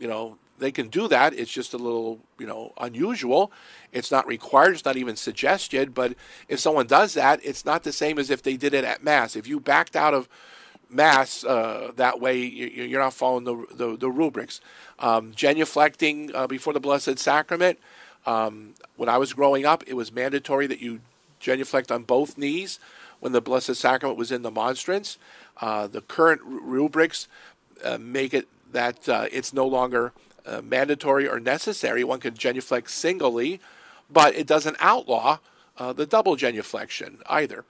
you 0.00 0.08
know, 0.08 0.38
they 0.62 0.72
can 0.72 0.88
do 0.88 1.08
that. 1.08 1.34
It's 1.34 1.50
just 1.50 1.74
a 1.74 1.78
little, 1.78 2.20
you 2.38 2.46
know, 2.46 2.72
unusual. 2.78 3.52
It's 3.92 4.10
not 4.10 4.26
required. 4.26 4.74
It's 4.74 4.84
not 4.84 4.96
even 4.96 5.16
suggested. 5.16 5.94
But 5.94 6.14
if 6.48 6.60
someone 6.60 6.86
does 6.86 7.14
that, 7.14 7.40
it's 7.42 7.64
not 7.64 7.82
the 7.82 7.92
same 7.92 8.18
as 8.18 8.30
if 8.30 8.42
they 8.42 8.56
did 8.56 8.74
it 8.74 8.84
at 8.84 9.02
mass. 9.02 9.36
If 9.36 9.46
you 9.46 9.60
backed 9.60 9.96
out 9.96 10.14
of 10.14 10.28
mass 10.88 11.44
uh, 11.44 11.92
that 11.96 12.20
way, 12.20 12.38
you, 12.38 12.96
are 12.96 13.00
not 13.00 13.14
following 13.14 13.44
the 13.44 13.66
the, 13.74 13.96
the 13.96 14.10
rubrics. 14.10 14.60
Um, 14.98 15.32
genuflecting 15.32 16.34
uh, 16.34 16.46
before 16.46 16.72
the 16.72 16.80
Blessed 16.80 17.18
Sacrament. 17.18 17.78
Um, 18.24 18.74
when 18.96 19.08
I 19.08 19.18
was 19.18 19.32
growing 19.32 19.66
up, 19.66 19.82
it 19.86 19.94
was 19.94 20.12
mandatory 20.12 20.68
that 20.68 20.80
you 20.80 21.00
genuflect 21.40 21.90
on 21.90 22.04
both 22.04 22.38
knees 22.38 22.78
when 23.18 23.32
the 23.32 23.40
Blessed 23.40 23.74
Sacrament 23.74 24.16
was 24.16 24.30
in 24.30 24.42
the 24.42 24.50
monstrance. 24.50 25.18
Uh, 25.60 25.86
the 25.86 26.00
current 26.00 26.40
rubrics 26.44 27.26
uh, 27.84 27.98
make 27.98 28.32
it 28.32 28.48
that 28.72 29.08
uh, 29.08 29.26
it's 29.30 29.52
no 29.52 29.66
longer 29.66 30.12
uh, 30.46 30.60
mandatory 30.62 31.28
or 31.28 31.40
necessary. 31.40 32.04
One 32.04 32.20
can 32.20 32.34
genuflect 32.34 32.90
singly, 32.90 33.60
but 34.10 34.34
it 34.34 34.46
doesn't 34.46 34.76
outlaw 34.80 35.38
uh, 35.78 35.92
the 35.92 36.06
double 36.06 36.36
genuflection 36.36 37.18
either. 37.26 37.64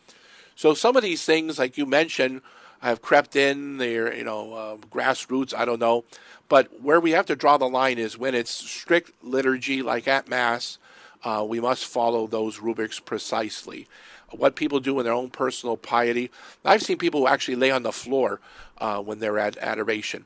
So 0.56 0.74
some 0.74 0.96
of 0.96 1.02
these 1.02 1.24
things, 1.24 1.58
like 1.58 1.78
you 1.78 1.86
mentioned, 1.86 2.42
have 2.80 3.00
crept 3.00 3.36
in. 3.36 3.78
They're 3.78 4.14
you 4.14 4.24
know 4.24 4.54
uh, 4.54 4.76
grassroots. 4.76 5.54
I 5.54 5.64
don't 5.64 5.80
know, 5.80 6.04
but 6.48 6.80
where 6.82 7.00
we 7.00 7.12
have 7.12 7.26
to 7.26 7.36
draw 7.36 7.56
the 7.56 7.68
line 7.68 7.98
is 7.98 8.18
when 8.18 8.34
it's 8.34 8.50
strict 8.50 9.12
liturgy, 9.22 9.82
like 9.82 10.08
at 10.08 10.28
mass. 10.28 10.78
Uh, 11.24 11.44
we 11.48 11.60
must 11.60 11.86
follow 11.86 12.26
those 12.26 12.58
rubrics 12.58 12.98
precisely. 12.98 13.86
What 14.30 14.56
people 14.56 14.80
do 14.80 14.98
in 14.98 15.04
their 15.04 15.12
own 15.12 15.30
personal 15.30 15.76
piety. 15.76 16.32
I've 16.64 16.82
seen 16.82 16.98
people 16.98 17.20
who 17.20 17.26
actually 17.28 17.54
lay 17.54 17.70
on 17.70 17.84
the 17.84 17.92
floor 17.92 18.40
uh, 18.78 19.00
when 19.00 19.20
they're 19.20 19.38
at 19.38 19.56
adoration. 19.58 20.24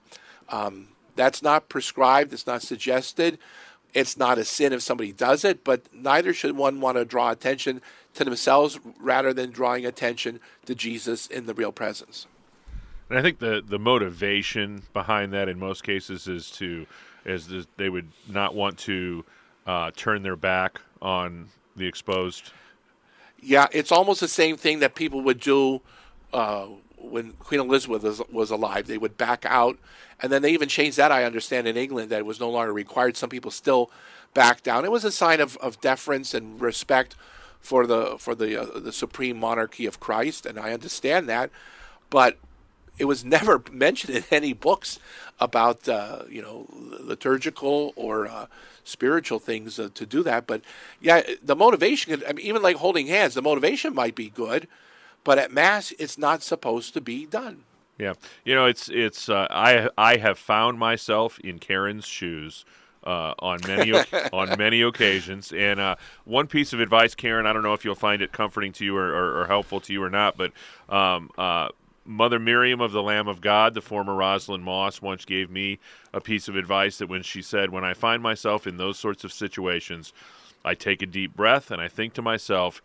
Um, 0.48 0.88
that's 1.16 1.42
not 1.42 1.68
prescribed. 1.68 2.32
It's 2.32 2.46
not 2.46 2.62
suggested. 2.62 3.38
It's 3.94 4.16
not 4.16 4.38
a 4.38 4.44
sin 4.44 4.72
if 4.72 4.82
somebody 4.82 5.12
does 5.12 5.44
it, 5.44 5.64
but 5.64 5.82
neither 5.92 6.34
should 6.34 6.56
one 6.56 6.80
want 6.80 6.98
to 6.98 7.04
draw 7.04 7.30
attention 7.30 7.80
to 8.14 8.24
themselves 8.24 8.78
rather 9.00 9.32
than 9.32 9.50
drawing 9.50 9.86
attention 9.86 10.40
to 10.66 10.74
Jesus 10.74 11.26
in 11.26 11.46
the 11.46 11.54
real 11.54 11.72
presence. 11.72 12.26
And 13.08 13.18
I 13.18 13.22
think 13.22 13.38
the 13.38 13.62
the 13.66 13.78
motivation 13.78 14.82
behind 14.92 15.32
that 15.32 15.48
in 15.48 15.58
most 15.58 15.82
cases 15.82 16.26
is 16.26 16.50
to 16.52 16.86
is 17.24 17.48
the, 17.48 17.66
they 17.76 17.88
would 17.88 18.08
not 18.28 18.54
want 18.54 18.78
to 18.78 19.24
uh, 19.66 19.90
turn 19.96 20.22
their 20.22 20.36
back 20.36 20.80
on 21.00 21.48
the 21.74 21.86
exposed. 21.86 22.52
Yeah, 23.40 23.66
it's 23.72 23.92
almost 23.92 24.20
the 24.20 24.28
same 24.28 24.56
thing 24.56 24.80
that 24.80 24.94
people 24.94 25.20
would 25.22 25.40
do 25.40 25.80
uh, 26.32 26.66
when 26.98 27.32
Queen 27.32 27.60
Elizabeth 27.60 28.02
was, 28.02 28.22
was 28.30 28.50
alive. 28.50 28.86
They 28.86 28.98
would 28.98 29.16
back 29.16 29.44
out, 29.44 29.78
and 30.20 30.32
then 30.32 30.42
they 30.42 30.52
even 30.52 30.68
changed 30.68 30.96
that. 30.96 31.12
I 31.12 31.24
understand 31.24 31.66
in 31.66 31.76
England 31.76 32.10
that 32.10 32.18
it 32.18 32.26
was 32.26 32.40
no 32.40 32.50
longer 32.50 32.72
required. 32.72 33.16
Some 33.16 33.30
people 33.30 33.50
still 33.50 33.90
back 34.34 34.62
down. 34.62 34.84
It 34.84 34.90
was 34.90 35.04
a 35.04 35.12
sign 35.12 35.40
of, 35.40 35.56
of 35.58 35.80
deference 35.80 36.34
and 36.34 36.60
respect 36.60 37.14
for 37.60 37.86
the 37.86 38.16
for 38.18 38.34
the 38.34 38.60
uh, 38.60 38.78
the 38.78 38.92
supreme 38.92 39.38
monarchy 39.38 39.86
of 39.86 39.98
Christ, 39.98 40.46
and 40.46 40.58
I 40.58 40.72
understand 40.72 41.28
that, 41.28 41.50
but 42.10 42.38
it 42.98 43.06
was 43.06 43.24
never 43.36 43.62
mentioned 43.72 44.16
in 44.16 44.24
any 44.30 44.52
books 44.52 44.98
about 45.40 45.88
uh, 45.88 46.22
you 46.28 46.42
know 46.42 46.66
liturgical 46.70 47.92
or 47.96 48.26
uh, 48.26 48.46
spiritual 48.84 49.38
things 49.38 49.78
uh, 49.78 49.88
to 49.94 50.06
do 50.06 50.22
that. 50.22 50.46
But 50.46 50.62
yeah, 51.00 51.22
the 51.42 51.56
motivation, 51.56 52.22
I 52.26 52.32
mean, 52.32 52.46
even 52.46 52.62
like 52.62 52.76
holding 52.76 53.08
hands, 53.08 53.34
the 53.34 53.42
motivation 53.42 53.94
might 53.94 54.14
be 54.14 54.28
good, 54.28 54.68
but 55.24 55.38
at 55.38 55.52
mass, 55.52 55.92
it's 55.98 56.16
not 56.16 56.42
supposed 56.42 56.94
to 56.94 57.00
be 57.00 57.26
done. 57.26 57.64
Yeah, 57.98 58.14
you 58.44 58.54
know, 58.54 58.66
it's 58.66 58.88
it's 58.88 59.28
uh, 59.28 59.46
I 59.50 59.88
I 59.96 60.16
have 60.18 60.38
found 60.38 60.78
myself 60.78 61.38
in 61.40 61.58
Karen's 61.58 62.06
shoes. 62.06 62.64
Uh, 63.04 63.34
on 63.38 63.60
many 63.68 63.92
on 64.32 64.58
many 64.58 64.82
occasions. 64.82 65.52
And 65.52 65.78
uh, 65.78 65.94
one 66.24 66.48
piece 66.48 66.72
of 66.72 66.80
advice, 66.80 67.14
Karen, 67.14 67.46
I 67.46 67.52
don't 67.52 67.62
know 67.62 67.72
if 67.72 67.84
you'll 67.84 67.94
find 67.94 68.20
it 68.20 68.32
comforting 68.32 68.72
to 68.72 68.84
you 68.84 68.96
or, 68.96 69.06
or, 69.14 69.42
or 69.42 69.46
helpful 69.46 69.78
to 69.82 69.92
you 69.92 70.02
or 70.02 70.10
not, 70.10 70.36
but 70.36 70.50
um, 70.88 71.30
uh, 71.38 71.68
Mother 72.06 72.38
Miriam 72.38 72.80
of 72.80 72.92
the 72.92 73.02
Lamb 73.02 73.28
of 73.28 73.40
God, 73.40 73.74
the 73.74 73.82
former 73.82 74.14
Rosalind 74.14 74.64
Moss, 74.64 75.02
once 75.02 75.24
gave 75.24 75.50
me 75.50 75.78
a 76.12 76.20
piece 76.20 76.48
of 76.48 76.56
advice 76.56 76.98
that 76.98 77.08
when 77.08 77.22
she 77.22 77.42
said, 77.42 77.70
When 77.70 77.84
I 77.84 77.94
find 77.94 78.22
myself 78.22 78.66
in 78.66 78.76
those 78.76 78.98
sorts 78.98 79.24
of 79.24 79.32
situations, 79.32 80.12
I 80.64 80.74
take 80.74 81.02
a 81.02 81.06
deep 81.06 81.34
breath 81.34 81.70
and 81.70 81.80
I 81.80 81.88
think 81.88 82.14
to 82.14 82.22
myself, 82.22 82.82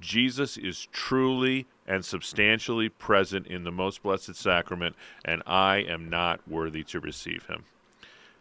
Jesus 0.00 0.56
is 0.56 0.88
truly 0.92 1.66
and 1.86 2.04
substantially 2.04 2.88
present 2.88 3.46
in 3.46 3.64
the 3.64 3.70
most 3.70 4.02
blessed 4.02 4.34
sacrament, 4.34 4.96
and 5.24 5.42
I 5.46 5.78
am 5.78 6.08
not 6.08 6.40
worthy 6.48 6.82
to 6.84 7.00
receive 7.00 7.46
him. 7.46 7.64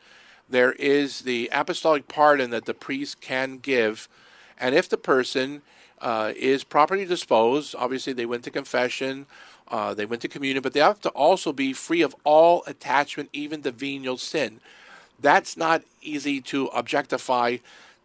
there 0.48 0.72
is 0.74 1.22
the 1.22 1.50
apostolic 1.52 2.06
pardon 2.06 2.50
that 2.50 2.66
the 2.66 2.72
priest 2.72 3.20
can 3.20 3.58
give. 3.58 4.08
And 4.60 4.76
if 4.76 4.88
the 4.88 4.96
person 4.96 5.62
uh, 6.00 6.32
is 6.36 6.64
properly 6.64 7.04
disposed. 7.04 7.74
Obviously, 7.78 8.12
they 8.12 8.26
went 8.26 8.44
to 8.44 8.50
confession, 8.50 9.26
uh, 9.68 9.94
they 9.94 10.06
went 10.06 10.22
to 10.22 10.28
communion, 10.28 10.62
but 10.62 10.72
they 10.72 10.80
have 10.80 11.00
to 11.00 11.08
also 11.10 11.52
be 11.52 11.72
free 11.72 12.02
of 12.02 12.14
all 12.24 12.62
attachment, 12.66 13.28
even 13.32 13.62
to 13.62 13.70
venial 13.70 14.16
sin. 14.16 14.60
That's 15.20 15.56
not 15.56 15.82
easy 16.02 16.40
to 16.42 16.66
objectify 16.66 17.58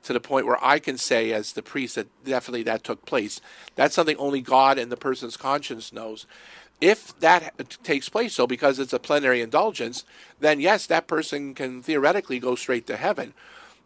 to 0.04 0.14
the 0.14 0.20
point 0.20 0.48
where 0.48 0.64
I 0.64 0.80
can 0.80 0.98
say, 0.98 1.32
as 1.32 1.54
the 1.54 1.62
priest, 1.62 1.96
that 1.96 2.08
definitely 2.26 2.64
that 2.64 2.84
took 2.84 3.06
place. 3.06 3.42
That's 3.76 3.94
something 3.94 4.18
only 4.18 4.42
God 4.42 4.78
and 4.78 4.92
the 4.92 4.98
person's 4.98 5.38
conscience 5.38 5.94
knows. 5.94 6.26
If 6.80 7.20
that 7.20 7.54
takes 7.84 8.10
place, 8.10 8.34
so 8.34 8.48
because 8.48 8.80
it's 8.80 8.94
a 8.94 9.00
plenary 9.00 9.42
indulgence, 9.42 10.04
then 10.40 10.60
yes, 10.60 10.88
that 10.88 11.06
person 11.06 11.54
can 11.54 11.84
theoretically 11.84 12.40
go 12.40 12.56
straight 12.56 12.88
to 12.88 12.98
heaven. 12.98 13.34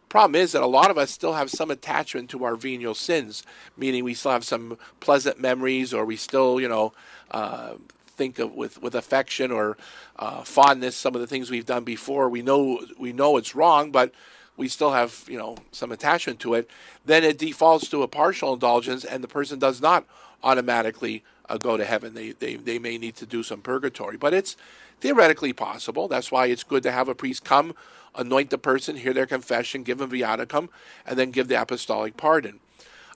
Problem 0.08 0.40
is 0.40 0.52
that 0.52 0.62
a 0.62 0.66
lot 0.66 0.90
of 0.90 0.98
us 0.98 1.10
still 1.10 1.32
have 1.32 1.50
some 1.50 1.70
attachment 1.70 2.30
to 2.30 2.44
our 2.44 2.54
venial 2.54 2.94
sins, 2.94 3.42
meaning 3.76 4.04
we 4.04 4.14
still 4.14 4.30
have 4.30 4.44
some 4.44 4.78
pleasant 5.00 5.40
memories, 5.40 5.92
or 5.92 6.04
we 6.04 6.16
still, 6.16 6.60
you 6.60 6.68
know, 6.68 6.92
uh, 7.32 7.74
think 8.16 8.38
of 8.38 8.54
with, 8.54 8.80
with 8.80 8.94
affection 8.94 9.50
or 9.50 9.76
uh, 10.18 10.42
fondness 10.42 10.96
some 10.96 11.14
of 11.14 11.20
the 11.20 11.26
things 11.26 11.50
we've 11.50 11.66
done 11.66 11.84
before. 11.84 12.28
We 12.28 12.42
know 12.42 12.80
we 12.98 13.12
know 13.12 13.36
it's 13.36 13.54
wrong, 13.54 13.90
but 13.90 14.12
we 14.56 14.68
still 14.68 14.92
have 14.92 15.24
you 15.28 15.38
know 15.38 15.56
some 15.72 15.92
attachment 15.92 16.40
to 16.40 16.54
it. 16.54 16.70
Then 17.04 17.24
it 17.24 17.38
defaults 17.38 17.88
to 17.90 18.02
a 18.02 18.08
partial 18.08 18.54
indulgence, 18.54 19.04
and 19.04 19.22
the 19.22 19.28
person 19.28 19.58
does 19.58 19.80
not 19.80 20.04
automatically 20.42 21.24
uh, 21.48 21.58
go 21.58 21.76
to 21.76 21.84
heaven. 21.84 22.14
They, 22.14 22.32
they 22.32 22.56
they 22.56 22.78
may 22.78 22.96
need 22.96 23.16
to 23.16 23.26
do 23.26 23.42
some 23.42 23.60
purgatory, 23.60 24.16
but 24.16 24.32
it's 24.32 24.56
theoretically 25.00 25.52
possible. 25.52 26.08
That's 26.08 26.32
why 26.32 26.46
it's 26.46 26.64
good 26.64 26.82
to 26.84 26.92
have 26.92 27.08
a 27.08 27.14
priest 27.14 27.44
come 27.44 27.74
anoint 28.16 28.50
the 28.50 28.58
person, 28.58 28.96
hear 28.96 29.12
their 29.12 29.26
confession, 29.26 29.82
give 29.82 29.98
them 29.98 30.10
viaticum, 30.10 30.68
and 31.04 31.18
then 31.18 31.30
give 31.30 31.48
the 31.48 31.60
apostolic 31.60 32.16
pardon. 32.16 32.60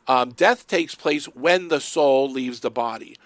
Um, 0.06 0.30
death 0.30 0.66
takes 0.66 0.94
place 0.94 1.26
when 1.26 1.68
the 1.68 1.80
soul 1.80 2.30
leaves 2.30 2.60
the 2.60 2.70
body. 2.70 3.16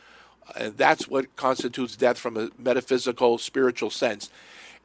And 0.57 0.77
that's 0.77 1.09
what 1.09 1.35
constitutes 1.37 1.97
death 1.97 2.19
from 2.19 2.37
a 2.37 2.51
metaphysical, 2.59 3.39
spiritual 3.39 3.91
sense. 3.91 4.31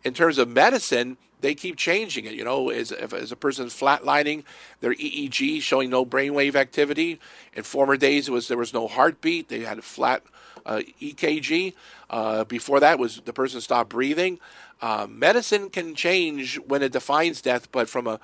In 0.04 0.14
terms 0.14 0.38
of 0.38 0.48
medicine, 0.48 1.18
they 1.42 1.56
keep 1.56 1.76
changing 1.76 2.26
it. 2.26 2.34
You 2.34 2.44
know, 2.44 2.70
as, 2.70 2.92
if, 2.92 3.14
as 3.14 3.32
a 3.32 3.36
person's 3.36 3.78
flatlining, 3.78 4.44
their 4.82 4.94
EEG 4.94 5.62
showing 5.62 5.90
no 5.90 6.06
brainwave 6.06 6.56
activity. 6.56 7.20
In 7.54 7.64
former 7.64 7.98
days, 7.98 8.28
it 8.28 8.32
was 8.32 8.48
there 8.48 8.58
was 8.58 8.74
no 8.74 8.88
heartbeat. 8.88 9.50
They 9.50 9.62
had 9.62 9.80
a 9.80 9.82
flat 9.82 10.24
uh, 10.66 10.82
EKG. 11.02 11.74
Uh, 12.10 12.44
before 12.46 12.80
that, 12.80 13.00
was 13.00 13.22
the 13.26 13.34
person 13.34 13.62
stopped 13.62 13.90
breathing. 13.90 14.40
Uh, 14.82 15.08
medicine 15.10 15.70
can 15.70 15.94
change 15.94 16.58
when 16.60 16.82
it 16.82 16.92
defines 16.92 17.42
death, 17.42 17.72
but 17.72 17.90
from 17.90 18.08
a 18.08 18.20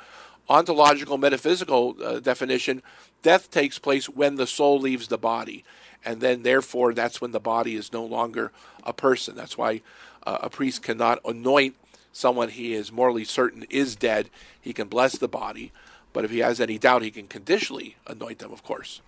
ontological 0.47 1.17
metaphysical 1.17 1.95
uh, 2.03 2.19
definition, 2.19 2.81
death 3.21 3.49
takes 3.49 3.79
place 3.79 4.07
when 4.07 4.35
the 4.35 4.47
soul 4.47 4.79
leaves 4.79 5.07
the 5.07 5.17
body, 5.17 5.63
and 6.03 6.21
then 6.21 6.43
therefore 6.43 6.93
that's 6.93 7.19
when 7.19 7.31
the 7.31 7.39
body 7.39 7.75
is 7.75 7.91
no 7.91 8.05
longer 8.05 8.51
a 8.83 8.93
person. 8.93 9.35
That's 9.35 9.57
why 9.57 9.81
uh, 10.25 10.39
a 10.43 10.49
priest 10.49 10.83
cannot 10.83 11.19
anoint 11.25 11.75
someone 12.13 12.49
he 12.49 12.73
is 12.73 12.91
morally 12.91 13.25
certain 13.25 13.65
is 13.69 13.95
dead. 13.95 14.29
He 14.61 14.71
can 14.71 14.87
bless 14.87 15.17
the 15.17 15.27
body, 15.27 15.73
but 16.13 16.23
if 16.23 16.31
he 16.31 16.39
has 16.39 16.61
any 16.61 16.77
doubt, 16.77 17.01
he 17.01 17.11
can 17.11 17.27
conditionally 17.27 17.97
anoint 18.07 18.39
them, 18.39 18.53
of 18.53 18.63
course. 18.63 19.01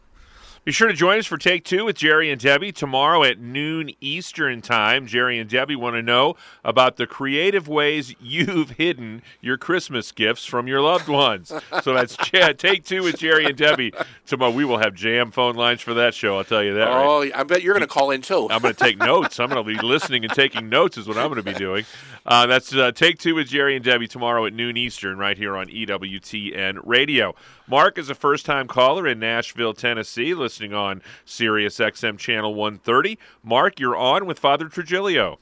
Be 0.68 0.74
sure 0.74 0.90
to 0.90 0.94
join 0.94 1.18
us 1.18 1.26
for 1.26 1.38
Take 1.38 1.64
Two 1.64 1.86
with 1.86 1.96
Jerry 1.96 2.30
and 2.30 2.42
Debbie 2.42 2.74
tomorrow 2.74 3.24
at 3.24 3.40
noon 3.40 3.90
Eastern 4.02 4.62
Time. 4.62 5.08
Jerry 5.08 5.40
and 5.40 5.50
Debbie 5.50 5.78
want 5.78 5.96
to 5.96 6.02
know 6.02 6.36
about 6.62 6.98
the 6.98 7.08
creative 7.08 7.70
ways 7.70 8.14
you've 8.20 8.72
hidden 8.72 9.22
your 9.40 9.58
Christmas 9.58 10.12
gifts 10.12 10.44
from 10.44 10.68
your 10.68 10.82
loved 10.82 11.08
ones. 11.08 11.54
so 11.82 11.94
that's 11.94 12.18
Take 12.58 12.84
Two 12.84 13.04
with 13.04 13.18
Jerry 13.18 13.46
and 13.46 13.56
Debbie 13.56 13.94
tomorrow. 14.26 14.52
We 14.52 14.66
will 14.66 14.80
have 14.80 14.94
jam 14.94 15.32
phone 15.32 15.56
lines 15.56 15.80
for 15.80 15.94
that 15.94 16.14
show. 16.14 16.38
I'll 16.38 16.44
tell 16.44 16.62
you 16.62 16.74
that. 16.74 16.90
Oh, 16.90 17.22
right? 17.22 17.32
I 17.34 17.44
bet 17.44 17.64
you're 17.64 17.74
going 17.74 17.88
to 17.88 17.88
call 17.88 18.12
in 18.12 18.22
too. 18.22 18.50
I'm 18.52 18.62
going 18.62 18.74
to 18.74 18.84
take 18.84 18.98
notes. 18.98 19.40
I'm 19.40 19.48
going 19.48 19.66
to 19.66 19.74
be 19.74 19.82
listening 19.88 20.26
and 20.26 20.34
taking 20.34 20.68
notes. 20.68 20.98
Is 20.98 21.08
what 21.08 21.16
I'm 21.16 21.32
going 21.32 21.42
to 21.42 21.50
be 21.50 21.58
doing. 21.58 21.86
Uh, 22.26 22.46
that's 22.46 22.76
uh, 22.76 22.92
Take 22.92 23.20
Two 23.20 23.36
with 23.36 23.48
Jerry 23.48 23.78
and 23.78 23.86
Debbie 23.86 24.10
tomorrow 24.10 24.46
at 24.46 24.52
noon 24.52 24.76
Eastern, 24.76 25.18
right 25.18 25.38
here 25.38 25.56
on 25.56 25.68
EWTN 25.68 26.82
Radio. 26.84 27.36
Mark 27.70 27.98
is 27.98 28.10
a 28.10 28.16
first 28.16 28.46
time 28.46 28.68
caller 28.68 29.08
in 29.08 29.20
Nashville, 29.20 29.74
Tennessee, 29.74 30.34
listening 30.58 30.74
on 30.74 31.04
Sirius 31.24 31.78
XM 31.78 32.18
Channel 32.18 32.56
130. 32.56 33.20
Mark, 33.44 33.80
you're 33.80 33.96
on 33.96 34.26
with 34.26 34.40
Father 34.40 34.66
Trigilio. 34.66 35.38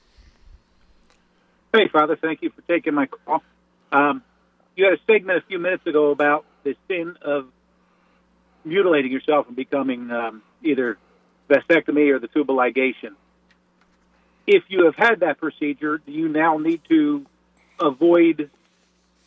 Hey, 1.74 1.88
Father, 1.88 2.18
thank 2.18 2.42
you 2.42 2.50
for 2.50 2.62
taking 2.64 2.94
my 2.94 3.06
call. 3.06 3.42
Um, 3.94 4.22
you 4.76 4.84
had 4.84 4.96
a 4.96 4.98
segment 5.08 5.38
a 5.38 5.48
few 5.48 5.58
minutes 5.58 5.88
ago 5.88 6.12
about 6.12 6.44
the 6.66 6.76
sin 6.90 7.16
of 7.22 7.48
mutilating 8.66 9.10
yourself 9.10 9.48
and 9.48 9.56
becoming 9.56 10.12
um, 10.12 10.44
either 10.62 10.98
vasectomy 11.50 12.14
or 12.14 12.20
the 12.20 12.28
tubal 12.28 12.58
ligation. 12.58 13.16
If 14.46 14.64
you 14.68 14.84
have 14.84 14.96
had 14.96 15.22
that 15.22 15.40
procedure, 15.40 15.98
do 15.98 16.12
you 16.12 16.28
now 16.28 16.58
need 16.58 16.82
to 16.90 17.26
avoid 17.80 18.50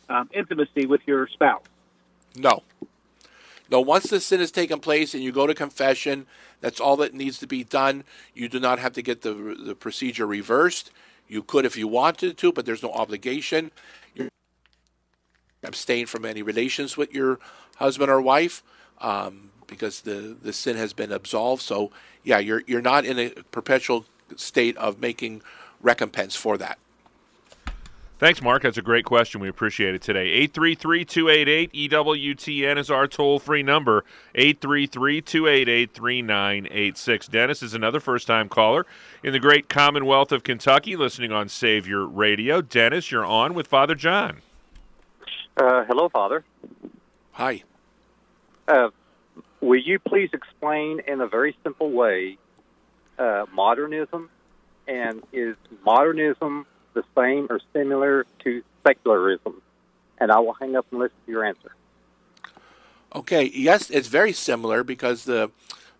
um, 0.07 0.29
intimacy 0.35 0.85
with 0.85 1.01
your 1.07 1.27
spouse? 1.29 1.63
No. 2.35 2.61
No, 3.71 3.79
once 3.79 4.05
the 4.05 4.19
sin 4.19 4.39
has 4.39 4.51
taken 4.51 4.79
place 4.79 5.13
and 5.13 5.23
you 5.23 5.31
go 5.31 5.45
to 5.45 5.53
confession, 5.53 6.25
that's 6.61 6.79
all 6.79 6.97
that 6.97 7.13
needs 7.13 7.37
to 7.39 7.47
be 7.47 7.63
done. 7.63 8.03
You 8.33 8.49
do 8.49 8.59
not 8.59 8.79
have 8.79 8.93
to 8.93 9.01
get 9.01 9.21
the, 9.21 9.33
the 9.33 9.75
procedure 9.75 10.25
reversed. 10.25 10.91
You 11.27 11.43
could 11.43 11.65
if 11.65 11.77
you 11.77 11.87
wanted 11.87 12.37
to, 12.39 12.51
but 12.51 12.65
there's 12.65 12.81
no 12.81 12.91
obligation. 12.91 13.71
You 14.15 14.29
abstain 15.63 16.07
from 16.07 16.25
any 16.25 16.41
relations 16.41 16.97
with 16.97 17.13
your 17.13 17.39
husband 17.75 18.09
or 18.09 18.19
wife 18.21 18.63
um, 18.99 19.51
because 19.67 20.01
the, 20.01 20.35
the 20.41 20.51
sin 20.51 20.75
has 20.75 20.93
been 20.93 21.11
absolved. 21.11 21.61
So, 21.61 21.91
yeah, 22.23 22.39
you're, 22.39 22.63
you're 22.65 22.81
not 22.81 23.05
in 23.05 23.19
a 23.19 23.29
perpetual 23.51 24.05
state 24.35 24.75
of 24.77 24.99
making 24.99 25.43
recompense 25.81 26.35
for 26.35 26.57
that. 26.57 26.79
Thanks, 28.19 28.41
Mark. 28.41 28.63
That's 28.63 28.77
a 28.77 28.81
great 28.81 29.05
question. 29.05 29.39
We 29.39 29.47
appreciate 29.47 29.95
it 29.95 30.01
today. 30.01 30.27
833 30.27 31.05
288 31.05 31.71
EWTN 31.71 32.77
is 32.77 32.91
our 32.91 33.07
toll 33.07 33.39
free 33.39 33.63
number. 33.63 34.03
833 34.35 35.21
288 35.21 35.93
3986. 35.93 37.27
Dennis 37.29 37.63
is 37.63 37.73
another 37.73 38.01
first 38.01 38.27
time 38.27 38.49
caller 38.49 38.85
in 39.23 39.31
the 39.31 39.39
great 39.39 39.69
Commonwealth 39.69 40.33
of 40.33 40.43
Kentucky, 40.43 40.97
listening 40.97 41.31
on 41.31 41.47
Savior 41.47 42.05
Radio. 42.05 42.61
Dennis, 42.61 43.09
you're 43.09 43.25
on 43.25 43.53
with 43.53 43.67
Father 43.67 43.95
John. 43.95 44.41
Uh, 45.55 45.85
hello, 45.85 46.09
Father. 46.09 46.43
Hi. 47.31 47.63
Uh, 48.67 48.89
will 49.61 49.79
you 49.79 49.97
please 49.97 50.29
explain 50.33 50.99
in 51.07 51.21
a 51.21 51.27
very 51.27 51.55
simple 51.63 51.89
way 51.89 52.37
uh, 53.17 53.45
modernism? 53.53 54.29
And 54.89 55.23
is 55.31 55.55
modernism 55.85 56.65
the 56.93 57.03
same 57.15 57.47
or 57.49 57.59
similar 57.73 58.25
to 58.43 58.63
secularism? 58.85 59.61
And 60.19 60.31
I 60.31 60.39
will 60.39 60.53
hang 60.53 60.75
up 60.75 60.85
and 60.91 60.99
listen 60.99 61.17
to 61.25 61.31
your 61.31 61.45
answer. 61.45 61.73
Okay, 63.15 63.51
yes, 63.53 63.89
it's 63.89 64.07
very 64.07 64.33
similar 64.33 64.83
because 64.83 65.23
the 65.23 65.51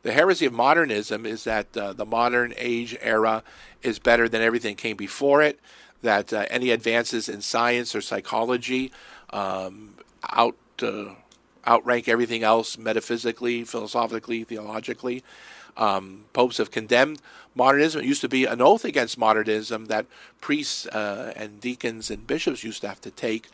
the 0.01 0.11
heresy 0.13 0.45
of 0.45 0.53
modernism 0.53 1.25
is 1.25 1.43
that 1.43 1.75
uh, 1.75 1.91
the 1.91 2.05
modern 2.05 2.53
age 2.55 2.95
era 3.01 3.43
is 3.81 3.99
better 3.99 4.29
than 4.29 4.41
everything 4.41 4.75
came 4.75 4.95
before 4.95 5.41
it. 5.41 5.59
That 6.01 6.31
uh, 6.31 6.45
any 6.49 6.69
advances 6.69 7.27
in 7.27 7.41
science 7.41 7.93
or 7.95 8.01
psychology 8.01 8.93
um, 9.31 9.95
out 10.29 10.55
uh, 10.81 11.15
outrank 11.67 12.07
everything 12.07 12.43
else 12.43 12.77
metaphysically, 12.77 13.63
philosophically, 13.63 14.43
theologically. 14.43 15.23
Um, 15.79 16.25
popes 16.33 16.57
have 16.57 16.69
condemned 16.69 17.21
modernism. 17.55 18.01
It 18.01 18.07
used 18.07 18.21
to 18.21 18.29
be 18.29 18.45
an 18.45 18.61
oath 18.61 18.85
against 18.85 19.17
modernism 19.17 19.85
that 19.85 20.05
priests 20.41 20.85
uh, 20.87 21.33
and 21.35 21.59
deacons 21.61 22.11
and 22.11 22.27
bishops 22.27 22.63
used 22.63 22.81
to 22.81 22.89
have 22.89 23.01
to 23.01 23.11
take. 23.11 23.47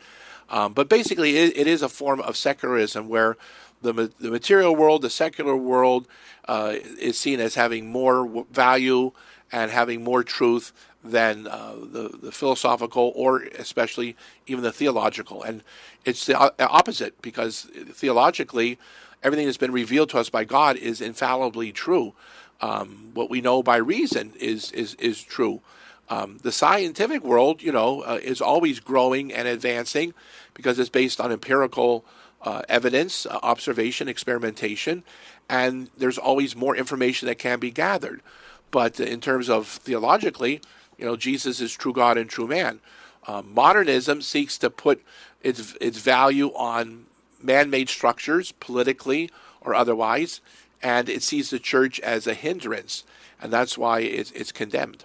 Um, 0.50 0.72
but 0.72 0.88
basically, 0.88 1.36
it, 1.38 1.56
it 1.56 1.66
is 1.66 1.82
a 1.82 1.88
form 1.88 2.20
of 2.20 2.36
secularism 2.36 3.08
where 3.08 3.36
the, 3.82 3.92
the 4.20 4.30
material 4.30 4.74
world, 4.74 5.02
the 5.02 5.10
secular 5.10 5.56
world, 5.56 6.06
uh, 6.48 6.74
is 7.00 7.18
seen 7.18 7.40
as 7.40 7.54
having 7.54 7.86
more 7.90 8.44
value 8.50 9.12
and 9.52 9.70
having 9.70 10.02
more 10.02 10.22
truth 10.24 10.72
than 11.04 11.46
uh, 11.46 11.74
the, 11.80 12.08
the 12.20 12.32
philosophical 12.32 13.12
or 13.14 13.42
especially 13.58 14.16
even 14.46 14.64
the 14.64 14.72
theological. 14.72 15.42
And 15.42 15.62
it's 16.04 16.26
the 16.26 16.36
opposite 16.66 17.20
because 17.22 17.68
theologically, 17.92 18.78
everything 19.26 19.46
that's 19.46 19.58
been 19.58 19.72
revealed 19.72 20.08
to 20.10 20.18
us 20.18 20.30
by 20.30 20.44
God 20.44 20.76
is 20.76 21.00
infallibly 21.00 21.72
true. 21.72 22.14
Um, 22.60 23.10
what 23.12 23.28
we 23.28 23.40
know 23.40 23.60
by 23.62 23.76
reason 23.76 24.32
is 24.38 24.70
is 24.70 24.94
is 24.94 25.20
true. 25.20 25.60
Um, 26.08 26.38
the 26.42 26.52
scientific 26.52 27.24
world, 27.24 27.60
you 27.60 27.72
know, 27.72 28.02
uh, 28.02 28.20
is 28.22 28.40
always 28.40 28.78
growing 28.78 29.32
and 29.32 29.48
advancing 29.48 30.14
because 30.54 30.78
it's 30.78 30.88
based 30.88 31.20
on 31.20 31.32
empirical 31.32 32.04
uh, 32.42 32.62
evidence, 32.68 33.26
uh, 33.26 33.40
observation, 33.42 34.08
experimentation, 34.08 35.02
and 35.48 35.90
there's 35.98 36.18
always 36.18 36.54
more 36.54 36.76
information 36.76 37.26
that 37.26 37.38
can 37.38 37.58
be 37.58 37.72
gathered. 37.72 38.22
But 38.70 39.00
in 39.00 39.20
terms 39.20 39.50
of 39.50 39.66
theologically, 39.66 40.60
you 40.96 41.04
know, 41.04 41.16
Jesus 41.16 41.60
is 41.60 41.72
true 41.72 41.92
God 41.92 42.16
and 42.16 42.30
true 42.30 42.46
man. 42.46 42.78
Um, 43.26 43.52
modernism 43.52 44.22
seeks 44.22 44.56
to 44.58 44.70
put 44.70 45.02
its 45.42 45.76
its 45.80 45.98
value 45.98 46.52
on 46.54 47.06
man-made 47.42 47.88
structures, 47.88 48.52
politically 48.52 49.30
or 49.60 49.74
otherwise, 49.74 50.40
and 50.82 51.08
it 51.08 51.22
sees 51.22 51.50
the 51.50 51.58
church 51.58 51.98
as 52.00 52.26
a 52.26 52.34
hindrance, 52.34 53.04
and 53.40 53.52
that's 53.52 53.76
why 53.76 54.00
it's, 54.00 54.30
it's 54.32 54.52
condemned. 54.52 55.04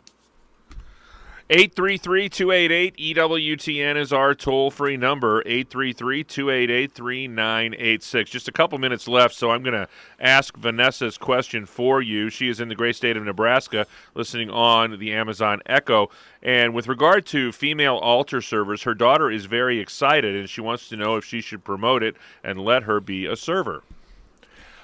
833 1.53 2.29
288 2.29 2.95
EWTN 3.17 3.97
is 3.97 4.13
our 4.13 4.33
toll 4.33 4.71
free 4.71 4.95
number, 4.95 5.43
833 5.45 6.23
288 6.23 6.93
3986. 6.93 8.31
Just 8.31 8.47
a 8.47 8.53
couple 8.53 8.77
minutes 8.77 9.05
left, 9.05 9.35
so 9.35 9.51
I'm 9.51 9.61
going 9.61 9.73
to 9.73 9.89
ask 10.17 10.55
Vanessa's 10.55 11.17
question 11.17 11.65
for 11.65 12.01
you. 12.01 12.29
She 12.29 12.47
is 12.47 12.61
in 12.61 12.69
the 12.69 12.75
great 12.75 12.95
state 12.95 13.17
of 13.17 13.25
Nebraska, 13.25 13.85
listening 14.15 14.49
on 14.49 14.97
the 14.97 15.11
Amazon 15.11 15.59
Echo. 15.65 16.09
And 16.41 16.73
with 16.73 16.87
regard 16.87 17.25
to 17.25 17.51
female 17.51 17.97
altar 17.97 18.41
servers, 18.41 18.83
her 18.83 18.93
daughter 18.93 19.29
is 19.29 19.43
very 19.43 19.81
excited 19.81 20.33
and 20.33 20.49
she 20.49 20.61
wants 20.61 20.87
to 20.87 20.95
know 20.95 21.17
if 21.17 21.25
she 21.25 21.41
should 21.41 21.65
promote 21.65 22.01
it 22.01 22.15
and 22.45 22.61
let 22.61 22.83
her 22.83 23.01
be 23.01 23.25
a 23.25 23.35
server. 23.35 23.83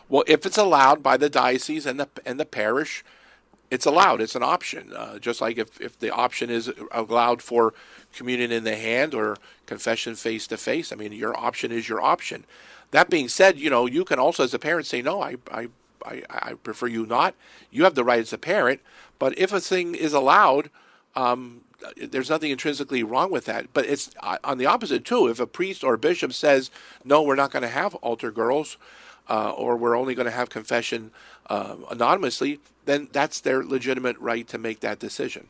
Well, 0.09 0.26
if 0.28 0.45
it's 0.45 0.57
allowed 0.57 1.01
by 1.01 1.15
the 1.15 1.30
diocese 1.30 1.86
and 1.86 1.97
the, 1.97 2.09
and 2.26 2.38
the 2.38 2.45
parish, 2.45 3.05
it's 3.70 3.86
allowed. 3.86 4.22
It's 4.22 4.36
an 4.36 4.43
option. 4.43 4.93
Uh, 4.93 5.20
just 5.20 5.41
like 5.41 5.57
if, 5.57 5.80
if 5.82 5.99
the 5.99 6.09
option 6.11 6.49
is 6.49 6.72
allowed 6.91 7.41
for 7.41 7.74
communion 8.13 8.51
in 8.51 8.63
the 8.63 8.76
hand 8.76 9.13
or 9.13 9.38
confession 9.65 10.15
face 10.15 10.47
to 10.47 10.57
face, 10.57 10.91
I 10.91 10.95
mean, 10.95 11.11
your 11.11 11.38
option 11.38 11.72
is 11.72 11.89
your 11.89 12.01
option. 12.01 12.45
That 12.91 13.09
being 13.09 13.28
said, 13.28 13.59
you 13.59 13.70
know, 13.70 13.86
you 13.86 14.05
can 14.05 14.20
also, 14.20 14.43
as 14.43 14.53
a 14.53 14.59
parent, 14.59 14.88
say, 14.88 15.01
no, 15.01 15.22
I, 15.22 15.36
I, 15.51 15.68
I, 16.05 16.24
I 16.30 16.53
prefer 16.53 16.88
you 16.88 17.05
not. 17.05 17.36
You 17.70 17.84
have 17.84 17.95
the 17.95 18.05
right 18.05 18.22
as 18.22 18.32
a 18.32 18.38
parent. 18.38 18.80
But 19.20 19.38
if 19.38 19.51
a 19.51 19.59
thing 19.59 19.95
is 19.95 20.13
allowed, 20.13 20.70
um, 21.15 21.61
there's 21.97 22.30
nothing 22.30 22.51
intrinsically 22.51 23.03
wrong 23.03 23.30
with 23.30 23.45
that. 23.45 23.74
But 23.74 23.86
it's 23.86 24.11
uh, 24.22 24.38
on 24.43 24.57
the 24.57 24.65
opposite, 24.65 25.03
too. 25.03 25.28
If 25.28 25.39
a 25.41 25.47
priest 25.47 25.84
or 25.84 25.95
a 25.95 25.97
bishop 25.97 26.32
says, 26.32 26.72
no, 27.03 27.22
we're 27.22 27.36
not 27.36 27.51
going 27.51 27.63
to 27.63 27.70
have 27.70 27.95
altar 27.95 28.32
girls, 28.32 28.78
uh, 29.30 29.51
or 29.51 29.76
we're 29.76 29.97
only 29.97 30.15
going 30.15 30.26
to 30.26 30.32
have 30.32 30.49
confession 30.49 31.11
uh, 31.49 31.75
anonymously, 31.89 32.59
then 32.85 33.09
that's 33.11 33.41
their 33.41 33.63
legitimate 33.63 34.17
right 34.19 34.47
to 34.47 34.57
make 34.57 34.79
that 34.81 34.99
decision. 34.99 35.47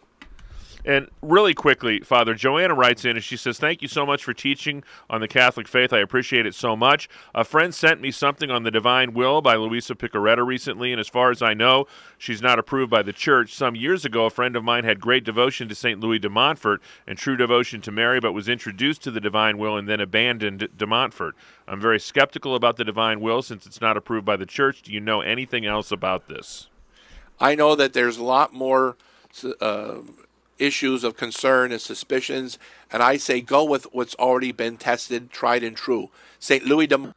And 0.87 1.09
really 1.21 1.53
quickly, 1.53 1.99
Father, 1.99 2.33
Joanna 2.33 2.73
writes 2.73 3.03
in 3.03 3.17
and 3.17 3.23
she 3.23 3.35
says, 3.35 3.59
Thank 3.59 3.81
you 3.81 3.89
so 3.89 4.05
much 4.05 4.23
for 4.23 4.33
teaching 4.33 4.85
on 5.09 5.19
the 5.19 5.27
Catholic 5.27 5.67
faith. 5.67 5.91
I 5.91 5.99
appreciate 5.99 6.45
it 6.45 6.55
so 6.55 6.77
much. 6.77 7.09
A 7.35 7.43
friend 7.43 7.75
sent 7.75 7.99
me 7.99 8.09
something 8.09 8.49
on 8.49 8.63
the 8.63 8.71
divine 8.71 9.13
will 9.13 9.41
by 9.41 9.57
Luisa 9.57 9.95
Piccarreta 9.95 10.45
recently, 10.45 10.93
and 10.93 11.01
as 11.01 11.09
far 11.09 11.29
as 11.29 11.41
I 11.41 11.53
know, 11.53 11.87
she's 12.17 12.41
not 12.41 12.57
approved 12.57 12.89
by 12.89 13.01
the 13.01 13.11
church. 13.11 13.53
Some 13.53 13.75
years 13.75 14.05
ago, 14.05 14.27
a 14.27 14.29
friend 14.29 14.55
of 14.55 14.63
mine 14.63 14.85
had 14.85 15.01
great 15.01 15.25
devotion 15.25 15.67
to 15.67 15.75
St. 15.75 15.99
Louis 15.99 16.19
de 16.19 16.29
Montfort 16.29 16.81
and 17.05 17.17
true 17.17 17.35
devotion 17.35 17.81
to 17.81 17.91
Mary, 17.91 18.21
but 18.21 18.31
was 18.31 18.47
introduced 18.47 19.03
to 19.03 19.11
the 19.11 19.19
divine 19.19 19.57
will 19.57 19.75
and 19.75 19.89
then 19.89 19.99
abandoned 19.99 20.69
de 20.77 20.87
Montfort. 20.87 21.35
I'm 21.67 21.81
very 21.81 21.99
skeptical 21.99 22.55
about 22.55 22.77
the 22.77 22.85
divine 22.85 23.19
will 23.19 23.41
since 23.41 23.65
it's 23.65 23.81
not 23.81 23.97
approved 23.97 24.25
by 24.25 24.37
the 24.37 24.45
church. 24.45 24.83
Do 24.83 24.93
you 24.93 25.01
know 25.01 25.19
anything 25.19 25.65
else 25.65 25.91
about 25.91 26.29
this? 26.29 26.69
I 27.41 27.55
know 27.55 27.75
that 27.75 27.91
there's 27.91 28.17
a 28.17 28.23
lot 28.23 28.53
more. 28.53 28.95
Uh, 29.59 29.97
issues 30.59 31.03
of 31.03 31.17
concern 31.17 31.71
and 31.71 31.81
suspicions, 31.81 32.57
and 32.91 33.03
I 33.03 33.17
say 33.17 33.41
go 33.41 33.63
with 33.63 33.85
what's 33.91 34.15
already 34.15 34.51
been 34.51 34.77
tested, 34.77 35.31
tried, 35.31 35.63
and 35.63 35.75
true. 35.75 36.09
St. 36.39 36.65
Louis 36.65 36.87
de 36.87 37.13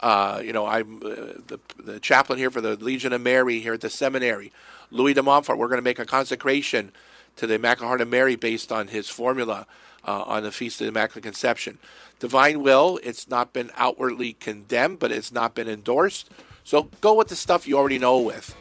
Uh, 0.00 0.40
you 0.42 0.52
know, 0.52 0.64
I'm 0.64 0.96
uh, 0.96 1.40
the, 1.46 1.58
the 1.78 2.00
chaplain 2.00 2.38
here 2.38 2.50
for 2.50 2.62
the 2.62 2.76
Legion 2.76 3.12
of 3.12 3.20
Mary 3.20 3.60
here 3.60 3.74
at 3.74 3.82
the 3.82 3.90
seminary. 3.90 4.50
Louis 4.90 5.12
de 5.12 5.22
Montfort, 5.22 5.58
we're 5.58 5.68
going 5.68 5.78
to 5.78 5.82
make 5.82 5.98
a 5.98 6.06
consecration 6.06 6.92
to 7.36 7.46
the 7.46 7.54
Immaculate 7.54 8.08
Mary 8.08 8.34
based 8.34 8.72
on 8.72 8.88
his 8.88 9.08
formula 9.08 9.66
uh, 10.06 10.22
on 10.22 10.42
the 10.42 10.52
Feast 10.52 10.80
of 10.80 10.86
the 10.86 10.88
Immaculate 10.88 11.22
Conception. 11.24 11.78
Divine 12.18 12.62
Will, 12.62 12.98
it's 13.02 13.28
not 13.28 13.52
been 13.52 13.70
outwardly 13.76 14.32
condemned, 14.34 14.98
but 14.98 15.12
it's 15.12 15.32
not 15.32 15.54
been 15.54 15.68
endorsed. 15.68 16.30
So 16.64 16.88
go 17.00 17.14
with 17.14 17.28
the 17.28 17.36
stuff 17.36 17.68
you 17.68 17.76
already 17.76 17.98
know 17.98 18.18
with. 18.18 18.54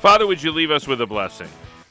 Father, 0.00 0.26
would 0.26 0.42
you 0.42 0.52
leave 0.52 0.70
us 0.70 0.86
with 0.86 1.00
a 1.00 1.06
blessing? 1.06 1.48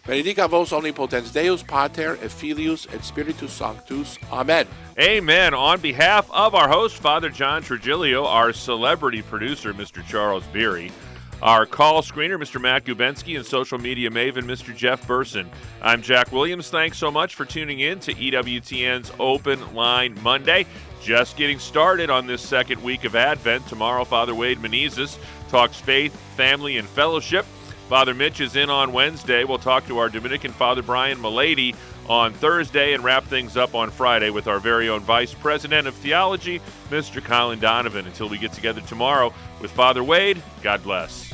Benedica 0.08 0.48
vos 0.48 0.72
omnipotens 0.72 1.34
Deus, 1.34 1.62
Pater, 1.62 2.18
et 2.22 2.32
Filius, 2.32 2.88
et 2.94 3.04
Spiritus 3.04 3.52
Sanctus. 3.52 4.18
Amen. 4.32 4.66
Amen. 4.98 5.54
On 5.54 5.82
behalf 5.82 6.32
of 6.32 6.56
our 6.56 6.70
host, 6.70 6.96
Father 6.96 7.30
John 7.30 7.62
Trigilio, 7.62 8.26
our 8.26 8.54
celebrity 8.54 9.22
producer, 9.22 9.74
Mr. 9.74 10.06
Charles 10.08 10.46
Beery, 10.54 10.94
our 11.42 11.66
call 11.66 12.02
screener, 12.02 12.42
Mr. 12.42 12.60
Matt 12.60 12.86
Gubensky, 12.86 13.36
and 13.36 13.46
social 13.46 13.78
media 13.78 14.10
maven, 14.10 14.44
Mr. 14.44 14.74
Jeff 14.74 15.06
Burson. 15.06 15.50
I'm 15.82 16.02
Jack 16.02 16.32
Williams. 16.32 16.70
Thanks 16.70 16.98
so 16.98 17.12
much 17.12 17.36
for 17.36 17.44
tuning 17.44 17.82
in 17.82 18.00
to 18.00 18.14
EWTN's 18.14 19.12
Open 19.20 19.76
Line 19.76 20.18
Monday. 20.24 20.66
Just 21.04 21.36
getting 21.36 21.60
started 21.60 22.10
on 22.10 22.28
this 22.28 22.42
second 22.42 22.82
week 22.82 23.04
of 23.04 23.18
Advent. 23.18 23.68
Tomorrow, 23.68 24.06
Father 24.06 24.34
Wade 24.34 24.60
Menezes 24.60 25.18
talks 25.50 25.82
faith, 25.82 26.16
family, 26.38 26.78
and 26.78 26.88
fellowship. 26.88 27.46
Father 27.88 28.14
Mitch 28.14 28.42
is 28.42 28.58
in 28.58 28.70
on 28.70 28.92
Wednesday. 28.92 29.46
We'll 29.46 29.60
talk 29.60 29.88
to 29.88 30.00
our 30.00 30.10
Dominican 30.10 30.52
Father 30.52 30.82
Brian 30.82 31.20
Mullady 31.20 31.74
on 32.10 32.34
Thursday 32.34 32.94
and 32.94 33.02
wrap 33.02 33.24
things 33.24 33.56
up 33.56 33.76
on 33.76 33.92
Friday 33.92 34.30
with 34.30 34.48
our 34.48 34.60
very 34.60 34.90
own 34.90 35.00
Vice 35.00 35.34
President 35.34 35.88
of 35.88 35.96
Theology, 35.96 36.60
Mr. 36.90 37.24
Colin 37.24 37.60
Donovan. 37.60 38.06
Until 38.06 38.28
we 38.28 38.38
get 38.38 38.52
together 38.52 38.82
tomorrow 38.82 39.34
with 39.62 39.72
Father 39.72 40.04
Wade, 40.04 40.42
God 40.62 40.84
bless. 40.84 41.27